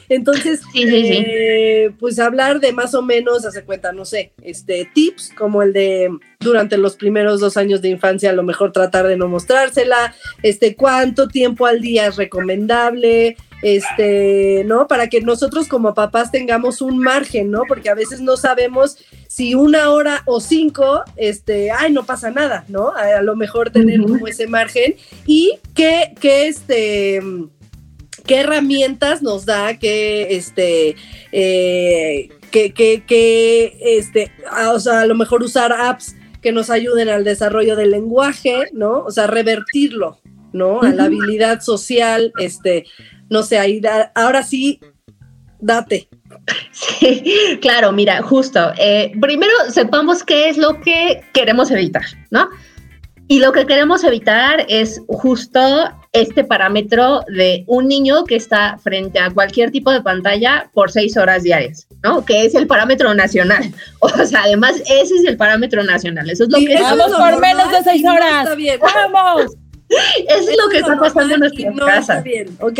Entonces, 0.09 0.61
sí, 0.73 0.83
sí, 0.89 1.25
eh, 1.27 1.91
pues 1.99 2.19
hablar 2.19 2.61
de 2.61 2.73
más 2.73 2.95
o 2.95 3.03
menos, 3.03 3.45
hace 3.45 3.65
cuenta, 3.65 3.93
no 3.93 4.05
sé, 4.05 4.33
este, 4.43 4.89
tips 4.93 5.33
como 5.37 5.63
el 5.63 5.73
de 5.73 6.11
durante 6.39 6.77
los 6.77 6.97
primeros 6.97 7.41
dos 7.41 7.57
años 7.57 7.83
de 7.83 7.89
infancia 7.89 8.31
a 8.31 8.35
lo 8.35 8.43
mejor 8.43 8.73
tratar 8.73 9.07
de 9.07 9.17
no 9.17 9.27
mostrársela, 9.29 10.15
este, 10.43 10.77
cuánto 10.77 11.29
tiempo 11.29 11.67
al 11.67 11.81
día 11.81 12.07
es 12.07 12.17
recomendable, 12.17 13.37
este, 13.63 14.63
¿no? 14.67 14.87
Para 14.87 15.09
que 15.09 15.21
nosotros 15.21 15.69
como 15.69 15.95
papás 15.95 16.31
tengamos 16.31 16.81
un 16.81 16.99
margen, 16.99 17.51
¿no? 17.51 17.63
Porque 17.67 17.91
a 17.91 17.95
veces 17.95 18.21
no 18.21 18.37
sabemos 18.37 18.99
si 19.29 19.55
una 19.55 19.91
hora 19.91 20.23
o 20.27 20.41
cinco, 20.41 21.03
este, 21.17 21.71
ay, 21.71 21.93
no 21.93 22.05
pasa 22.05 22.31
nada, 22.31 22.65
¿no? 22.69 22.93
A, 22.93 23.19
a 23.19 23.23
lo 23.23 23.37
mejor 23.37 23.71
tener 23.71 24.01
como 24.03 24.27
ese 24.27 24.47
margen 24.47 24.97
y 25.27 25.59
que, 25.75 26.15
que 26.21 26.49
este 26.49 27.21
qué 28.27 28.41
herramientas 28.41 29.23
nos 29.23 29.47
da, 29.47 29.79
que 29.79 30.37
este, 30.37 30.97
eh, 31.33 32.29
que, 32.51 32.73
que, 32.73 33.05
que, 33.07 33.79
este, 33.81 34.33
o 34.73 34.81
sea, 34.81 35.01
a 35.01 35.07
lo 35.07 35.15
mejor 35.15 35.43
usar 35.43 35.73
apps 35.73 36.15
que 36.43 36.53
nos 36.53 36.71
ayuden 36.71 37.09
al 37.09 37.25
desarrollo 37.25 37.77
del 37.77 37.91
lenguaje, 37.91 38.69
¿no? 38.73 39.01
O 39.01 39.11
sea, 39.11 39.27
revertirlo, 39.27 40.19
¿no? 40.57 40.83
A 40.83 40.89
la 40.91 41.05
habilidad 41.05 41.61
social, 41.61 42.33
este, 42.39 42.87
no 43.31 43.43
sé, 43.43 43.59
ahí 43.59 43.81
ahora 44.15 44.43
sí, 44.43 44.81
date. 45.61 46.09
Sí, 46.73 47.59
claro, 47.61 47.93
mira, 47.93 48.23
justo. 48.23 48.73
Eh, 48.79 49.13
primero 49.21 49.53
sepamos 49.71 50.23
qué 50.23 50.49
es 50.49 50.59
lo 50.59 50.81
que 50.81 51.23
queremos 51.33 51.71
evitar, 51.71 52.05
¿no? 52.31 52.49
Y 53.29 53.41
lo 53.41 53.53
que 53.53 53.67
queremos 53.67 54.05
evitar 54.05 54.65
es 54.69 55.03
justo 55.09 55.61
este 56.13 56.45
parámetro 56.45 57.25
de 57.27 57.65
un 57.67 57.89
niño 57.89 58.25
que 58.25 58.37
está 58.37 58.79
frente 58.79 59.19
a 59.19 59.31
cualquier 59.31 59.73
tipo 59.73 59.91
de 59.91 60.01
pantalla 60.01 60.71
por 60.73 60.93
seis 60.93 61.17
horas 61.17 61.43
diarias, 61.43 61.89
¿no? 62.05 62.25
Que 62.25 62.45
es 62.45 62.55
el 62.55 62.67
parámetro 62.67 63.13
nacional. 63.15 63.73
O 64.01 64.09
sea, 64.25 64.43
además, 64.45 64.77
ese 64.89 65.17
es 65.17 65.25
el 65.27 65.37
parámetro 65.37 65.83
nacional. 65.83 66.31
Eso 66.31 66.45
es 66.45 66.51
lo 66.51 66.59
que... 66.59 66.81
Vamos 66.81 67.11
por 67.11 67.41
menos 67.41 67.71
de 67.73 67.83
seis 67.83 68.05
horas. 68.05 68.49
¡Vamos! 69.13 69.57
Es 70.29 70.47
lo 70.47 70.69
que 70.71 70.79
está 70.79 70.99
pasando 70.99 71.35
en 71.35 71.41
nuestra 71.41 71.71
no 71.71 71.87
casa. 71.87 72.19
Está 72.19 72.23
bien, 72.23 72.49
¿ok? 72.61 72.79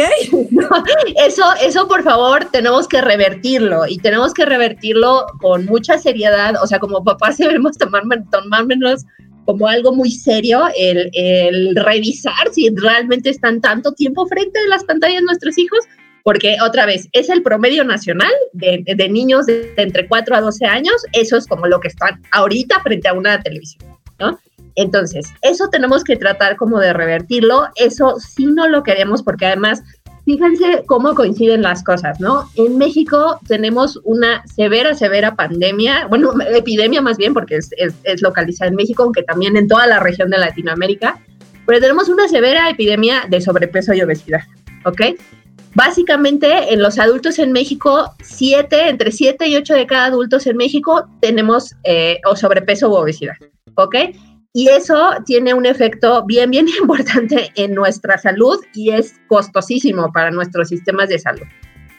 eso, 1.17 1.45
eso, 1.63 1.89
por 1.89 2.03
favor, 2.03 2.47
tenemos 2.47 2.89
que 2.89 3.01
revertirlo 3.01 3.87
y 3.87 3.99
tenemos 3.99 4.35
que 4.35 4.45
revertirlo 4.45 5.27
con 5.41 5.67
mucha 5.67 5.99
seriedad. 5.99 6.55
O 6.63 6.67
sea, 6.67 6.79
como 6.79 7.05
papás 7.05 7.37
debemos 7.39 7.77
tomar, 7.79 8.03
tomármenos 8.31 9.05
como 9.45 9.69
algo 9.69 9.95
muy 9.95 10.11
serio 10.11 10.65
el, 10.77 11.09
el, 11.13 11.77
revisar 11.77 12.53
si 12.53 12.69
realmente 12.71 13.31
están 13.31 13.61
tanto 13.61 13.93
tiempo 13.93 14.27
frente 14.27 14.59
a 14.59 14.69
las 14.69 14.83
pantallas 14.83 15.23
nuestros 15.23 15.57
hijos, 15.57 15.79
porque 16.25 16.57
otra 16.61 16.85
vez, 16.85 17.09
es 17.13 17.29
el 17.29 17.45
promedio 17.45 17.85
nacional 17.85 18.33
de, 18.53 18.83
de 18.85 19.09
niños 19.09 19.47
de, 19.47 19.73
de 19.77 19.83
entre 19.85 20.09
4 20.09 20.35
a 20.35 20.41
12 20.41 20.67
años, 20.67 20.97
eso 21.13 21.37
es 21.37 21.47
como 21.47 21.69
lo 21.69 21.79
que 21.79 21.87
están 21.87 22.21
ahorita 22.33 22.81
frente 22.81 23.07
a 23.07 23.13
una 23.13 23.41
televisión, 23.41 23.97
¿no? 24.19 24.37
Entonces, 24.77 25.33
eso 25.43 25.69
tenemos 25.69 26.05
que 26.05 26.17
tratar 26.17 26.57
como 26.57 26.79
de 26.79 26.93
revertirlo. 26.93 27.69
Eso 27.77 28.17
sí 28.21 28.47
no 28.47 28.69
lo 28.69 28.83
queremos 28.83 29.23
porque 29.23 29.47
además, 29.47 29.83
fíjense 30.25 30.85
cómo 30.87 31.15
coinciden 31.15 31.63
las 31.63 31.83
cosas, 31.83 32.21
¿no? 32.21 32.49
En 32.57 32.77
México 32.79 33.41
tenemos 33.49 33.99
una 34.05 34.45
severa, 34.47 34.95
severa 34.95 35.35
pandemia, 35.35 36.07
bueno, 36.09 36.33
epidemia 36.55 37.01
más 37.01 37.17
bien 37.17 37.35
porque 37.35 37.57
es, 37.57 37.71
es, 37.79 37.95
es 38.05 38.23
localizada 38.23 38.69
en 38.69 38.77
México, 38.77 39.03
aunque 39.03 39.23
también 39.23 39.57
en 39.57 39.67
toda 39.67 39.87
la 39.87 39.99
región 39.99 40.31
de 40.31 40.39
Latinoamérica, 40.39 41.19
pero 41.67 41.81
tenemos 41.81 42.09
una 42.09 42.29
severa 42.29 42.71
epidemia 42.71 43.25
de 43.29 43.41
sobrepeso 43.41 43.93
y 43.95 44.03
obesidad, 44.03 44.43
¿ok? 44.85 45.01
Básicamente, 45.77 46.73
en 46.73 46.83
los 46.83 46.99
adultos 46.99 47.39
en 47.39 47.53
México, 47.53 48.15
siete, 48.23 48.89
entre 48.89 49.13
7 49.13 49.47
y 49.47 49.57
8 49.57 49.75
de 49.75 49.87
cada 49.87 50.07
adultos 50.07 50.47
en 50.47 50.57
México 50.57 51.07
tenemos 51.21 51.75
eh, 51.85 52.19
o 52.25 52.35
sobrepeso 52.35 52.89
u 52.89 52.95
obesidad, 52.95 53.37
¿ok? 53.75 53.95
Y 54.57 54.71
eso 54.71 55.11
tiene 55.27 55.53
un 55.53 55.67
efecto 55.67 56.25
bien, 56.25 56.51
bien 56.51 56.67
importante 56.81 57.53
en 57.57 57.75
nuestra 57.75 58.17
salud 58.17 58.59
y 58.73 58.91
es 58.91 59.21
costosísimo 59.27 60.11
para 60.11 60.31
nuestros 60.31 60.71
sistemas 60.71 61.11
de 61.11 61.19
salud. 61.19 61.43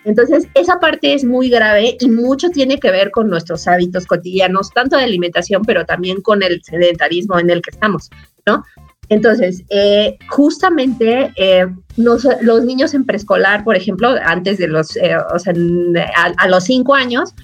Entonces, 0.05 0.47
esa 0.55 0.79
parte 0.79 1.13
es 1.13 1.23
muy 1.23 1.51
grave 1.51 1.97
y 1.99 2.09
mucho 2.09 2.49
tiene 2.49 2.79
que 2.79 2.89
ver 2.89 3.11
con 3.11 3.29
nuestros 3.29 3.67
hábitos 3.67 4.07
cotidianos, 4.07 4.71
tanto 4.71 4.97
de 4.97 5.03
alimentación, 5.03 5.61
pero 5.67 5.85
también 5.85 6.19
con 6.21 6.41
el 6.41 6.63
sedentarismo 6.63 7.37
en 7.37 7.51
el 7.51 7.61
que 7.61 7.69
estamos, 7.69 8.09
¿no? 8.47 8.63
Entonces, 9.09 9.63
eh, 9.69 10.17
justamente 10.27 11.31
eh, 11.35 11.67
los, 11.95 12.25
niños 12.65 12.95
en 12.95 13.05
preescolar, 13.05 13.63
por 13.65 13.75
ejemplo, 13.75 14.15
antes 14.23 14.57
de 14.57 14.67
los, 14.67 14.97
eh, 14.97 15.15
o 15.31 15.37
sea, 15.37 15.53
a 16.15 16.47
los 16.47 16.63
cinco 16.63 16.95
años, 16.95 17.35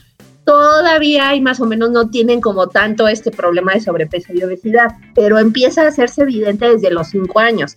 todavía 0.45 1.35
y 1.35 1.41
más 1.41 1.59
o 1.59 1.65
menos 1.65 1.91
no 1.91 2.09
tienen 2.09 2.41
como 2.41 2.67
tanto 2.67 3.07
este 3.07 3.31
problema 3.31 3.73
de 3.73 3.81
sobrepeso 3.81 4.33
y 4.33 4.43
obesidad, 4.43 4.89
pero 5.15 5.39
empieza 5.39 5.83
a 5.83 5.87
hacerse 5.87 6.23
evidente 6.23 6.69
desde 6.69 6.91
los 6.91 7.07
5 7.07 7.39
años. 7.39 7.75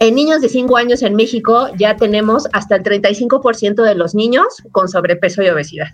En 0.00 0.14
niños 0.14 0.40
de 0.40 0.48
5 0.48 0.76
años 0.76 1.02
en 1.02 1.14
México 1.14 1.68
ya 1.78 1.96
tenemos 1.96 2.48
hasta 2.52 2.76
el 2.76 2.82
35% 2.82 3.82
de 3.82 3.94
los 3.94 4.14
niños 4.14 4.46
con 4.72 4.88
sobrepeso 4.88 5.42
y 5.42 5.48
obesidad. 5.48 5.88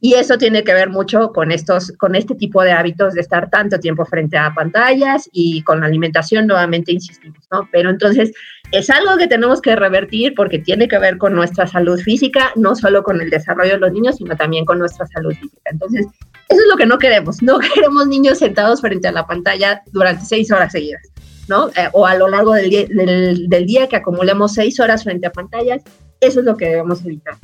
Y 0.00 0.14
eso 0.14 0.38
tiene 0.38 0.64
que 0.64 0.72
ver 0.72 0.88
mucho 0.88 1.30
con 1.32 1.52
estos, 1.52 1.92
con 1.98 2.14
este 2.14 2.34
tipo 2.34 2.62
de 2.62 2.72
hábitos 2.72 3.14
de 3.14 3.20
estar 3.20 3.50
tanto 3.50 3.78
tiempo 3.78 4.04
frente 4.06 4.38
a 4.38 4.54
pantallas 4.54 5.28
y 5.32 5.62
con 5.62 5.80
la 5.80 5.86
alimentación, 5.86 6.46
nuevamente 6.46 6.92
insistimos, 6.92 7.46
¿no? 7.50 7.68
Pero 7.70 7.90
entonces 7.90 8.32
es 8.72 8.88
algo 8.88 9.18
que 9.18 9.26
tenemos 9.26 9.60
que 9.60 9.76
revertir 9.76 10.34
porque 10.34 10.58
tiene 10.58 10.88
que 10.88 10.98
ver 10.98 11.18
con 11.18 11.34
nuestra 11.34 11.66
salud 11.66 12.00
física, 12.00 12.52
no 12.56 12.74
solo 12.76 13.02
con 13.02 13.20
el 13.20 13.28
desarrollo 13.28 13.72
de 13.72 13.78
los 13.78 13.92
niños, 13.92 14.16
sino 14.16 14.36
también 14.36 14.64
con 14.64 14.78
nuestra 14.78 15.06
salud 15.08 15.34
física. 15.34 15.70
Entonces, 15.70 16.06
eso 16.48 16.60
es 16.60 16.68
lo 16.70 16.76
que 16.76 16.86
no 16.86 16.98
queremos. 16.98 17.42
No 17.42 17.58
queremos 17.74 18.06
niños 18.06 18.38
sentados 18.38 18.80
frente 18.80 19.08
a 19.08 19.12
la 19.12 19.26
pantalla 19.26 19.82
durante 19.92 20.24
seis 20.24 20.50
horas 20.50 20.72
seguidas, 20.72 21.02
¿no? 21.46 21.68
Eh, 21.70 21.88
o 21.92 22.06
a 22.06 22.14
lo 22.14 22.28
largo 22.28 22.54
del 22.54 22.70
del, 22.70 23.48
del 23.48 23.66
día 23.66 23.86
que 23.86 23.96
acumulemos 23.96 24.54
seis 24.54 24.80
horas 24.80 25.04
frente 25.04 25.26
a 25.26 25.32
pantallas. 25.32 25.82
Eso 26.20 26.40
es 26.40 26.46
lo 26.46 26.56
que 26.56 26.68
debemos 26.68 27.04
evitar. 27.04 27.34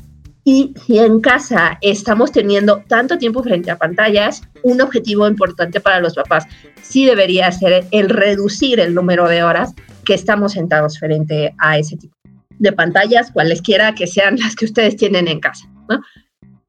Y 0.48 0.72
si 0.86 1.00
en 1.00 1.20
casa 1.20 1.76
estamos 1.80 2.30
teniendo 2.30 2.80
tanto 2.86 3.18
tiempo 3.18 3.42
frente 3.42 3.68
a 3.72 3.78
pantallas, 3.78 4.42
un 4.62 4.80
objetivo 4.80 5.26
importante 5.26 5.80
para 5.80 5.98
los 5.98 6.14
papás 6.14 6.46
sí 6.82 7.04
debería 7.04 7.50
ser 7.50 7.84
el 7.90 8.08
reducir 8.08 8.78
el 8.78 8.94
número 8.94 9.28
de 9.28 9.42
horas 9.42 9.74
que 10.04 10.14
estamos 10.14 10.52
sentados 10.52 11.00
frente 11.00 11.52
a 11.58 11.78
ese 11.78 11.96
tipo 11.96 12.14
de 12.60 12.70
pantallas, 12.70 13.32
cualesquiera 13.32 13.96
que 13.96 14.06
sean 14.06 14.36
las 14.38 14.54
que 14.54 14.66
ustedes 14.66 14.94
tienen 14.94 15.26
en 15.26 15.40
casa. 15.40 15.68
¿no? 15.88 16.00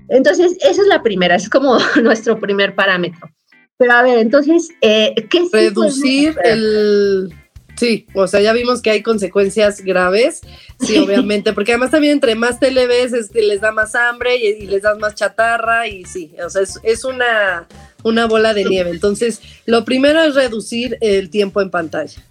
Entonces, 0.10 0.58
esa 0.62 0.82
es 0.82 0.88
la 0.88 1.04
primera, 1.04 1.36
es 1.36 1.48
como 1.48 1.78
nuestro 2.02 2.40
primer 2.40 2.74
parámetro. 2.74 3.30
Pero 3.78 3.92
a 3.92 4.02
ver, 4.02 4.18
entonces, 4.18 4.70
eh, 4.82 5.14
¿qué 5.30 5.38
es 5.38 5.52
Reducir 5.52 6.36
el 6.44 7.32
Sí, 7.78 8.08
o 8.16 8.28
sea, 8.28 8.42
ya 8.42 8.54
vimos 8.54 8.82
que 8.82 8.90
hay 8.90 9.04
consecuencias 9.04 9.82
graves, 9.82 10.42
sí, 10.80 10.98
obviamente, 10.98 11.54
porque 11.54 11.74
además 11.74 11.92
también 11.92 12.14
entre 12.14 12.36
más 12.36 12.60
tele 12.60 12.88
ves, 12.88 13.14
es 13.14 13.30
que 13.30 13.44
les 13.44 13.62
da 13.62 13.72
más 13.72 13.94
hambre 13.94 14.36
y, 14.36 14.64
y, 14.64 14.66
les 14.66 14.82
das 14.82 14.98
más 14.98 15.14
chatarra 15.14 15.88
y 15.88 16.04
sí, 16.06 16.34
o 16.44 16.50
sea, 16.50 16.64
es, 16.64 16.80
es 16.82 17.04
una, 17.06 17.68
una 18.04 18.26
bola 18.26 18.54
de 18.54 18.66
nieve. 18.66 18.90
Entonces, 18.90 19.42
lo 19.66 19.86
primero 19.86 20.22
es 20.24 20.34
reducir 20.34 20.98
el 21.02 21.30
tiempo 21.30 21.62
en 21.62 21.70
pantalla. 21.70 22.22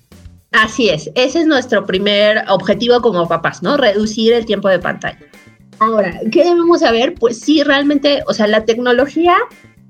Así 0.52 0.88
es, 0.88 1.10
ese 1.14 1.40
es 1.40 1.46
nuestro 1.46 1.86
primer 1.86 2.44
objetivo 2.48 3.00
como 3.00 3.28
papás, 3.28 3.62
¿no? 3.62 3.76
Reducir 3.76 4.32
el 4.32 4.46
tiempo 4.46 4.68
de 4.68 4.78
pantalla. 4.78 5.18
Ahora, 5.78 6.20
¿qué 6.32 6.44
debemos 6.44 6.80
saber? 6.80 7.14
Pues 7.14 7.38
sí, 7.38 7.62
realmente, 7.62 8.22
o 8.26 8.32
sea, 8.32 8.46
la 8.46 8.64
tecnología 8.64 9.36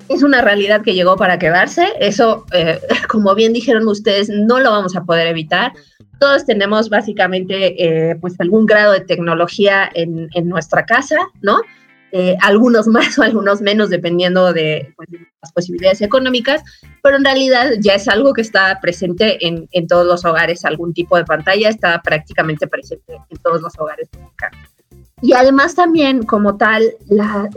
es 0.09 0.23
una 0.23 0.43
realidad 0.43 0.83
que 0.83 0.95
llegó 0.95 1.17
para 1.17 1.39
quedarse. 1.39 1.87
Eso, 2.01 2.45
eh, 2.53 2.81
como 3.09 3.35
bien 3.35 3.53
dijeron 3.53 3.87
ustedes, 3.89 4.29
no 4.29 4.61
lo 4.61 4.71
vamos 4.71 4.97
a 4.97 5.05
poder 5.05 5.27
evitar. 5.27 5.73
Todos 6.19 6.47
tenemos 6.47 6.89
básicamente 6.89 8.11
eh, 8.11 8.17
pues 8.17 8.35
algún 8.39 8.67
grado 8.67 8.93
de 8.93 9.01
tecnología 9.01 9.89
en, 9.93 10.29
en 10.35 10.49
nuestra 10.49 10.85
casa, 10.87 11.17
¿no? 11.43 11.61
Eh, 12.13 12.37
algunos 12.41 12.87
más 12.87 13.19
o 13.19 13.23
algunos 13.23 13.61
menos 13.61 13.91
dependiendo 13.91 14.53
de, 14.53 14.95
pues, 14.97 15.11
de, 15.11 15.19
las 15.43 15.53
posibilidades 15.53 16.01
económicas, 16.01 16.63
pero 17.03 17.17
en 17.17 17.25
realidad 17.25 17.73
ya 17.81 17.95
es 17.95 18.09
algo 18.09 18.33
que 18.33 18.41
está 18.41 18.79
presente 18.81 19.47
en, 19.47 19.69
en 19.73 19.87
todos 19.87 20.07
los 20.07 20.25
hogares, 20.25 20.65
algún 20.65 20.95
tipo 20.95 21.17
de 21.17 21.25
pantalla 21.25 21.69
está 21.69 22.01
prácticamente 22.01 22.69
presente 22.69 23.19
en 23.29 23.39
todos 23.39 23.61
los 23.61 23.79
hogares. 23.79 24.09
Y 25.23 25.33
además 25.33 25.75
también, 25.75 26.25
como 26.25 26.59
tal, 26.59 26.83
la, 27.09 27.49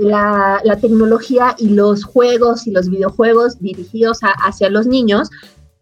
la, 0.64 0.78
tecnología 0.78 1.56
y 1.58 1.70
los 1.70 2.06
juegos 2.06 2.66
y 2.66 2.72
los 2.72 2.90
videojuegos 2.90 3.60
dirigidos 3.60 4.20
hacia 4.22 4.70
los 4.70 4.88
niños 4.88 5.30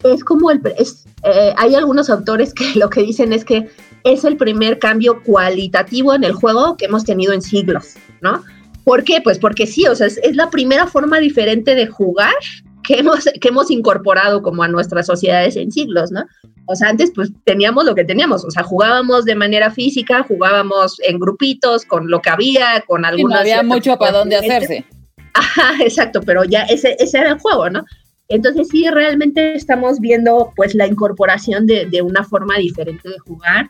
es 0.04 0.24
como 0.24 0.50
el... 0.50 0.60
Es, 0.80 1.06
eh, 1.24 1.54
hay 1.56 1.76
algunos 1.76 2.10
autores 2.10 2.54
que 2.54 2.74
lo 2.76 2.90
que 2.90 3.04
dicen 3.04 3.32
es 3.32 3.46
que 3.46 3.70
es 4.04 4.24
el 4.24 4.38
primer 4.38 4.80
cambio 4.80 5.22
cualitativo 5.24 6.16
en 6.16 6.24
el 6.24 6.34
juego 6.34 6.78
que 6.78 6.86
hemos 6.86 7.04
tenido 7.04 7.34
en 7.34 7.44
siglos, 7.44 7.94
¿no? 8.22 8.44
¿Por 8.84 9.04
qué? 9.04 9.22
Pues 9.22 9.38
porque 9.38 9.68
sí, 9.68 9.86
o 9.86 9.96
sea, 9.96 10.08
es 10.08 10.36
la 10.36 10.50
primera 10.50 10.88
forma 10.88 11.20
diferente 11.20 11.76
de 11.76 11.88
jugar 11.88 12.34
que 12.88 13.00
hemos, 13.00 13.26
que 13.42 13.50
hemos 13.50 13.70
incorporado 13.70 14.42
como 14.42 14.64
a 14.64 14.70
nuestras 14.70 15.06
sociedades 15.06 15.58
en 15.58 15.74
siglos, 15.74 16.10
¿no? 16.10 16.26
O 16.68 16.76
sea, 16.76 16.88
antes 16.88 17.12
pues 17.14 17.32
teníamos 17.44 17.84
lo 17.84 17.94
que 17.94 18.06
teníamos, 18.06 18.46
o 18.46 18.50
sea, 18.50 18.64
jugábamos 18.64 19.26
de 19.26 19.36
manera 19.36 19.72
física, 19.72 20.24
jugábamos 20.26 20.98
en 21.02 21.20
grupitos, 21.20 21.84
con 21.84 22.10
lo 22.10 22.22
que 22.22 22.30
había, 22.30 22.82
con 22.88 23.04
algunas... 23.04 23.30
Y 23.30 23.34
no 23.34 23.40
había 23.40 23.64
mucho 23.64 23.98
para 23.98 24.20
dónde 24.20 24.38
hacerse. 24.38 24.86
Ajá, 25.34 25.74
exacto, 25.84 26.22
pero 26.22 26.46
ya 26.46 26.64
ese, 26.64 26.96
ese 26.98 27.20
era 27.20 27.32
el 27.32 27.40
juego, 27.40 27.70
¿no? 27.70 27.84
Entonces 28.30 28.70
sí, 28.70 28.86
realmente 28.90 29.54
estamos 29.54 30.00
viendo 30.00 30.54
pues 30.56 30.74
la 30.74 30.88
incorporación 30.88 31.68
de, 31.68 31.88
de 31.88 32.02
una 32.02 32.24
forma 32.24 32.58
diferente 32.58 33.10
de 33.10 33.20
jugar, 33.20 33.70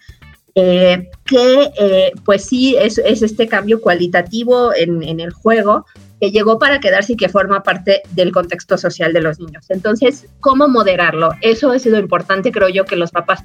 eh, 0.54 1.10
que 1.26 1.72
eh, 1.80 2.12
pues 2.24 2.46
sí 2.46 2.76
es, 2.80 3.00
es, 3.00 3.24
este 3.24 3.48
cambio 3.48 3.82
cualitativo 3.82 4.76
en, 4.76 5.02
en 5.02 5.20
el 5.20 5.32
juego, 5.32 5.86
que 6.20 6.32
llegó 6.32 6.58
para 6.60 6.80
quedarse 6.80 7.14
y 7.14 7.18
que 7.18 7.30
forma 7.30 7.64
parte 7.64 8.02
del 8.12 8.32
contexto 8.32 8.78
social 8.78 9.14
de 9.14 9.22
los 9.22 9.40
niños. 9.40 9.66
Entonces, 9.70 10.28
¿cómo 10.40 10.68
moderarlo? 10.68 11.30
Eso 11.42 11.74
es 11.74 11.86
lo 11.86 11.98
importante, 12.00 12.52
creo 12.52 12.70
yo, 12.70 12.86
que 12.86 12.96
los 12.96 13.12
papás 13.12 13.44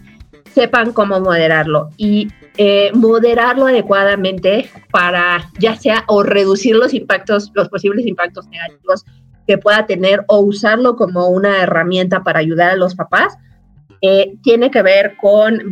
sepan 0.54 0.92
cómo 0.92 1.20
moderarlo 1.20 1.90
y 1.96 2.28
eh, 2.56 2.90
moderarlo 2.94 3.66
adecuadamente 3.66 4.70
para 4.90 5.50
ya 5.58 5.76
sea 5.76 6.04
o 6.08 6.22
reducir 6.22 6.76
los 6.76 6.92
impactos, 6.92 7.50
los 7.54 7.68
posibles 7.68 8.06
impactos 8.06 8.46
negativos 8.48 9.04
que 9.46 9.58
pueda 9.58 9.86
tener 9.86 10.24
o 10.28 10.40
usarlo 10.40 10.96
como 10.96 11.28
una 11.28 11.62
herramienta 11.62 12.22
para 12.22 12.40
ayudar 12.40 12.70
a 12.70 12.76
los 12.76 12.94
papás, 12.94 13.36
eh, 14.02 14.34
tiene 14.42 14.70
que 14.70 14.82
ver 14.82 15.16
con 15.16 15.62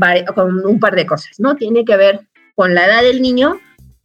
un 0.65 0.81
par 0.81 0.95
de 0.95 1.07
cosas, 1.07 1.39
¿no? 1.39 1.57
Tiene 1.57 1.85
que 1.85 1.97
ver 1.97 2.21
con 2.55 2.75
la 2.75 2.87
edad 2.87 3.03
del 3.03 3.23
niño, 3.23 3.59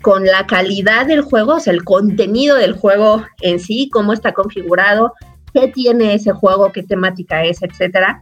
con 0.06 0.24
la 0.24 0.46
calidad 0.46 1.08
del 1.08 1.22
juego, 1.22 1.56
o 1.56 1.60
sea, 1.60 1.74
el 1.74 1.84
contenido 1.84 2.58
del 2.58 2.74
juego 2.74 3.26
en 3.42 3.60
sí, 3.60 3.90
cómo 3.92 4.14
está 4.14 4.34
configurado, 4.34 5.14
qué 5.52 5.68
tiene 5.70 6.14
ese 6.14 6.32
juego, 6.32 6.72
qué 6.72 6.84
temática 6.84 7.44
es, 7.44 7.64
etcétera. 7.64 8.22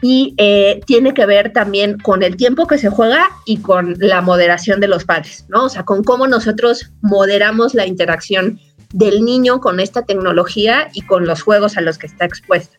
Y 0.00 0.34
eh, 0.38 0.80
tiene 0.84 1.14
que 1.14 1.24
ver 1.24 1.52
también 1.52 1.96
con 2.00 2.24
el 2.24 2.36
tiempo 2.36 2.66
que 2.66 2.76
se 2.76 2.88
juega 2.88 3.28
y 3.46 3.58
con 3.58 3.94
la 4.00 4.20
moderación 4.20 4.80
de 4.80 4.88
los 4.88 5.04
padres, 5.04 5.46
¿no? 5.48 5.66
O 5.66 5.68
sea, 5.68 5.84
con 5.84 6.02
cómo 6.02 6.26
nosotros 6.26 6.90
moderamos 7.02 7.72
la 7.72 7.86
interacción 7.86 8.58
del 8.92 9.24
niño 9.24 9.60
con 9.60 9.78
esta 9.78 10.02
tecnología 10.02 10.88
y 10.92 11.02
con 11.02 11.24
los 11.24 11.40
juegos 11.40 11.76
a 11.76 11.82
los 11.82 11.98
que 11.98 12.08
está 12.08 12.24
expuesta. 12.24 12.76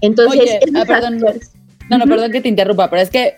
Entonces, 0.00 0.58
ah, 0.74 0.82
perdón, 0.84 1.20
no, 1.88 1.98
no, 1.98 2.04
perdón 2.06 2.32
que 2.32 2.40
te 2.40 2.48
interrumpa, 2.48 2.90
pero 2.90 3.00
es 3.00 3.10
que 3.10 3.36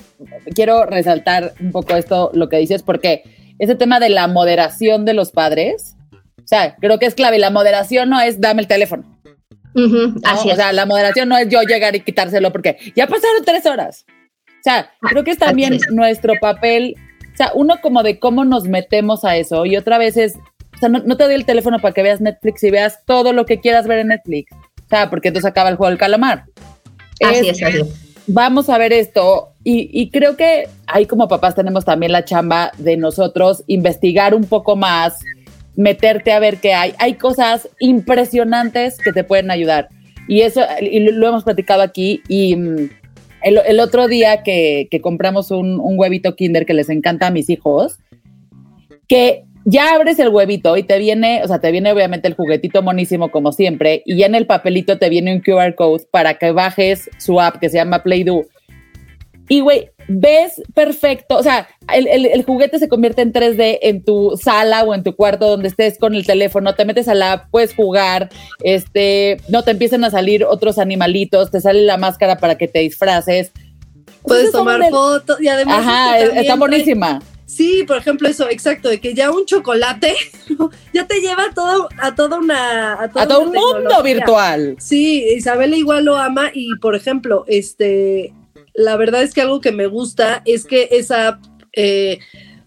quiero 0.54 0.86
resaltar 0.86 1.52
un 1.60 1.70
poco 1.70 1.96
esto, 1.96 2.30
lo 2.32 2.48
que 2.48 2.56
dices, 2.56 2.82
porque 2.82 3.37
ese 3.58 3.74
tema 3.74 4.00
de 4.00 4.08
la 4.08 4.26
moderación 4.28 5.04
de 5.04 5.14
los 5.14 5.32
padres, 5.32 5.96
o 6.12 6.46
sea, 6.48 6.76
creo 6.76 6.98
que 6.98 7.06
es 7.06 7.14
clave. 7.14 7.38
La 7.38 7.50
moderación 7.50 8.08
no 8.08 8.20
es 8.20 8.40
dame 8.40 8.62
el 8.62 8.68
teléfono. 8.68 9.04
así 10.24 10.50
O 10.50 10.56
sea, 10.56 10.72
la 10.72 10.86
moderación 10.86 11.28
no 11.28 11.36
es 11.36 11.48
yo 11.48 11.60
llegar 11.62 11.94
y 11.94 12.00
quitárselo 12.00 12.50
porque 12.52 12.78
ya 12.96 13.06
pasaron 13.06 13.44
tres 13.44 13.66
horas. 13.66 14.06
O 14.48 14.62
sea, 14.62 14.90
creo 15.00 15.24
que 15.24 15.32
es 15.32 15.38
también 15.38 15.78
nuestro 15.90 16.34
papel, 16.40 16.96
o 17.32 17.36
sea, 17.36 17.52
uno 17.54 17.80
como 17.80 18.02
de 18.02 18.18
cómo 18.18 18.44
nos 18.44 18.64
metemos 18.64 19.24
a 19.24 19.36
eso 19.36 19.66
y 19.66 19.76
otra 19.76 19.98
vez 19.98 20.16
es 20.16 20.36
o 20.74 20.78
sea, 20.78 20.88
no, 20.88 21.16
te 21.16 21.24
doy 21.24 21.34
el 21.34 21.44
teléfono 21.44 21.80
para 21.80 21.92
que 21.92 22.02
veas 22.02 22.20
Netflix 22.20 22.62
y 22.62 22.70
veas 22.70 23.04
todo 23.04 23.32
lo 23.32 23.44
que 23.46 23.58
quieras 23.58 23.88
ver 23.88 23.98
en 23.98 24.08
Netflix. 24.08 24.52
O 24.52 24.88
sea, 24.88 25.10
porque 25.10 25.28
entonces 25.28 25.50
acaba 25.50 25.70
el 25.70 25.76
juego 25.76 25.90
del 25.90 25.98
calamar. 25.98 26.44
Así 27.20 27.48
es, 27.48 27.62
así 27.62 27.82
Vamos 28.28 28.68
a 28.68 28.76
ver 28.76 28.92
esto. 28.92 29.54
Y, 29.64 30.10
creo 30.10 30.36
que 30.36 30.68
ahí 30.86 31.04
como 31.04 31.28
papás 31.28 31.54
tenemos 31.54 31.84
también 31.84 32.12
la 32.12 32.24
chamba 32.24 32.72
de 32.78 32.96
nosotros 32.96 33.64
investigar 33.66 34.34
un 34.34 34.44
poco 34.44 34.76
más, 34.76 35.18
meterte 35.76 36.32
a 36.32 36.38
ver 36.38 36.58
qué 36.58 36.72
hay. 36.72 36.94
Hay 36.98 37.14
cosas 37.14 37.68
impresionantes 37.78 38.96
que 38.98 39.12
te 39.12 39.24
pueden 39.24 39.50
ayudar. 39.50 39.88
Y 40.26 40.40
eso, 40.42 40.62
y 40.80 41.00
lo 41.00 41.28
hemos 41.28 41.44
platicado 41.44 41.82
aquí. 41.82 42.22
Y 42.28 42.56
mm, 42.56 42.90
el, 43.42 43.80
otro 43.80 44.08
día 44.08 44.42
que, 44.42 44.88
compramos 45.02 45.50
un, 45.50 45.80
un, 45.80 45.98
huevito 45.98 46.34
Kinder 46.34 46.64
que 46.64 46.74
les 46.74 46.88
encanta 46.88 47.26
a 47.26 47.30
mis 47.30 47.50
hijos, 47.50 47.98
que 49.06 49.44
ya 49.64 49.94
abres 49.94 50.18
el 50.18 50.28
huevito 50.28 50.76
y 50.76 50.82
te 50.82 50.98
viene, 50.98 51.42
o 51.44 51.48
sea, 51.48 51.60
te 51.60 51.70
viene 51.70 51.92
obviamente 51.92 52.28
el 52.28 52.34
juguetito 52.34 52.82
monísimo 52.82 53.30
como 53.30 53.52
siempre, 53.52 54.02
y 54.06 54.16
ya 54.16 54.26
en 54.26 54.34
el 54.34 54.46
papelito 54.46 54.98
te 54.98 55.08
viene 55.08 55.34
un 55.34 55.40
QR 55.40 55.74
code 55.74 56.04
para 56.10 56.34
que 56.34 56.52
bajes 56.52 57.10
su 57.18 57.40
app 57.40 57.58
que 57.58 57.68
se 57.68 57.76
llama 57.76 58.02
Play-Doh. 58.02 58.46
Y, 59.50 59.60
güey, 59.60 59.90
ves 60.08 60.62
perfecto, 60.74 61.36
o 61.36 61.42
sea, 61.42 61.68
el, 61.94 62.42
juguete 62.44 62.78
se 62.78 62.88
convierte 62.88 63.22
en 63.22 63.32
3D 63.32 63.78
en 63.82 64.04
tu 64.04 64.36
sala 64.36 64.84
o 64.84 64.94
en 64.94 65.02
tu 65.02 65.16
cuarto 65.16 65.48
donde 65.48 65.68
estés 65.68 65.98
con 65.98 66.14
el 66.14 66.26
teléfono, 66.26 66.74
te 66.74 66.84
metes 66.84 67.08
a 67.08 67.14
la 67.14 67.32
app, 67.32 67.50
puedes 67.50 67.74
jugar, 67.74 68.28
este, 68.62 69.38
no 69.48 69.62
te 69.62 69.70
empiezan 69.70 70.04
a 70.04 70.10
salir 70.10 70.44
otros 70.44 70.78
animalitos, 70.78 71.50
te 71.50 71.60
sale 71.60 71.82
la 71.82 71.96
máscara 71.96 72.36
para 72.36 72.56
que 72.56 72.68
te 72.68 72.80
disfraces. 72.80 73.52
Puedes 74.22 74.52
tomar 74.52 74.82
fotos 74.90 75.40
y 75.40 75.48
además... 75.48 75.78
Ajá, 75.78 76.18
está 76.18 76.56
buenísima. 76.56 77.20
Sí, 77.48 77.82
por 77.88 77.96
ejemplo, 77.96 78.28
eso, 78.28 78.46
exacto, 78.50 78.90
de 78.90 79.00
que 79.00 79.14
ya 79.14 79.30
un 79.30 79.46
chocolate 79.46 80.14
ya 80.92 81.06
te 81.06 81.18
lleva 81.22 81.46
a 81.46 81.54
todo, 81.54 81.88
a 81.96 82.14
toda 82.14 82.38
una. 82.38 83.02
A, 83.02 83.08
todo 83.08 83.40
un 83.40 83.52
mundo 83.52 84.02
virtual. 84.04 84.76
Sí, 84.78 85.24
Isabela 85.34 85.74
igual 85.74 86.04
lo 86.04 86.18
ama 86.18 86.50
y, 86.52 86.76
por 86.76 86.94
ejemplo, 86.94 87.46
este. 87.48 88.34
La 88.74 88.96
verdad 88.96 89.22
es 89.22 89.32
que 89.32 89.40
algo 89.40 89.62
que 89.62 89.72
me 89.72 89.86
gusta 89.86 90.42
es 90.44 90.66
que 90.66 90.88
esa. 90.92 91.40
Eh, 91.72 92.18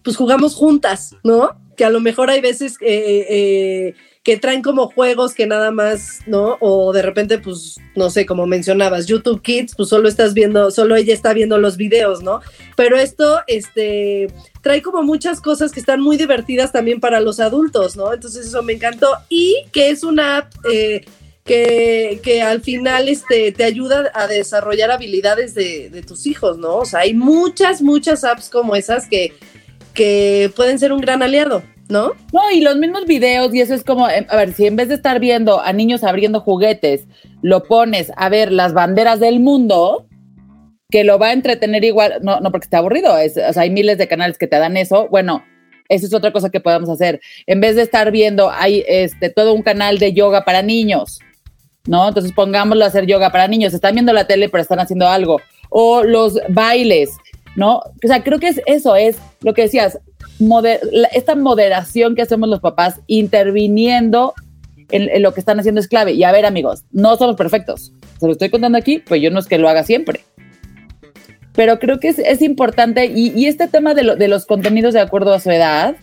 pues 0.02 0.16
jugamos 0.16 0.56
juntas, 0.56 1.14
¿no? 1.22 1.50
Que 1.76 1.84
a 1.84 1.90
lo 1.90 2.00
mejor 2.00 2.28
hay 2.28 2.40
veces. 2.40 2.74
Eh, 2.80 3.26
eh, 3.30 3.94
que 4.22 4.36
traen 4.36 4.62
como 4.62 4.88
juegos 4.88 5.34
que 5.34 5.46
nada 5.46 5.72
más, 5.72 6.20
¿no? 6.26 6.56
O 6.60 6.92
de 6.92 7.02
repente, 7.02 7.38
pues, 7.38 7.80
no 7.96 8.08
sé, 8.08 8.24
como 8.24 8.46
mencionabas, 8.46 9.06
YouTube 9.06 9.42
Kids, 9.42 9.74
pues 9.76 9.88
solo 9.88 10.08
estás 10.08 10.32
viendo, 10.32 10.70
solo 10.70 10.94
ella 10.94 11.12
está 11.12 11.32
viendo 11.32 11.58
los 11.58 11.76
videos, 11.76 12.22
¿no? 12.22 12.40
Pero 12.76 12.96
esto, 12.96 13.40
este, 13.48 14.28
trae 14.60 14.80
como 14.80 15.02
muchas 15.02 15.40
cosas 15.40 15.72
que 15.72 15.80
están 15.80 16.00
muy 16.00 16.16
divertidas 16.16 16.70
también 16.70 17.00
para 17.00 17.20
los 17.20 17.40
adultos, 17.40 17.96
¿no? 17.96 18.12
Entonces 18.12 18.46
eso 18.46 18.62
me 18.62 18.74
encantó. 18.74 19.08
Y 19.28 19.64
que 19.72 19.90
es 19.90 20.04
una 20.04 20.36
app 20.38 20.52
eh, 20.72 21.04
que, 21.44 22.20
que, 22.22 22.42
al 22.42 22.60
final 22.60 23.08
este, 23.08 23.50
te 23.50 23.64
ayuda 23.64 24.12
a 24.14 24.28
desarrollar 24.28 24.92
habilidades 24.92 25.54
de, 25.54 25.90
de, 25.90 26.02
tus 26.02 26.26
hijos, 26.26 26.58
¿no? 26.58 26.76
O 26.76 26.84
sea, 26.84 27.00
hay 27.00 27.14
muchas, 27.14 27.82
muchas 27.82 28.22
apps 28.22 28.48
como 28.48 28.76
esas 28.76 29.08
que, 29.08 29.32
que 29.94 30.52
pueden 30.54 30.78
ser 30.78 30.92
un 30.92 31.00
gran 31.00 31.24
aliado. 31.24 31.64
¿No? 31.92 32.12
No, 32.32 32.50
y 32.52 32.60
los 32.60 32.76
mismos 32.76 33.06
videos, 33.06 33.54
y 33.54 33.60
eso 33.60 33.74
es 33.74 33.84
como, 33.84 34.08
em, 34.08 34.26
a 34.28 34.36
ver, 34.36 34.52
si 34.52 34.66
en 34.66 34.74
vez 34.74 34.88
de 34.88 34.96
estar 34.96 35.20
viendo 35.20 35.60
a 35.60 35.72
niños 35.72 36.02
abriendo 36.02 36.40
juguetes, 36.40 37.06
lo 37.42 37.62
pones 37.64 38.10
a 38.16 38.28
ver 38.28 38.50
las 38.50 38.72
banderas 38.72 39.20
del 39.20 39.38
mundo, 39.38 40.06
que 40.90 41.04
lo 41.04 41.18
va 41.18 41.28
a 41.28 41.32
entretener 41.32 41.84
igual, 41.84 42.18
no, 42.22 42.40
no 42.40 42.50
porque 42.50 42.64
esté 42.64 42.76
aburrido, 42.76 43.16
es, 43.16 43.36
hay 43.56 43.70
miles 43.70 43.98
de 43.98 44.08
canales 44.08 44.38
que 44.38 44.48
te 44.48 44.58
dan 44.58 44.76
eso, 44.76 45.08
bueno, 45.08 45.44
eso 45.88 46.06
es 46.06 46.14
otra 46.14 46.32
cosa 46.32 46.50
que 46.50 46.60
podemos 46.60 46.88
hacer. 46.88 47.20
En 47.46 47.60
vez 47.60 47.76
de 47.76 47.82
estar 47.82 48.10
viendo, 48.10 48.50
hay 48.50 48.82
este, 48.88 49.28
todo 49.28 49.52
un 49.52 49.62
canal 49.62 49.98
de 49.98 50.14
yoga 50.14 50.44
para 50.44 50.62
niños, 50.62 51.20
¿no? 51.86 52.08
Entonces 52.08 52.32
pongámoslo 52.32 52.84
a 52.84 52.88
hacer 52.88 53.04
yoga 53.04 53.30
para 53.30 53.46
niños. 53.46 53.74
Están 53.74 53.94
viendo 53.94 54.12
la 54.12 54.26
tele, 54.26 54.48
pero 54.48 54.62
están 54.62 54.80
haciendo 54.80 55.06
algo. 55.06 55.40
O 55.68 56.02
los 56.02 56.38
bailes, 56.48 57.10
¿no? 57.56 57.78
O 57.78 58.06
sea, 58.06 58.22
creo 58.22 58.38
que 58.38 58.48
es 58.48 58.60
eso, 58.66 58.96
es 58.96 59.18
lo 59.40 59.54
que 59.54 59.62
decías, 59.62 59.98
esta 61.12 61.34
moderación 61.34 62.14
que 62.14 62.22
hacemos 62.22 62.48
los 62.48 62.60
papás 62.60 63.00
interviniendo 63.06 64.34
en, 64.90 65.22
lo 65.22 65.32
que 65.32 65.40
están 65.40 65.58
haciendo 65.58 65.80
es 65.80 65.88
clave. 65.88 66.12
Y 66.12 66.24
a 66.24 66.32
ver, 66.32 66.46
amigos, 66.46 66.84
no 66.92 67.16
somos 67.16 67.36
perfectos. 67.36 67.92
Se 68.18 68.26
lo 68.26 68.32
estoy 68.32 68.50
contando 68.50 68.78
aquí, 68.78 68.98
pues 68.98 69.20
yo 69.20 69.30
no 69.30 69.38
es 69.38 69.46
que 69.46 69.58
lo 69.58 69.68
haga 69.68 69.84
siempre. 69.84 70.20
Pero 71.54 71.78
creo 71.78 72.00
que 72.00 72.08
es, 72.08 72.42
importante 72.42 73.06
y, 73.06 73.46
este 73.46 73.68
tema 73.68 73.94
de, 73.94 74.16
de 74.16 74.28
los 74.28 74.46
contenidos 74.46 74.94
de 74.94 75.00
acuerdo 75.00 75.34
a 75.34 75.40
su 75.40 75.50
edad, 75.50 75.96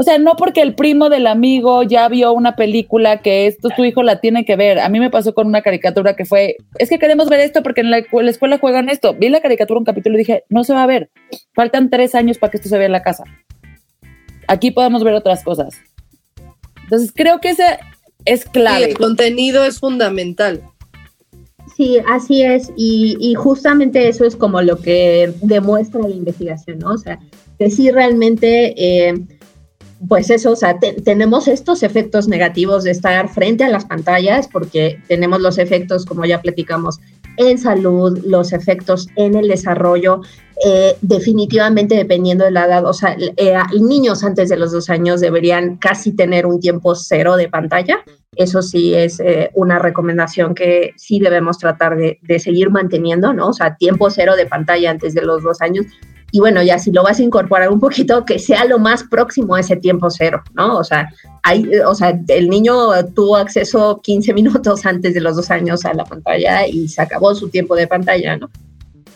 o 0.00 0.02
sea, 0.02 0.16
no 0.16 0.34
porque 0.34 0.62
el 0.62 0.74
primo 0.74 1.10
del 1.10 1.26
amigo 1.26 1.82
ya 1.82 2.08
vio 2.08 2.32
una 2.32 2.56
película 2.56 3.20
que 3.20 3.46
esto 3.46 3.68
tu 3.68 3.84
hijo 3.84 4.02
la 4.02 4.18
tiene 4.18 4.46
que 4.46 4.56
ver. 4.56 4.78
A 4.78 4.88
mí 4.88 4.98
me 4.98 5.10
pasó 5.10 5.34
con 5.34 5.46
una 5.46 5.60
caricatura 5.60 6.16
que 6.16 6.24
fue, 6.24 6.56
es 6.78 6.88
que 6.88 6.98
queremos 6.98 7.28
ver 7.28 7.40
esto 7.40 7.62
porque 7.62 7.82
en 7.82 7.90
la, 7.90 7.98
escuela 7.98 8.56
juegan 8.56 8.88
esto. 8.88 9.12
Vi 9.12 9.28
la 9.28 9.42
caricatura 9.42 9.78
un 9.78 9.84
capítulo 9.84 10.14
y 10.14 10.20
dije, 10.20 10.44
no 10.48 10.64
se 10.64 10.72
va 10.72 10.84
a 10.84 10.86
ver. 10.86 11.10
Faltan 11.52 11.90
tres 11.90 12.14
años 12.14 12.38
para 12.38 12.50
que 12.50 12.56
esto 12.56 12.70
se 12.70 12.78
vea 12.78 12.86
en 12.86 12.92
la 12.92 13.02
casa. 13.02 13.24
Aquí 14.48 14.70
podemos 14.70 15.04
ver 15.04 15.12
otras 15.12 15.44
cosas. 15.44 15.74
Entonces 16.84 17.12
creo 17.14 17.38
que 17.42 17.50
ese 17.50 17.78
es 18.24 18.46
clave. 18.46 18.92
el 18.92 18.96
contenido 18.96 19.66
es 19.66 19.80
fundamental. 19.80 20.62
Sí, 21.76 21.98
así 22.10 22.40
es. 22.40 22.72
Y, 22.74 23.18
y, 23.20 23.34
justamente 23.34 24.08
eso 24.08 24.24
es 24.24 24.34
como 24.34 24.62
lo 24.62 24.78
que 24.78 25.30
demuestra 25.42 26.00
la 26.00 26.08
investigación, 26.08 26.78
¿no? 26.78 26.92
O 26.92 26.98
sea, 26.98 27.18
que 27.58 27.68
sí 27.68 27.90
realmente... 27.90 28.72
Eh, 28.78 29.14
pues 30.08 30.30
eso, 30.30 30.52
o 30.52 30.56
sea, 30.56 30.78
tenemos 31.04 31.46
estos 31.46 31.82
efectos 31.82 32.26
negativos 32.26 32.84
de 32.84 32.90
estar 32.90 33.28
frente 33.28 33.64
a 33.64 33.68
las 33.68 33.84
pantallas 33.84 34.48
porque 34.48 34.98
tenemos 35.08 35.40
los 35.40 35.58
efectos, 35.58 36.06
como 36.06 36.24
ya 36.24 36.40
platicamos, 36.40 36.98
en 37.36 37.58
salud, 37.58 38.18
los 38.24 38.52
efectos 38.52 39.08
en 39.16 39.34
el 39.34 39.48
desarrollo, 39.48 40.20
eh, 40.64 40.96
definitivamente 41.00 41.94
dependiendo 41.94 42.44
de 42.44 42.50
la 42.50 42.66
edad, 42.66 42.84
o 42.84 42.92
sea, 42.92 43.16
eh, 43.18 43.54
niños 43.80 44.24
antes 44.24 44.48
de 44.48 44.56
los 44.56 44.72
dos 44.72 44.90
años 44.90 45.20
deberían 45.20 45.76
casi 45.76 46.12
tener 46.12 46.46
un 46.46 46.60
tiempo 46.60 46.94
cero 46.94 47.36
de 47.36 47.48
pantalla. 47.48 48.00
Eso 48.36 48.62
sí 48.62 48.94
es 48.94 49.20
eh, 49.20 49.50
una 49.54 49.78
recomendación 49.78 50.54
que 50.54 50.92
sí 50.96 51.18
debemos 51.18 51.58
tratar 51.58 51.96
de, 51.96 52.18
de 52.22 52.38
seguir 52.38 52.70
manteniendo, 52.70 53.32
¿no? 53.32 53.48
O 53.48 53.52
sea, 53.52 53.76
tiempo 53.76 54.08
cero 54.10 54.36
de 54.36 54.46
pantalla 54.46 54.90
antes 54.90 55.14
de 55.14 55.22
los 55.22 55.42
dos 55.42 55.60
años 55.60 55.86
y 56.32 56.40
bueno, 56.40 56.62
ya 56.62 56.78
si 56.78 56.92
lo 56.92 57.02
vas 57.02 57.18
a 57.18 57.22
incorporar 57.22 57.70
un 57.70 57.80
poquito, 57.80 58.24
que 58.24 58.38
sea 58.38 58.64
lo 58.64 58.78
más 58.78 59.04
próximo 59.04 59.54
a 59.54 59.60
ese 59.60 59.76
tiempo 59.76 60.10
cero, 60.10 60.42
¿no? 60.54 60.78
O 60.78 60.84
sea, 60.84 61.08
hay, 61.42 61.68
o 61.86 61.94
sea, 61.94 62.18
el 62.28 62.48
niño 62.48 62.74
tuvo 63.14 63.36
acceso 63.36 64.00
15 64.02 64.34
minutos 64.34 64.86
antes 64.86 65.14
de 65.14 65.20
los 65.20 65.36
dos 65.36 65.50
años 65.50 65.84
a 65.84 65.94
la 65.94 66.04
pantalla 66.04 66.66
y 66.66 66.88
se 66.88 67.02
acabó 67.02 67.34
su 67.34 67.48
tiempo 67.48 67.74
de 67.74 67.86
pantalla, 67.86 68.36
¿no? 68.36 68.50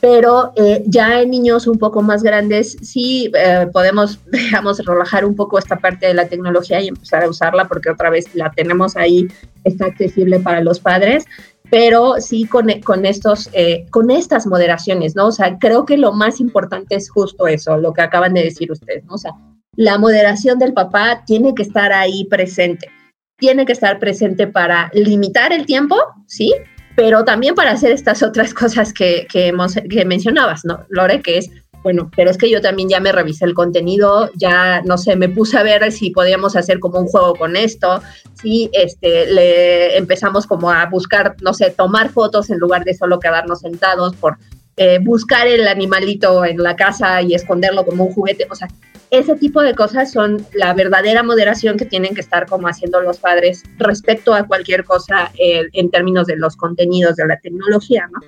Pero 0.00 0.52
eh, 0.56 0.82
ya 0.86 1.22
en 1.22 1.30
niños 1.30 1.66
un 1.66 1.78
poco 1.78 2.02
más 2.02 2.22
grandes 2.22 2.76
sí 2.82 3.32
eh, 3.34 3.66
podemos, 3.72 4.18
digamos, 4.32 4.84
relajar 4.84 5.24
un 5.24 5.34
poco 5.34 5.58
esta 5.58 5.76
parte 5.76 6.06
de 6.06 6.14
la 6.14 6.28
tecnología 6.28 6.80
y 6.80 6.88
empezar 6.88 7.24
a 7.24 7.28
usarla 7.28 7.66
porque 7.68 7.90
otra 7.90 8.10
vez 8.10 8.26
la 8.34 8.50
tenemos 8.50 8.96
ahí, 8.96 9.28
está 9.64 9.86
accesible 9.86 10.40
para 10.40 10.60
los 10.60 10.78
padres 10.78 11.24
pero 11.70 12.20
sí 12.20 12.44
con, 12.44 12.68
con, 12.80 13.06
estos, 13.06 13.48
eh, 13.52 13.86
con 13.90 14.10
estas 14.10 14.46
moderaciones, 14.46 15.16
¿no? 15.16 15.28
O 15.28 15.32
sea, 15.32 15.58
creo 15.58 15.84
que 15.84 15.96
lo 15.96 16.12
más 16.12 16.40
importante 16.40 16.94
es 16.94 17.10
justo 17.10 17.46
eso, 17.46 17.76
lo 17.78 17.92
que 17.92 18.02
acaban 18.02 18.34
de 18.34 18.44
decir 18.44 18.70
ustedes, 18.70 19.04
¿no? 19.04 19.14
O 19.14 19.18
sea, 19.18 19.32
la 19.76 19.98
moderación 19.98 20.58
del 20.58 20.72
papá 20.72 21.22
tiene 21.26 21.54
que 21.54 21.62
estar 21.62 21.92
ahí 21.92 22.24
presente, 22.26 22.90
tiene 23.38 23.66
que 23.66 23.72
estar 23.72 23.98
presente 23.98 24.46
para 24.46 24.90
limitar 24.94 25.52
el 25.52 25.66
tiempo, 25.66 25.96
¿sí? 26.26 26.54
Pero 26.96 27.24
también 27.24 27.54
para 27.54 27.72
hacer 27.72 27.90
estas 27.90 28.22
otras 28.22 28.54
cosas 28.54 28.92
que, 28.92 29.26
que, 29.28 29.48
hemos, 29.48 29.74
que 29.90 30.04
mencionabas, 30.04 30.64
¿no, 30.64 30.84
Lore? 30.90 31.22
Que 31.22 31.38
es 31.38 31.50
bueno, 31.84 32.10
pero 32.16 32.30
es 32.30 32.38
que 32.38 32.48
yo 32.48 32.62
también 32.62 32.88
ya 32.88 32.98
me 32.98 33.12
revisé 33.12 33.44
el 33.44 33.52
contenido, 33.52 34.30
ya 34.36 34.80
no 34.82 34.96
sé, 34.96 35.16
me 35.16 35.28
puse 35.28 35.58
a 35.58 35.62
ver 35.62 35.92
si 35.92 36.10
podíamos 36.10 36.56
hacer 36.56 36.80
como 36.80 36.98
un 36.98 37.06
juego 37.06 37.34
con 37.34 37.56
esto, 37.56 38.02
si 38.32 38.70
este, 38.72 39.26
le 39.26 39.98
empezamos 39.98 40.46
como 40.46 40.70
a 40.70 40.86
buscar, 40.86 41.36
no 41.42 41.52
sé, 41.52 41.68
tomar 41.68 42.08
fotos 42.08 42.48
en 42.48 42.58
lugar 42.58 42.84
de 42.84 42.94
solo 42.94 43.20
quedarnos 43.20 43.60
sentados, 43.60 44.16
por 44.16 44.38
eh, 44.78 44.98
buscar 44.98 45.46
el 45.46 45.68
animalito 45.68 46.42
en 46.46 46.56
la 46.56 46.74
casa 46.74 47.20
y 47.20 47.34
esconderlo 47.34 47.84
como 47.84 48.04
un 48.06 48.14
juguete, 48.14 48.46
o 48.50 48.54
sea, 48.54 48.68
ese 49.10 49.36
tipo 49.36 49.60
de 49.60 49.74
cosas 49.74 50.10
son 50.10 50.44
la 50.54 50.72
verdadera 50.72 51.22
moderación 51.22 51.76
que 51.76 51.84
tienen 51.84 52.14
que 52.14 52.22
estar 52.22 52.46
como 52.46 52.66
haciendo 52.66 53.02
los 53.02 53.18
padres 53.18 53.62
respecto 53.76 54.32
a 54.32 54.46
cualquier 54.46 54.84
cosa 54.84 55.30
eh, 55.38 55.68
en 55.74 55.90
términos 55.90 56.26
de 56.26 56.36
los 56.36 56.56
contenidos 56.56 57.16
de 57.16 57.26
la 57.26 57.38
tecnología, 57.40 58.08
¿no? 58.10 58.20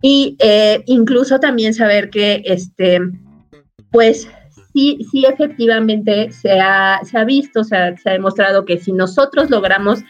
Y 0.00 0.36
eh, 0.38 0.82
incluso 0.86 1.40
también 1.40 1.74
saber 1.74 2.10
que, 2.10 2.42
este, 2.44 3.00
pues, 3.90 4.28
sí, 4.72 4.98
sí 5.10 5.24
efectivamente 5.26 6.30
se 6.30 6.60
ha, 6.60 7.00
se 7.04 7.18
ha 7.18 7.24
visto, 7.24 7.64
se 7.64 7.76
ha, 7.76 7.96
se 7.96 8.10
ha 8.10 8.12
demostrado 8.12 8.64
que 8.64 8.78
si 8.78 8.92
nosotros 8.92 9.50
logramos 9.50 10.00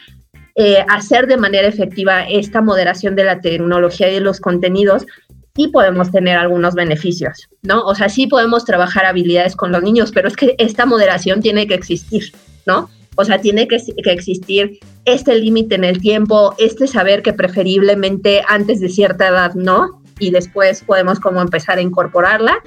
eh, 0.56 0.84
hacer 0.88 1.26
de 1.26 1.36
manera 1.36 1.68
efectiva 1.68 2.24
esta 2.28 2.60
moderación 2.60 3.14
de 3.14 3.24
la 3.24 3.40
tecnología 3.40 4.10
y 4.10 4.14
de 4.14 4.20
los 4.20 4.40
contenidos, 4.40 5.06
sí 5.54 5.68
podemos 5.68 6.10
tener 6.10 6.36
algunos 6.36 6.74
beneficios, 6.74 7.48
¿no? 7.62 7.82
O 7.82 7.94
sea, 7.94 8.08
sí 8.08 8.26
podemos 8.26 8.64
trabajar 8.64 9.06
habilidades 9.06 9.56
con 9.56 9.72
los 9.72 9.82
niños, 9.82 10.10
pero 10.12 10.28
es 10.28 10.36
que 10.36 10.56
esta 10.58 10.84
moderación 10.84 11.40
tiene 11.42 11.66
que 11.66 11.74
existir, 11.74 12.32
¿no? 12.66 12.90
O 13.20 13.24
sea, 13.24 13.40
tiene 13.40 13.66
que, 13.66 13.82
existir 14.04 14.78
este 15.04 15.34
límite 15.34 15.74
en 15.74 15.82
el 15.82 16.00
tiempo, 16.00 16.54
este 16.56 16.86
saber 16.86 17.20
que 17.20 17.32
preferiblemente 17.32 18.42
antes 18.46 18.78
de 18.80 18.88
cierta 18.88 19.26
edad 19.26 19.54
no, 19.54 20.00
y 20.20 20.30
después 20.30 20.84
podemos 20.84 21.18
como 21.18 21.42
empezar 21.42 21.78
a 21.78 21.80
incorporarla. 21.80 22.62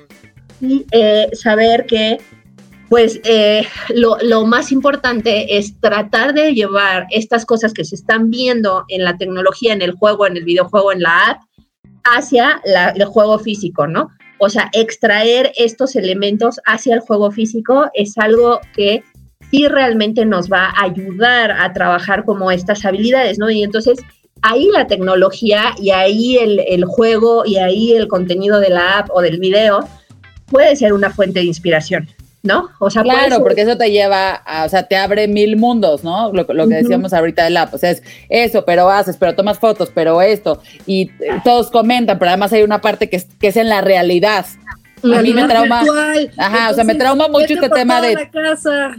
Y 0.60 0.86
eh, 0.92 1.30
saber 1.32 1.86
que, 1.86 2.18
pues, 2.90 3.22
eh, 3.24 3.66
lo, 3.96 4.46
más 4.46 4.74
importante 4.74 5.58
es 5.58 5.80
tratar 5.80 6.34
de 6.34 6.54
llevar 6.54 7.08
estas 7.12 7.46
cosas 7.46 7.72
que 7.74 7.86
se 7.86 7.96
están 7.96 8.30
viendo 8.30 8.84
en 8.90 9.06
la 9.06 9.16
tecnología, 9.18 9.72
en 9.72 9.82
el 9.82 9.94
juego, 9.94 10.28
en 10.28 10.36
el 10.36 10.44
videojuego, 10.44 10.92
en 10.92 11.02
la 11.02 11.28
app, 11.28 11.42
hacia 12.04 12.62
el 12.94 13.06
juego 13.06 13.40
físico, 13.40 13.88
¿no? 13.88 14.10
O 14.38 14.50
sea, 14.50 14.70
extraer 14.74 15.54
estos 15.56 15.96
elementos 15.96 16.60
hacia 16.66 16.96
el 16.96 17.00
juego 17.00 17.32
físico 17.32 17.90
es 17.94 18.18
algo 18.18 18.60
que 18.76 19.02
sí 19.52 19.68
realmente 19.68 20.26
nos 20.26 20.50
va 20.52 20.68
a 20.70 20.86
ayudar 20.86 21.52
a 21.52 21.72
trabajar 21.74 22.24
como 22.24 22.50
estas 22.52 22.86
habilidades, 22.86 23.38
¿no? 23.38 23.50
Y 23.50 23.64
entonces 23.64 24.00
ahí 24.42 24.70
la 24.74 24.88
tecnología 24.88 25.74
y 25.80 25.92
ahí 25.92 26.38
el, 26.38 26.86
juego 26.86 27.44
y 27.46 27.58
ahí 27.58 27.94
el 27.94 28.08
contenido 28.08 28.60
de 28.60 28.70
la 28.70 29.00
app 29.00 29.10
o 29.12 29.22
del 29.22 29.40
video 29.40 29.88
puede 30.48 30.76
ser 30.76 30.94
una 30.94 31.12
fuente 31.12 31.40
de 31.40 31.46
inspiración. 31.46 32.10
¿no? 32.44 32.70
O 32.80 32.90
sea, 32.90 33.04
claro, 33.04 33.44
porque 33.44 33.62
eso 33.62 33.78
te 33.78 33.92
lleva 33.92 34.34
a, 34.34 34.66
o 34.66 34.70
sea, 34.70 34.88
te 34.88 34.96
abre 34.96 35.28
mil 35.28 35.58
mundos, 35.58 36.04
¿no? 36.04 36.34
Lo, 36.34 36.48
que 36.48 36.74
decíamos 36.74 37.14
ahorita 37.14 37.44
del 37.44 37.56
app, 37.56 37.72
o 37.72 37.78
sea, 37.78 37.92
es 37.92 38.02
eso, 38.30 38.66
pero 38.66 38.90
haces, 38.90 39.16
pero 39.18 39.36
tomas 39.36 39.60
fotos, 39.60 39.92
pero 39.94 40.24
esto, 40.24 40.60
y 40.88 41.12
todos 41.44 41.70
comentan, 41.70 42.18
pero 42.18 42.30
además 42.30 42.52
hay 42.52 42.64
una 42.64 42.82
parte 42.82 43.12
que 43.12 43.18
es, 43.18 43.28
que 43.40 43.50
es 43.50 43.58
en 43.58 43.70
la 43.70 43.82
realidad, 43.82 44.48
a 45.04 45.22
mí 45.22 45.34
me 45.34 45.48
trauma. 45.48 45.84
ajá, 46.38 46.72
o 46.72 46.74
sea, 46.74 46.84
me 46.84 46.96
trauma 46.96 47.28
mucho 47.28 47.54
este 47.54 47.70
tema 47.70 48.02
de, 48.02 48.30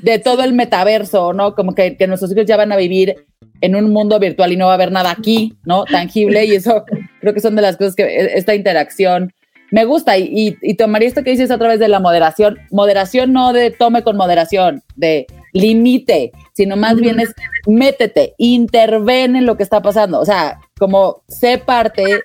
de 0.03 0.19
todo 0.19 0.43
el 0.43 0.53
metaverso, 0.53 1.33
¿no? 1.33 1.55
Como 1.55 1.75
que, 1.75 1.97
que, 1.97 2.07
nuestros 2.07 2.33
hijos 2.33 2.47
ya 2.47 2.57
van 2.57 2.73
a 2.73 2.77
vivir 2.77 3.27
en 3.61 3.77
un 3.77 3.91
mundo 3.93 4.19
virtual 4.19 4.53
y 4.53 4.57
no 4.57 4.67
va 4.67 4.73
a 4.73 4.75
haber 4.75 4.93
nada 4.93 5.11
aquí, 5.11 5.55
¿no? 5.65 5.85
Tangible. 5.85 6.45
Y 6.45 6.53
eso 6.53 6.85
creo 7.21 7.35
que 7.35 7.41
son 7.41 7.57
de 7.57 7.63
las 7.63 7.77
cosas 7.77 7.95
que 7.95 8.05
e, 8.05 8.39
esta 8.39 8.55
interacción 8.55 9.33
me 9.71 9.85
gusta. 9.85 10.19
Y, 10.19 10.25
y, 10.25 10.59
y 10.61 10.75
tomaría 10.75 11.09
esto 11.09 11.23
que 11.23 11.31
dices 11.31 11.51
a 11.51 11.59
través 11.59 11.79
de 11.79 11.89
la 11.89 12.01
moderación. 12.01 12.59
Moderación 12.71 13.33
no 13.33 13.53
de 13.53 13.71
tome 13.71 14.03
con 14.03 14.17
moderación, 14.17 14.83
de 14.97 15.27
limite, 15.53 16.33
sino 16.53 16.77
más 16.77 16.97
bien 16.97 17.21
es 17.21 17.33
métete, 17.67 18.35
interven 18.39 19.37
en 19.37 19.47
lo 19.47 19.57
que 19.57 19.63
está 19.63 19.81
pasando. 19.81 20.21
O 20.21 20.25
sea, 20.25 20.59
como 20.79 21.23
sé 21.29 21.59
parte 21.59 22.21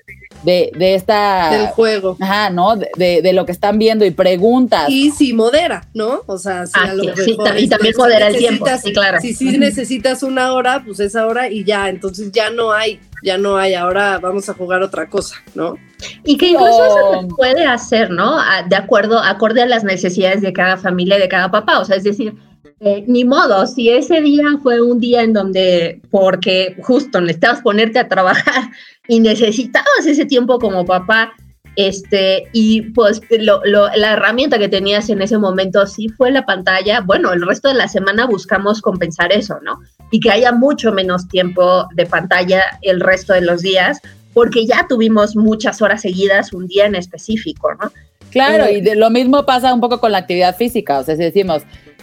de, 0.47 0.71
de 0.77 0.95
esta... 0.95 1.49
Del 1.49 1.67
juego. 1.67 2.15
Ajá, 2.21 2.49
¿no? 2.49 2.77
De, 2.77 3.21
de, 3.21 3.33
lo 3.33 3.45
que 3.45 3.51
están 3.51 3.77
viendo 3.77 4.05
y 4.05 4.11
preguntas. 4.11 4.85
Y 4.87 5.11
si 5.11 5.33
modera, 5.33 5.89
¿no? 5.93 6.21
O 6.25 6.37
sea, 6.37 6.65
si 6.65 6.71
ah, 6.73 6.93
sí, 7.15 7.37
y 7.57 7.67
también 7.67 7.93
modera 7.97 8.29
el 8.29 8.37
tiempo, 8.37 8.65
sí, 8.81 8.93
claro. 8.93 9.19
Si 9.19 9.33
sí 9.33 9.57
necesitas 9.57 10.23
una 10.23 10.53
hora, 10.53 10.83
pues 10.85 11.01
esa 11.01 11.27
hora 11.27 11.49
y 11.49 11.65
ya, 11.65 11.89
entonces 11.89 12.31
ya 12.31 12.49
no 12.49 12.71
hay, 12.71 13.01
ya 13.21 13.37
no 13.37 13.57
hay, 13.57 13.73
ahora 13.73 14.19
vamos 14.19 14.47
a 14.47 14.53
jugar 14.53 14.81
otra 14.83 15.09
cosa, 15.09 15.35
¿no? 15.53 15.75
Y 16.23 16.37
que 16.37 16.47
incluso 16.47 16.85
eso 16.85 17.21
se 17.21 17.27
puede 17.27 17.65
hacer, 17.65 18.09
¿no? 18.09 18.37
De 18.69 18.77
acuerdo, 18.77 19.19
acorde 19.19 19.63
a 19.63 19.65
las 19.65 19.83
necesidades 19.83 20.39
de 20.39 20.53
cada 20.53 20.77
familia 20.77 21.17
y 21.17 21.21
de 21.21 21.27
cada 21.27 21.51
papá, 21.51 21.79
o 21.79 21.83
sea, 21.83 21.97
es 21.97 22.05
decir, 22.05 22.35
eh, 22.79 23.03
ni 23.07 23.25
modo, 23.25 23.65
si 23.65 23.89
ese 23.89 24.21
día 24.21 24.45
fue 24.61 24.81
un 24.81 24.99
día 24.99 25.23
en 25.23 25.33
donde, 25.33 26.01
porque 26.11 26.75
justo 26.83 27.19
necesitabas 27.19 27.61
ponerte 27.61 27.99
a 27.99 28.07
trabajar 28.07 28.69
y 29.07 29.19
necesitabas 29.19 30.05
ese 30.05 30.25
tiempo 30.25 30.59
como 30.59 30.85
papá, 30.85 31.33
este, 31.75 32.47
y 32.53 32.81
pues 32.81 33.21
la 33.29 34.13
herramienta 34.13 34.57
que 34.57 34.67
tenías 34.67 35.09
en 35.09 35.21
ese 35.21 35.37
momento 35.37 35.85
sí 35.85 36.09
fue 36.09 36.31
la 36.31 36.43
pantalla, 36.43 37.01
bueno, 37.01 37.31
el 37.31 37.45
resto 37.45 37.67
de 37.67 37.75
la 37.75 37.87
semana 37.87 38.25
buscamos 38.25 38.81
compensar 38.81 39.31
eso, 39.31 39.59
¿no? 39.61 39.79
Y 40.09 40.19
que 40.19 40.31
haya 40.31 40.51
mucho 40.51 40.91
menos 40.91 41.27
tiempo 41.27 41.87
de 41.93 42.07
pantalla 42.07 42.63
el 42.81 42.99
resto 42.99 43.33
de 43.33 43.41
los 43.41 43.61
días, 43.61 44.01
porque 44.33 44.65
ya 44.65 44.87
tuvimos 44.89 45.35
muchas 45.35 45.79
horas 45.83 46.01
seguidas 46.01 46.51
un 46.51 46.67
día 46.67 46.87
en 46.87 46.95
específico, 46.95 47.71
¿no? 47.75 47.91
Claro, 48.31 48.65
eh, 48.65 48.79
y 48.79 48.81
de 48.81 48.95
lo 48.95 49.11
mismo 49.11 49.45
pasa 49.45 49.73
un 49.73 49.79
poco 49.79 49.99
con 49.99 50.11
la 50.11 50.19
actividad 50.19 50.55
física, 50.55 50.99
o 50.99 51.03
sea, 51.03 51.15
si 51.15 51.21
decimos, 51.21 51.61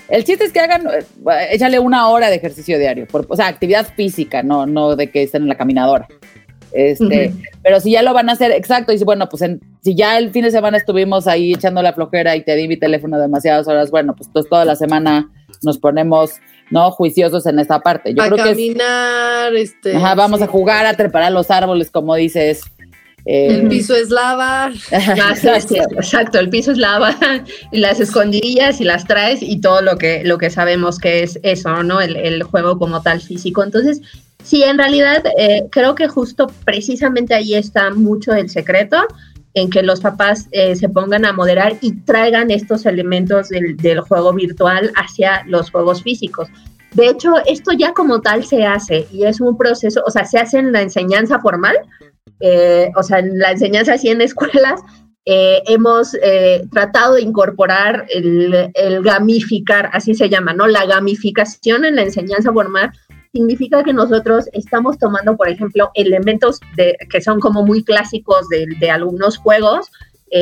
el 0.09 0.25
chiste 0.25 0.45
es 0.45 0.53
que 0.53 0.61
hagan, 0.61 0.87
eh, 0.87 1.05
échale 1.51 1.79
una 1.79 2.09
hora 2.09 2.29
de 2.29 2.37
ejercicio 2.37 2.79
diario, 2.79 3.07
por, 3.07 3.27
o 3.29 3.37
sea, 3.37 3.47
actividad 3.47 3.87
física, 3.95 4.43
no, 4.43 4.67
no 4.67 4.97
de 4.97 5.11
que 5.11 5.23
estén 5.23 5.43
en 5.43 5.49
la 5.49 5.57
caminadora. 5.57 6.07
Este, 6.73 7.33
pero 7.63 7.79
si 7.79 7.93
ya 7.93 8.03
lo 8.03 8.13
van 8.13 8.29
a 8.29 8.33
hacer, 8.33 8.51
exacto, 8.51 8.93
y 8.93 8.99
bueno, 9.05 9.29
pues 9.29 9.45
si 9.83 9.95
ya 9.95 10.19
el 10.19 10.33
fin 10.33 10.43
de 10.43 10.51
semana 10.51 10.77
estuvimos 10.77 11.29
ahí 11.29 11.53
echando 11.53 11.81
la 11.83 11.93
flojera 11.93 12.35
y 12.35 12.43
te 12.43 12.57
di 12.57 12.67
mi 12.67 12.77
teléfono 12.77 13.17
demasiadas 13.19 13.69
horas, 13.69 13.93
bueno, 13.93 14.17
pues 14.17 14.29
toda 14.49 14.65
la 14.65 14.75
semana 14.75 15.31
nos 15.63 15.79
ponemos, 15.79 16.33
¿no? 16.71 16.91
Juiciosos 16.91 17.47
en 17.47 17.61
esta 17.61 17.79
parte. 17.79 18.13
Yo 18.13 18.25
a 18.25 18.27
creo 18.27 18.45
caminar, 18.45 19.53
que 19.53 19.63
este. 19.63 19.97
Ajá, 19.97 20.17
vamos 20.17 20.43
a 20.43 20.49
jugar, 20.49 20.85
a 20.85 20.95
trepar 20.95 21.23
a 21.23 21.31
los 21.31 21.49
árboles, 21.51 21.93
como 21.93 22.17
dices, 22.17 22.63
el 23.25 23.69
piso 23.69 23.95
es 23.95 24.11
lava. 24.11 24.71
exacto, 24.91 26.39
el 26.39 26.51
piso 26.51 26.73
es 26.73 26.79
lava 26.79 27.17
y 27.73 27.79
las 27.79 28.01
escondidillas 28.01 28.81
y 28.81 28.85
las 28.85 29.07
traes 29.07 29.43
y 29.43 29.61
todo 29.61 29.81
lo 29.81 29.97
que, 29.97 30.23
lo 30.25 30.39
que 30.39 30.51
sabemos 30.51 30.99
que 30.99 31.23
es 31.23 31.39
eso, 31.43 31.83
¿no? 31.83 32.01
El, 32.01 32.43
juego 32.43 32.79
como 32.79 33.01
tal 33.03 33.21
físico. 33.21 33.63
Entonces, 33.63 34.01
sí, 34.43 34.63
en 34.63 34.77
realidad 34.77 35.25
eh, 35.39 35.65
creo 35.71 35.95
que 35.95 36.09
justo 36.09 36.49
precisamente 36.65 37.35
ahí 37.35 37.55
está 37.55 37.91
mucho 37.91 38.33
el 38.33 38.51
secreto 38.51 39.07
en 39.55 39.71
que 39.71 39.83
los 39.83 40.01
papás 40.01 40.49
eh, 40.51 40.75
se 40.77 40.89
pongan 40.89 41.25
a 41.25 41.33
moderar 41.33 41.77
y 41.81 41.93
traigan 42.01 42.51
estos 42.51 42.85
elementos 42.87 43.49
del, 43.49 43.77
del 43.77 44.01
juego 44.01 44.33
virtual 44.33 44.93
hacia 44.97 45.45
los 45.47 45.71
juegos 45.71 46.03
físicos. 46.03 46.49
De 46.93 47.09
hecho, 47.09 47.35
esto 47.47 47.73
ya 47.73 47.93
como 47.93 48.21
tal 48.21 48.45
se 48.45 48.65
hace 48.65 49.07
y 49.13 49.25
es 49.25 49.41
un 49.41 49.57
proceso, 49.57 50.03
o 50.07 50.11
sea, 50.11 50.25
se 50.25 50.39
hace 50.39 50.59
en 50.59 50.73
la 50.73 50.83
enseñanza 50.83 51.41
formal, 51.41 51.77
eh, 52.47 52.93
o 52.95 53.03
sea, 53.03 53.21
en 53.21 53.39
la 53.39 53.53
enseñanza 53.53 53.95
así 53.95 54.09
en 54.11 54.21
escuelas, 54.21 54.79
eh, 55.25 55.63
hemos 55.67 56.15
eh, 56.23 56.67
tratado 56.71 57.15
de 57.15 57.23
incorporar 57.23 58.07
el, 58.11 58.71
gamificar, 59.03 59.89
así 59.95 60.15
se 60.15 60.29
llama, 60.29 60.53
¿no? 60.53 60.67
La 60.67 60.85
gamificación 60.85 61.87
en 61.87 61.97
la 61.97 62.03
enseñanza 62.03 62.53
formal 62.53 62.93
significa 63.33 63.83
que 63.83 63.95
nosotros 63.95 64.51
estamos 64.53 64.99
tomando, 64.99 65.39
por 65.39 65.49
ejemplo, 65.49 65.91
elementos 65.95 66.61
de, 66.77 66.99
que 67.09 67.23
son 67.23 67.41
como 67.41 67.65
muy 67.65 67.83
clásicos 67.83 68.47
de, 68.51 68.67
de 68.79 68.91
algunos 68.91 69.39
juegos 69.39 69.91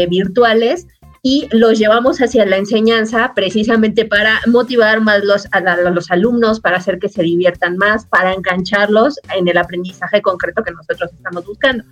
virtuales 0.09 0.87
y 1.23 1.49
los 1.53 1.79
llevamos 1.79 2.21
hacia 2.21 2.45
la 2.47 2.57
enseñanza 2.57 3.33
precisamente 3.35 4.05
para 4.05 4.41
motivar 4.47 5.01
más 5.01 5.23
los, 5.25 5.47
a, 5.53 5.61
los 5.91 6.11
alumnos, 6.11 6.61
para 6.61 6.79
hacer 6.79 6.99
que 6.99 7.09
se 7.09 7.23
diviertan 7.23 7.77
más, 7.77 8.07
para 8.07 8.33
engancharlos 8.33 9.21
en 9.37 9.47
el 9.47 9.57
aprendizaje 9.57 10.21
concreto 10.21 10.65
que 10.65 10.73
nosotros 10.73 11.13
estamos 11.15 11.47
buscando. 11.47 11.85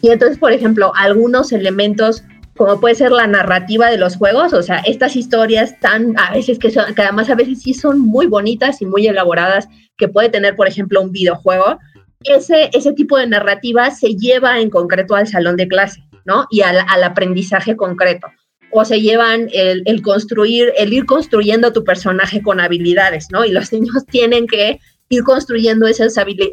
Y 0.00 0.08
entonces, 0.08 0.38
por 0.38 0.52
ejemplo, 0.52 0.92
algunos 0.96 1.52
elementos 1.52 2.24
como 2.56 2.78
puede 2.78 2.94
ser 2.94 3.10
la 3.10 3.26
narrativa 3.26 3.88
de 3.88 3.96
los 3.96 4.16
juegos, 4.16 4.52
o 4.52 4.62
sea, 4.62 4.80
estas 4.80 5.16
historias 5.16 5.80
tan, 5.80 6.14
a 6.18 6.34
veces 6.34 6.58
que, 6.58 6.70
son, 6.70 6.94
que 6.94 7.00
además 7.00 7.30
a 7.30 7.34
veces 7.34 7.62
sí 7.62 7.72
son 7.72 8.00
muy 8.00 8.26
bonitas 8.26 8.82
y 8.82 8.86
muy 8.86 9.06
elaboradas, 9.06 9.66
que 9.96 10.08
puede 10.08 10.28
tener, 10.28 10.56
por 10.56 10.68
ejemplo, 10.68 11.00
un 11.00 11.10
videojuego, 11.10 11.78
ese, 12.22 12.68
ese 12.74 12.92
tipo 12.92 13.16
de 13.16 13.26
narrativa 13.26 13.90
se 13.90 14.14
lleva 14.14 14.60
en 14.60 14.68
concreto 14.68 15.14
al 15.14 15.26
salón 15.26 15.56
de 15.56 15.68
clase, 15.68 16.04
¿no? 16.26 16.46
Y 16.50 16.60
al, 16.60 17.02
aprendizaje 17.02 17.76
concreto. 17.76 18.26
O 18.70 18.84
se 18.84 19.00
llevan 19.00 19.48
el, 19.52 19.82
el, 19.84 20.02
construir, 20.02 20.72
el 20.76 20.92
ir 20.92 21.06
construyendo 21.06 21.72
tu 21.72 21.84
personaje 21.84 22.42
con 22.42 22.60
habilidades, 22.60 23.28
¿no? 23.30 23.44
Y 23.44 23.52
los 23.52 23.72
niños 23.74 24.04
tienen 24.06 24.46
que 24.46 24.80
ir 25.10 25.24
construyendo 25.24 25.86
ese, 25.88 26.06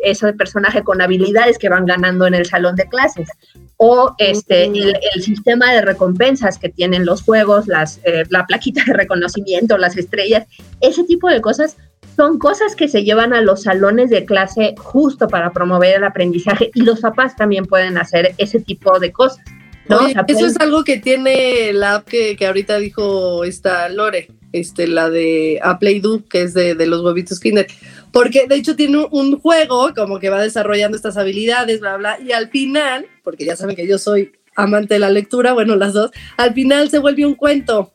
ese 0.03 0.34
personaje 0.34 0.84
con 0.84 0.99
habilidades 0.99 1.59
que 1.59 1.70
van 1.70 1.86
ganando 1.86 2.26
en 2.26 2.34
el 2.34 2.45
salón 2.45 2.76
de 2.76 2.89
clases. 2.89 3.30
O 3.78 4.15
este, 4.18 4.65
el, 4.65 5.22
sistema 5.22 5.72
de 5.72 5.82
recompensas 5.82 6.57
que 6.57 6.70
tienen 6.70 7.05
los 7.05 7.22
juegos, 7.22 7.68
las, 7.68 7.99
eh, 8.03 8.24
la 8.30 8.47
plaquita 8.47 8.84
de 8.86 8.93
reconocimiento, 8.93 9.78
las 9.78 9.95
estrellas, 9.95 10.47
ese 10.82 11.03
tipo 11.03 11.30
de 11.30 11.39
cosas 11.39 11.78
son 12.15 12.39
cosas 12.39 12.76
que 12.76 12.88
se 12.88 13.03
llevan 13.03 13.34
a 13.34 13.41
los 13.41 13.61
salones 13.61 14.09
de 14.09 14.26
clase 14.26 14.74
justo 14.80 15.28
para 15.28 15.51
promover 15.51 15.97
el 15.97 16.03
aprendizaje 16.03 16.72
y 16.74 16.82
los 16.82 17.01
papás 17.01 17.36
también 17.36 17.68
pueden 17.68 17.99
hacer 17.99 18.34
ese 18.39 18.59
tipo 18.59 18.99
de 18.99 19.11
cosas. 19.11 19.45
¿No? 19.90 20.08
eso 20.28 20.46
es 20.46 20.58
algo 20.60 20.84
que 20.84 20.98
tiene 20.98 21.74
la 21.74 21.96
app 21.96 22.08
que, 22.08 22.36
que, 22.36 22.48
ahorita 22.48 22.78
dijo 22.80 23.44
esta 23.44 23.90
Lore, 23.90 24.30
este, 24.52 24.88
la 24.88 25.10
de 25.10 25.60
A 25.62 25.80
Play 25.80 26.00
Do, 26.00 26.24
que 26.30 26.42
es 26.42 26.54
de, 26.54 26.76
de 26.76 26.88
los 26.88 27.02
huevitos 27.02 27.40
Kinder. 27.40 27.68
Porque 28.12 28.48
de 28.48 28.56
hecho 28.56 28.76
tiene 28.76 29.06
un, 29.12 29.40
juego 29.40 29.94
como 29.96 30.20
que 30.20 30.30
va 30.30 30.42
desarrollando 30.42 30.98
estas 30.98 31.18
habilidades, 31.18 31.80
bla, 31.80 31.98
bla, 31.98 32.20
y 32.20 32.32
al 32.32 32.50
final, 32.50 33.06
porque 33.24 33.46
ya 33.46 33.56
saben 33.56 33.76
que 33.76 33.88
yo 33.88 33.98
soy 33.98 34.32
amante 34.56 34.96
de 34.96 35.00
la 35.00 35.10
lectura, 35.10 35.54
bueno, 35.54 35.76
las 35.76 35.94
dos, 35.94 36.12
al 36.38 36.54
final 36.54 36.90
se 36.90 37.00
vuelve 37.00 37.26
un 37.26 37.36
cuento. 37.36 37.94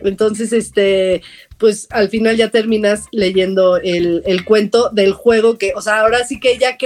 Entonces, 0.00 0.52
este, 0.52 1.22
pues 1.58 1.86
al 1.90 2.08
final 2.08 2.36
ya 2.36 2.50
terminas 2.50 3.06
leyendo 3.10 3.78
el, 3.78 4.44
cuento 4.44 4.90
del 4.90 5.12
juego 5.12 5.56
que, 5.56 5.72
o 5.74 5.80
sea, 5.80 6.00
ahora 6.00 6.24
sí 6.24 6.38
que 6.38 6.52
ella 6.52 6.76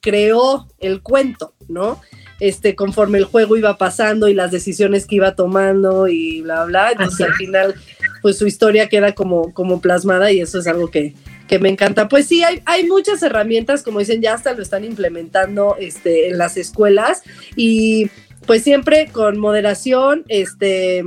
creó 0.00 0.68
el 0.78 1.02
cuento, 1.02 1.54
¿no? 1.68 2.00
Este, 2.40 2.74
conforme 2.74 3.18
el 3.18 3.24
juego 3.24 3.56
iba 3.56 3.76
pasando 3.76 4.28
y 4.28 4.34
las 4.34 4.50
decisiones 4.50 5.06
que 5.06 5.16
iba 5.16 5.34
tomando 5.34 6.08
y 6.08 6.40
bla, 6.40 6.64
bla. 6.64 6.92
Entonces 6.92 7.26
al 7.26 7.34
final, 7.34 7.74
pues 8.22 8.38
su 8.38 8.46
historia 8.46 8.88
queda 8.88 9.14
como, 9.14 9.52
como 9.52 9.80
plasmada 9.80 10.32
y 10.32 10.40
eso 10.40 10.58
es 10.58 10.66
algo 10.66 10.90
que, 10.90 11.14
que 11.46 11.58
me 11.58 11.68
encanta. 11.68 12.08
Pues 12.08 12.26
sí, 12.26 12.42
hay, 12.42 12.62
hay 12.64 12.86
muchas 12.86 13.22
herramientas, 13.22 13.82
como 13.82 13.98
dicen, 13.98 14.22
ya 14.22 14.34
hasta 14.34 14.54
lo 14.54 14.62
están 14.62 14.84
implementando 14.84 15.76
este, 15.78 16.28
en 16.30 16.38
las 16.38 16.56
escuelas 16.56 17.22
y 17.56 18.10
pues 18.46 18.62
siempre 18.62 19.08
con 19.12 19.38
moderación, 19.38 20.24
este, 20.28 21.04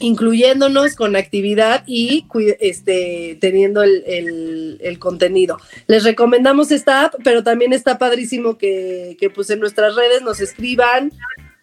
incluyéndonos 0.00 0.96
con 0.96 1.14
actividad 1.14 1.84
y 1.86 2.26
este, 2.58 3.38
teniendo 3.40 3.82
el, 3.82 4.78
el, 4.80 4.98
contenido. 4.98 5.58
Les 5.86 6.04
recomendamos 6.04 6.72
esta 6.72 7.04
app, 7.04 7.14
pero 7.22 7.44
también 7.44 7.72
está 7.72 7.98
padrísimo 7.98 8.58
que, 8.58 9.16
que 9.20 9.30
pues 9.30 9.50
en 9.50 9.60
nuestras 9.60 9.94
redes 9.94 10.22
nos 10.22 10.40
escriban 10.40 11.12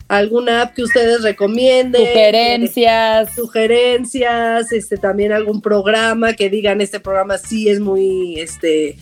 alguna 0.07 0.61
app 0.61 0.73
que 0.73 0.83
ustedes 0.83 1.21
recomienden. 1.21 2.01
Sugerencias. 2.01 3.35
sugerencias, 3.35 4.71
este, 4.71 4.97
también 4.97 5.31
algún 5.31 5.61
programa 5.61 6.33
que 6.33 6.49
digan, 6.49 6.81
este 6.81 6.99
programa 6.99 7.37
sí 7.37 7.69
es 7.69 7.79
muy, 7.79 8.39
este, 8.39 8.97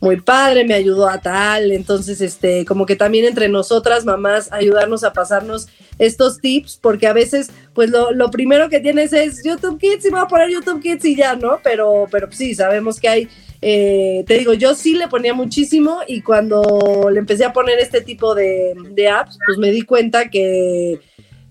muy 0.00 0.20
padre, 0.20 0.64
me 0.64 0.74
ayudó 0.74 1.08
a 1.08 1.18
tal. 1.18 1.72
Entonces, 1.72 2.20
este, 2.20 2.64
como 2.64 2.86
que 2.86 2.96
también 2.96 3.24
entre 3.24 3.48
nosotras, 3.48 4.04
mamás, 4.04 4.52
ayudarnos 4.52 5.04
a 5.04 5.12
pasarnos 5.12 5.68
estos 6.00 6.40
tips, 6.40 6.80
porque 6.82 7.06
a 7.06 7.12
veces, 7.12 7.50
pues 7.74 7.90
lo, 7.90 8.10
lo 8.10 8.30
primero 8.32 8.68
que 8.68 8.80
tienes 8.80 9.12
es 9.12 9.44
YouTube 9.44 9.78
Kids 9.78 10.06
y 10.06 10.10
voy 10.10 10.20
a 10.20 10.26
poner 10.26 10.50
YouTube 10.50 10.82
Kids 10.82 11.04
y 11.04 11.14
ya, 11.14 11.36
¿no? 11.36 11.60
Pero, 11.62 12.06
pero 12.10 12.32
sí, 12.32 12.54
sabemos 12.56 12.98
que 12.98 13.08
hay 13.08 13.28
eh, 13.62 14.24
te 14.26 14.38
digo, 14.38 14.54
yo 14.54 14.74
sí 14.74 14.94
le 14.94 15.08
ponía 15.08 15.34
muchísimo 15.34 16.00
y 16.06 16.22
cuando 16.22 17.08
le 17.12 17.18
empecé 17.18 17.44
a 17.44 17.52
poner 17.52 17.78
este 17.78 18.00
tipo 18.00 18.34
de, 18.34 18.74
apps, 19.12 19.38
pues 19.44 19.58
me 19.58 19.70
di 19.70 19.82
cuenta 19.82 20.30
que, 20.30 21.00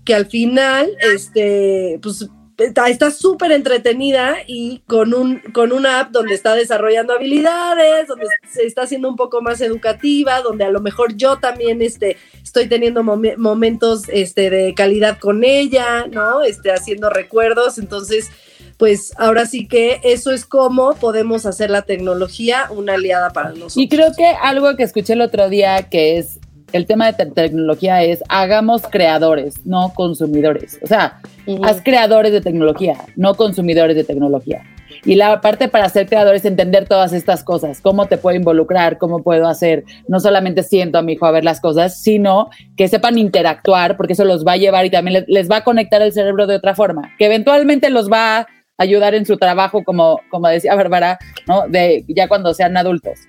que 0.04 0.14
al 0.14 0.26
final, 0.26 0.90
este, 1.14 1.98
pues 2.02 2.28
está 2.60 3.10
súper 3.10 3.52
entretenida 3.52 4.36
y 4.46 4.82
con, 4.86 5.14
un, 5.14 5.40
con 5.52 5.72
una 5.72 6.00
app 6.00 6.10
donde 6.10 6.34
está 6.34 6.54
desarrollando 6.54 7.14
habilidades, 7.14 8.06
donde 8.06 8.26
se 8.48 8.64
está 8.64 8.82
haciendo 8.82 9.08
un 9.08 9.16
poco 9.16 9.40
más 9.42 9.60
educativa, 9.60 10.40
donde 10.40 10.64
a 10.64 10.70
lo 10.70 10.80
mejor 10.80 11.16
yo 11.16 11.38
también 11.38 11.82
este, 11.82 12.16
estoy 12.42 12.68
teniendo 12.68 13.02
momentos 13.02 14.04
este, 14.08 14.50
de 14.50 14.74
calidad 14.74 15.18
con 15.18 15.44
ella, 15.44 16.06
¿no? 16.06 16.42
Este, 16.42 16.72
haciendo 16.72 17.10
recuerdos. 17.10 17.78
Entonces, 17.78 18.30
pues 18.76 19.12
ahora 19.18 19.46
sí 19.46 19.68
que 19.68 20.00
eso 20.04 20.30
es 20.30 20.46
como 20.46 20.94
podemos 20.94 21.46
hacer 21.46 21.70
la 21.70 21.82
tecnología 21.82 22.66
una 22.70 22.94
aliada 22.94 23.30
para 23.30 23.50
nosotros. 23.50 23.76
Y 23.76 23.88
creo 23.88 24.12
que 24.16 24.26
algo 24.26 24.74
que 24.76 24.84
escuché 24.84 25.12
el 25.12 25.20
otro 25.20 25.48
día 25.48 25.88
que 25.88 26.18
es 26.18 26.38
el 26.72 26.86
tema 26.86 27.10
de 27.10 27.26
tecnología 27.26 28.02
es 28.02 28.22
hagamos 28.28 28.82
creadores, 28.90 29.64
no 29.64 29.92
consumidores. 29.94 30.78
O 30.82 30.86
sea, 30.86 31.20
haz 31.64 31.82
creadores 31.82 32.32
de 32.32 32.40
tecnología, 32.40 32.96
no 33.16 33.34
consumidores 33.34 33.96
de 33.96 34.04
tecnología. 34.04 34.62
Y 35.04 35.14
la 35.14 35.40
parte 35.40 35.68
para 35.68 35.88
ser 35.88 36.08
creador 36.08 36.34
es 36.34 36.44
entender 36.44 36.86
todas 36.86 37.12
estas 37.12 37.42
cosas, 37.42 37.80
cómo 37.80 38.06
te 38.06 38.18
puedo 38.18 38.36
involucrar, 38.36 38.98
cómo 38.98 39.22
puedo 39.22 39.48
hacer, 39.48 39.84
no 40.08 40.20
solamente 40.20 40.62
siento 40.62 40.98
a 40.98 41.02
mi 41.02 41.14
hijo 41.14 41.26
a 41.26 41.30
ver 41.30 41.44
las 41.44 41.60
cosas, 41.60 42.02
sino 42.02 42.50
que 42.76 42.88
sepan 42.88 43.16
interactuar, 43.16 43.96
porque 43.96 44.12
eso 44.12 44.24
los 44.24 44.46
va 44.46 44.52
a 44.52 44.56
llevar 44.56 44.84
y 44.84 44.90
también 44.90 45.24
les 45.26 45.50
va 45.50 45.58
a 45.58 45.64
conectar 45.64 46.02
el 46.02 46.12
cerebro 46.12 46.46
de 46.46 46.56
otra 46.56 46.74
forma, 46.74 47.14
que 47.18 47.26
eventualmente 47.26 47.88
los 47.88 48.10
va 48.10 48.38
a 48.38 48.46
ayudar 48.76 49.14
en 49.14 49.26
su 49.26 49.36
trabajo, 49.36 49.84
como, 49.84 50.20
como 50.30 50.48
decía 50.48 50.74
Bárbara, 50.74 51.18
¿no? 51.46 51.68
De 51.68 52.04
ya 52.08 52.28
cuando 52.28 52.52
sean 52.52 52.76
adultos. 52.76 53.20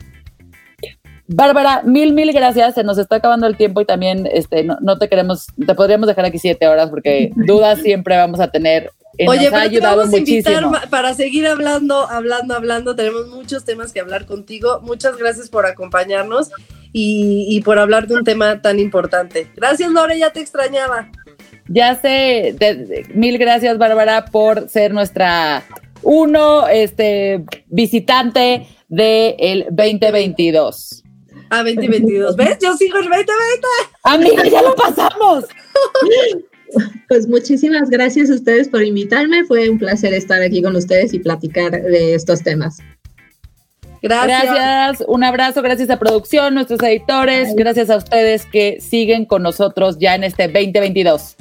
Bárbara, 1.28 1.82
mil, 1.84 2.14
mil 2.14 2.32
gracias. 2.34 2.76
Se 2.76 2.84
nos 2.84 2.98
está 2.98 3.18
acabando 3.18 3.48
el 3.48 3.58
tiempo 3.58 3.82
y 3.82 3.86
también 3.86 4.28
este, 4.32 4.64
no, 4.64 4.98
te 4.98 5.10
queremos, 5.10 5.48
te 5.66 5.76
podríamos 5.76 6.08
dejar 6.08 6.26
aquí 6.26 6.40
siete 6.40 6.68
horas 6.68 6.90
porque 6.90 7.32
dudas 7.36 7.80
siempre 7.80 8.18
vamos 8.18 8.40
a 8.40 8.50
tener. 8.50 8.92
Oye, 9.28 9.46
nos 9.46 9.54
ha 9.54 9.62
ayudado 9.62 10.08
muchísimo. 10.08 10.72
para 10.90 11.14
seguir 11.14 11.48
hablando, 11.48 12.08
hablando, 12.10 12.56
hablando. 12.56 12.96
Tenemos 12.96 13.28
muchos 13.28 13.66
temas 13.66 13.92
que 13.92 14.00
hablar 14.00 14.26
contigo. 14.26 14.80
Muchas 14.82 15.18
gracias 15.18 15.50
por 15.50 15.66
acompañarnos 15.66 16.50
y, 16.94 17.46
y 17.50 17.62
por 17.62 17.78
hablar 17.78 18.08
de 18.08 18.16
un 18.16 18.24
tema 18.24 18.62
tan 18.62 18.80
importante. 18.80 19.48
Gracias, 19.56 19.92
Lore, 19.92 20.18
ya 20.18 20.32
te 20.32 20.40
extrañaba. 20.40 21.10
Ya 21.68 21.96
sé, 21.96 22.56
mil 23.14 23.38
gracias 23.38 23.78
Bárbara 23.78 24.26
por 24.26 24.68
ser 24.68 24.94
nuestra 24.94 25.64
uno 26.04 26.68
este 26.68 27.46
visitante 27.68 28.68
del 28.90 29.68
2022. 29.72 31.04
Ah, 31.52 31.64
2022. 31.64 32.36
¿Ves? 32.38 32.58
Yo 32.62 32.76
sigo 32.78 32.98
el 32.98 33.10
2020. 33.10 33.68
Amiga, 34.04 34.44
ya 34.48 34.62
lo 34.64 34.76
pasamos. 34.76 35.46
Pues 37.10 37.28
muchísimas 37.28 37.90
gracias 37.90 38.30
a 38.30 38.36
ustedes 38.36 38.70
por 38.70 38.82
invitarme. 38.82 39.44
Fue 39.44 39.70
un 39.70 39.78
placer 39.78 40.14
estar 40.14 40.42
aquí 40.42 40.62
con 40.62 40.74
ustedes 40.74 41.14
y 41.14 41.20
platicar 41.20 41.70
de 41.70 42.16
estos 42.16 42.44
temas. 42.44 42.78
Gracias. 44.02 44.44
Gracias. 44.44 45.08
Un 45.10 45.26
abrazo, 45.26 45.62
gracias 45.62 45.90
a 45.90 46.00
producción, 46.00 46.54
nuestros 46.56 46.82
editores, 46.82 47.54
gracias 47.56 47.90
a 47.90 47.98
ustedes 47.98 48.46
que 48.46 48.80
siguen 48.80 49.26
con 49.26 49.44
nosotros 49.44 49.98
ya 50.00 50.16
en 50.16 50.24
este 50.24 50.48
2022. 50.48 51.36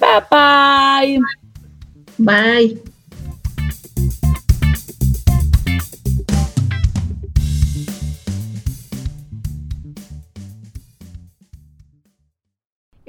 Bye 0.00 0.24
bye. 0.30 1.20
Bye. 2.16 2.90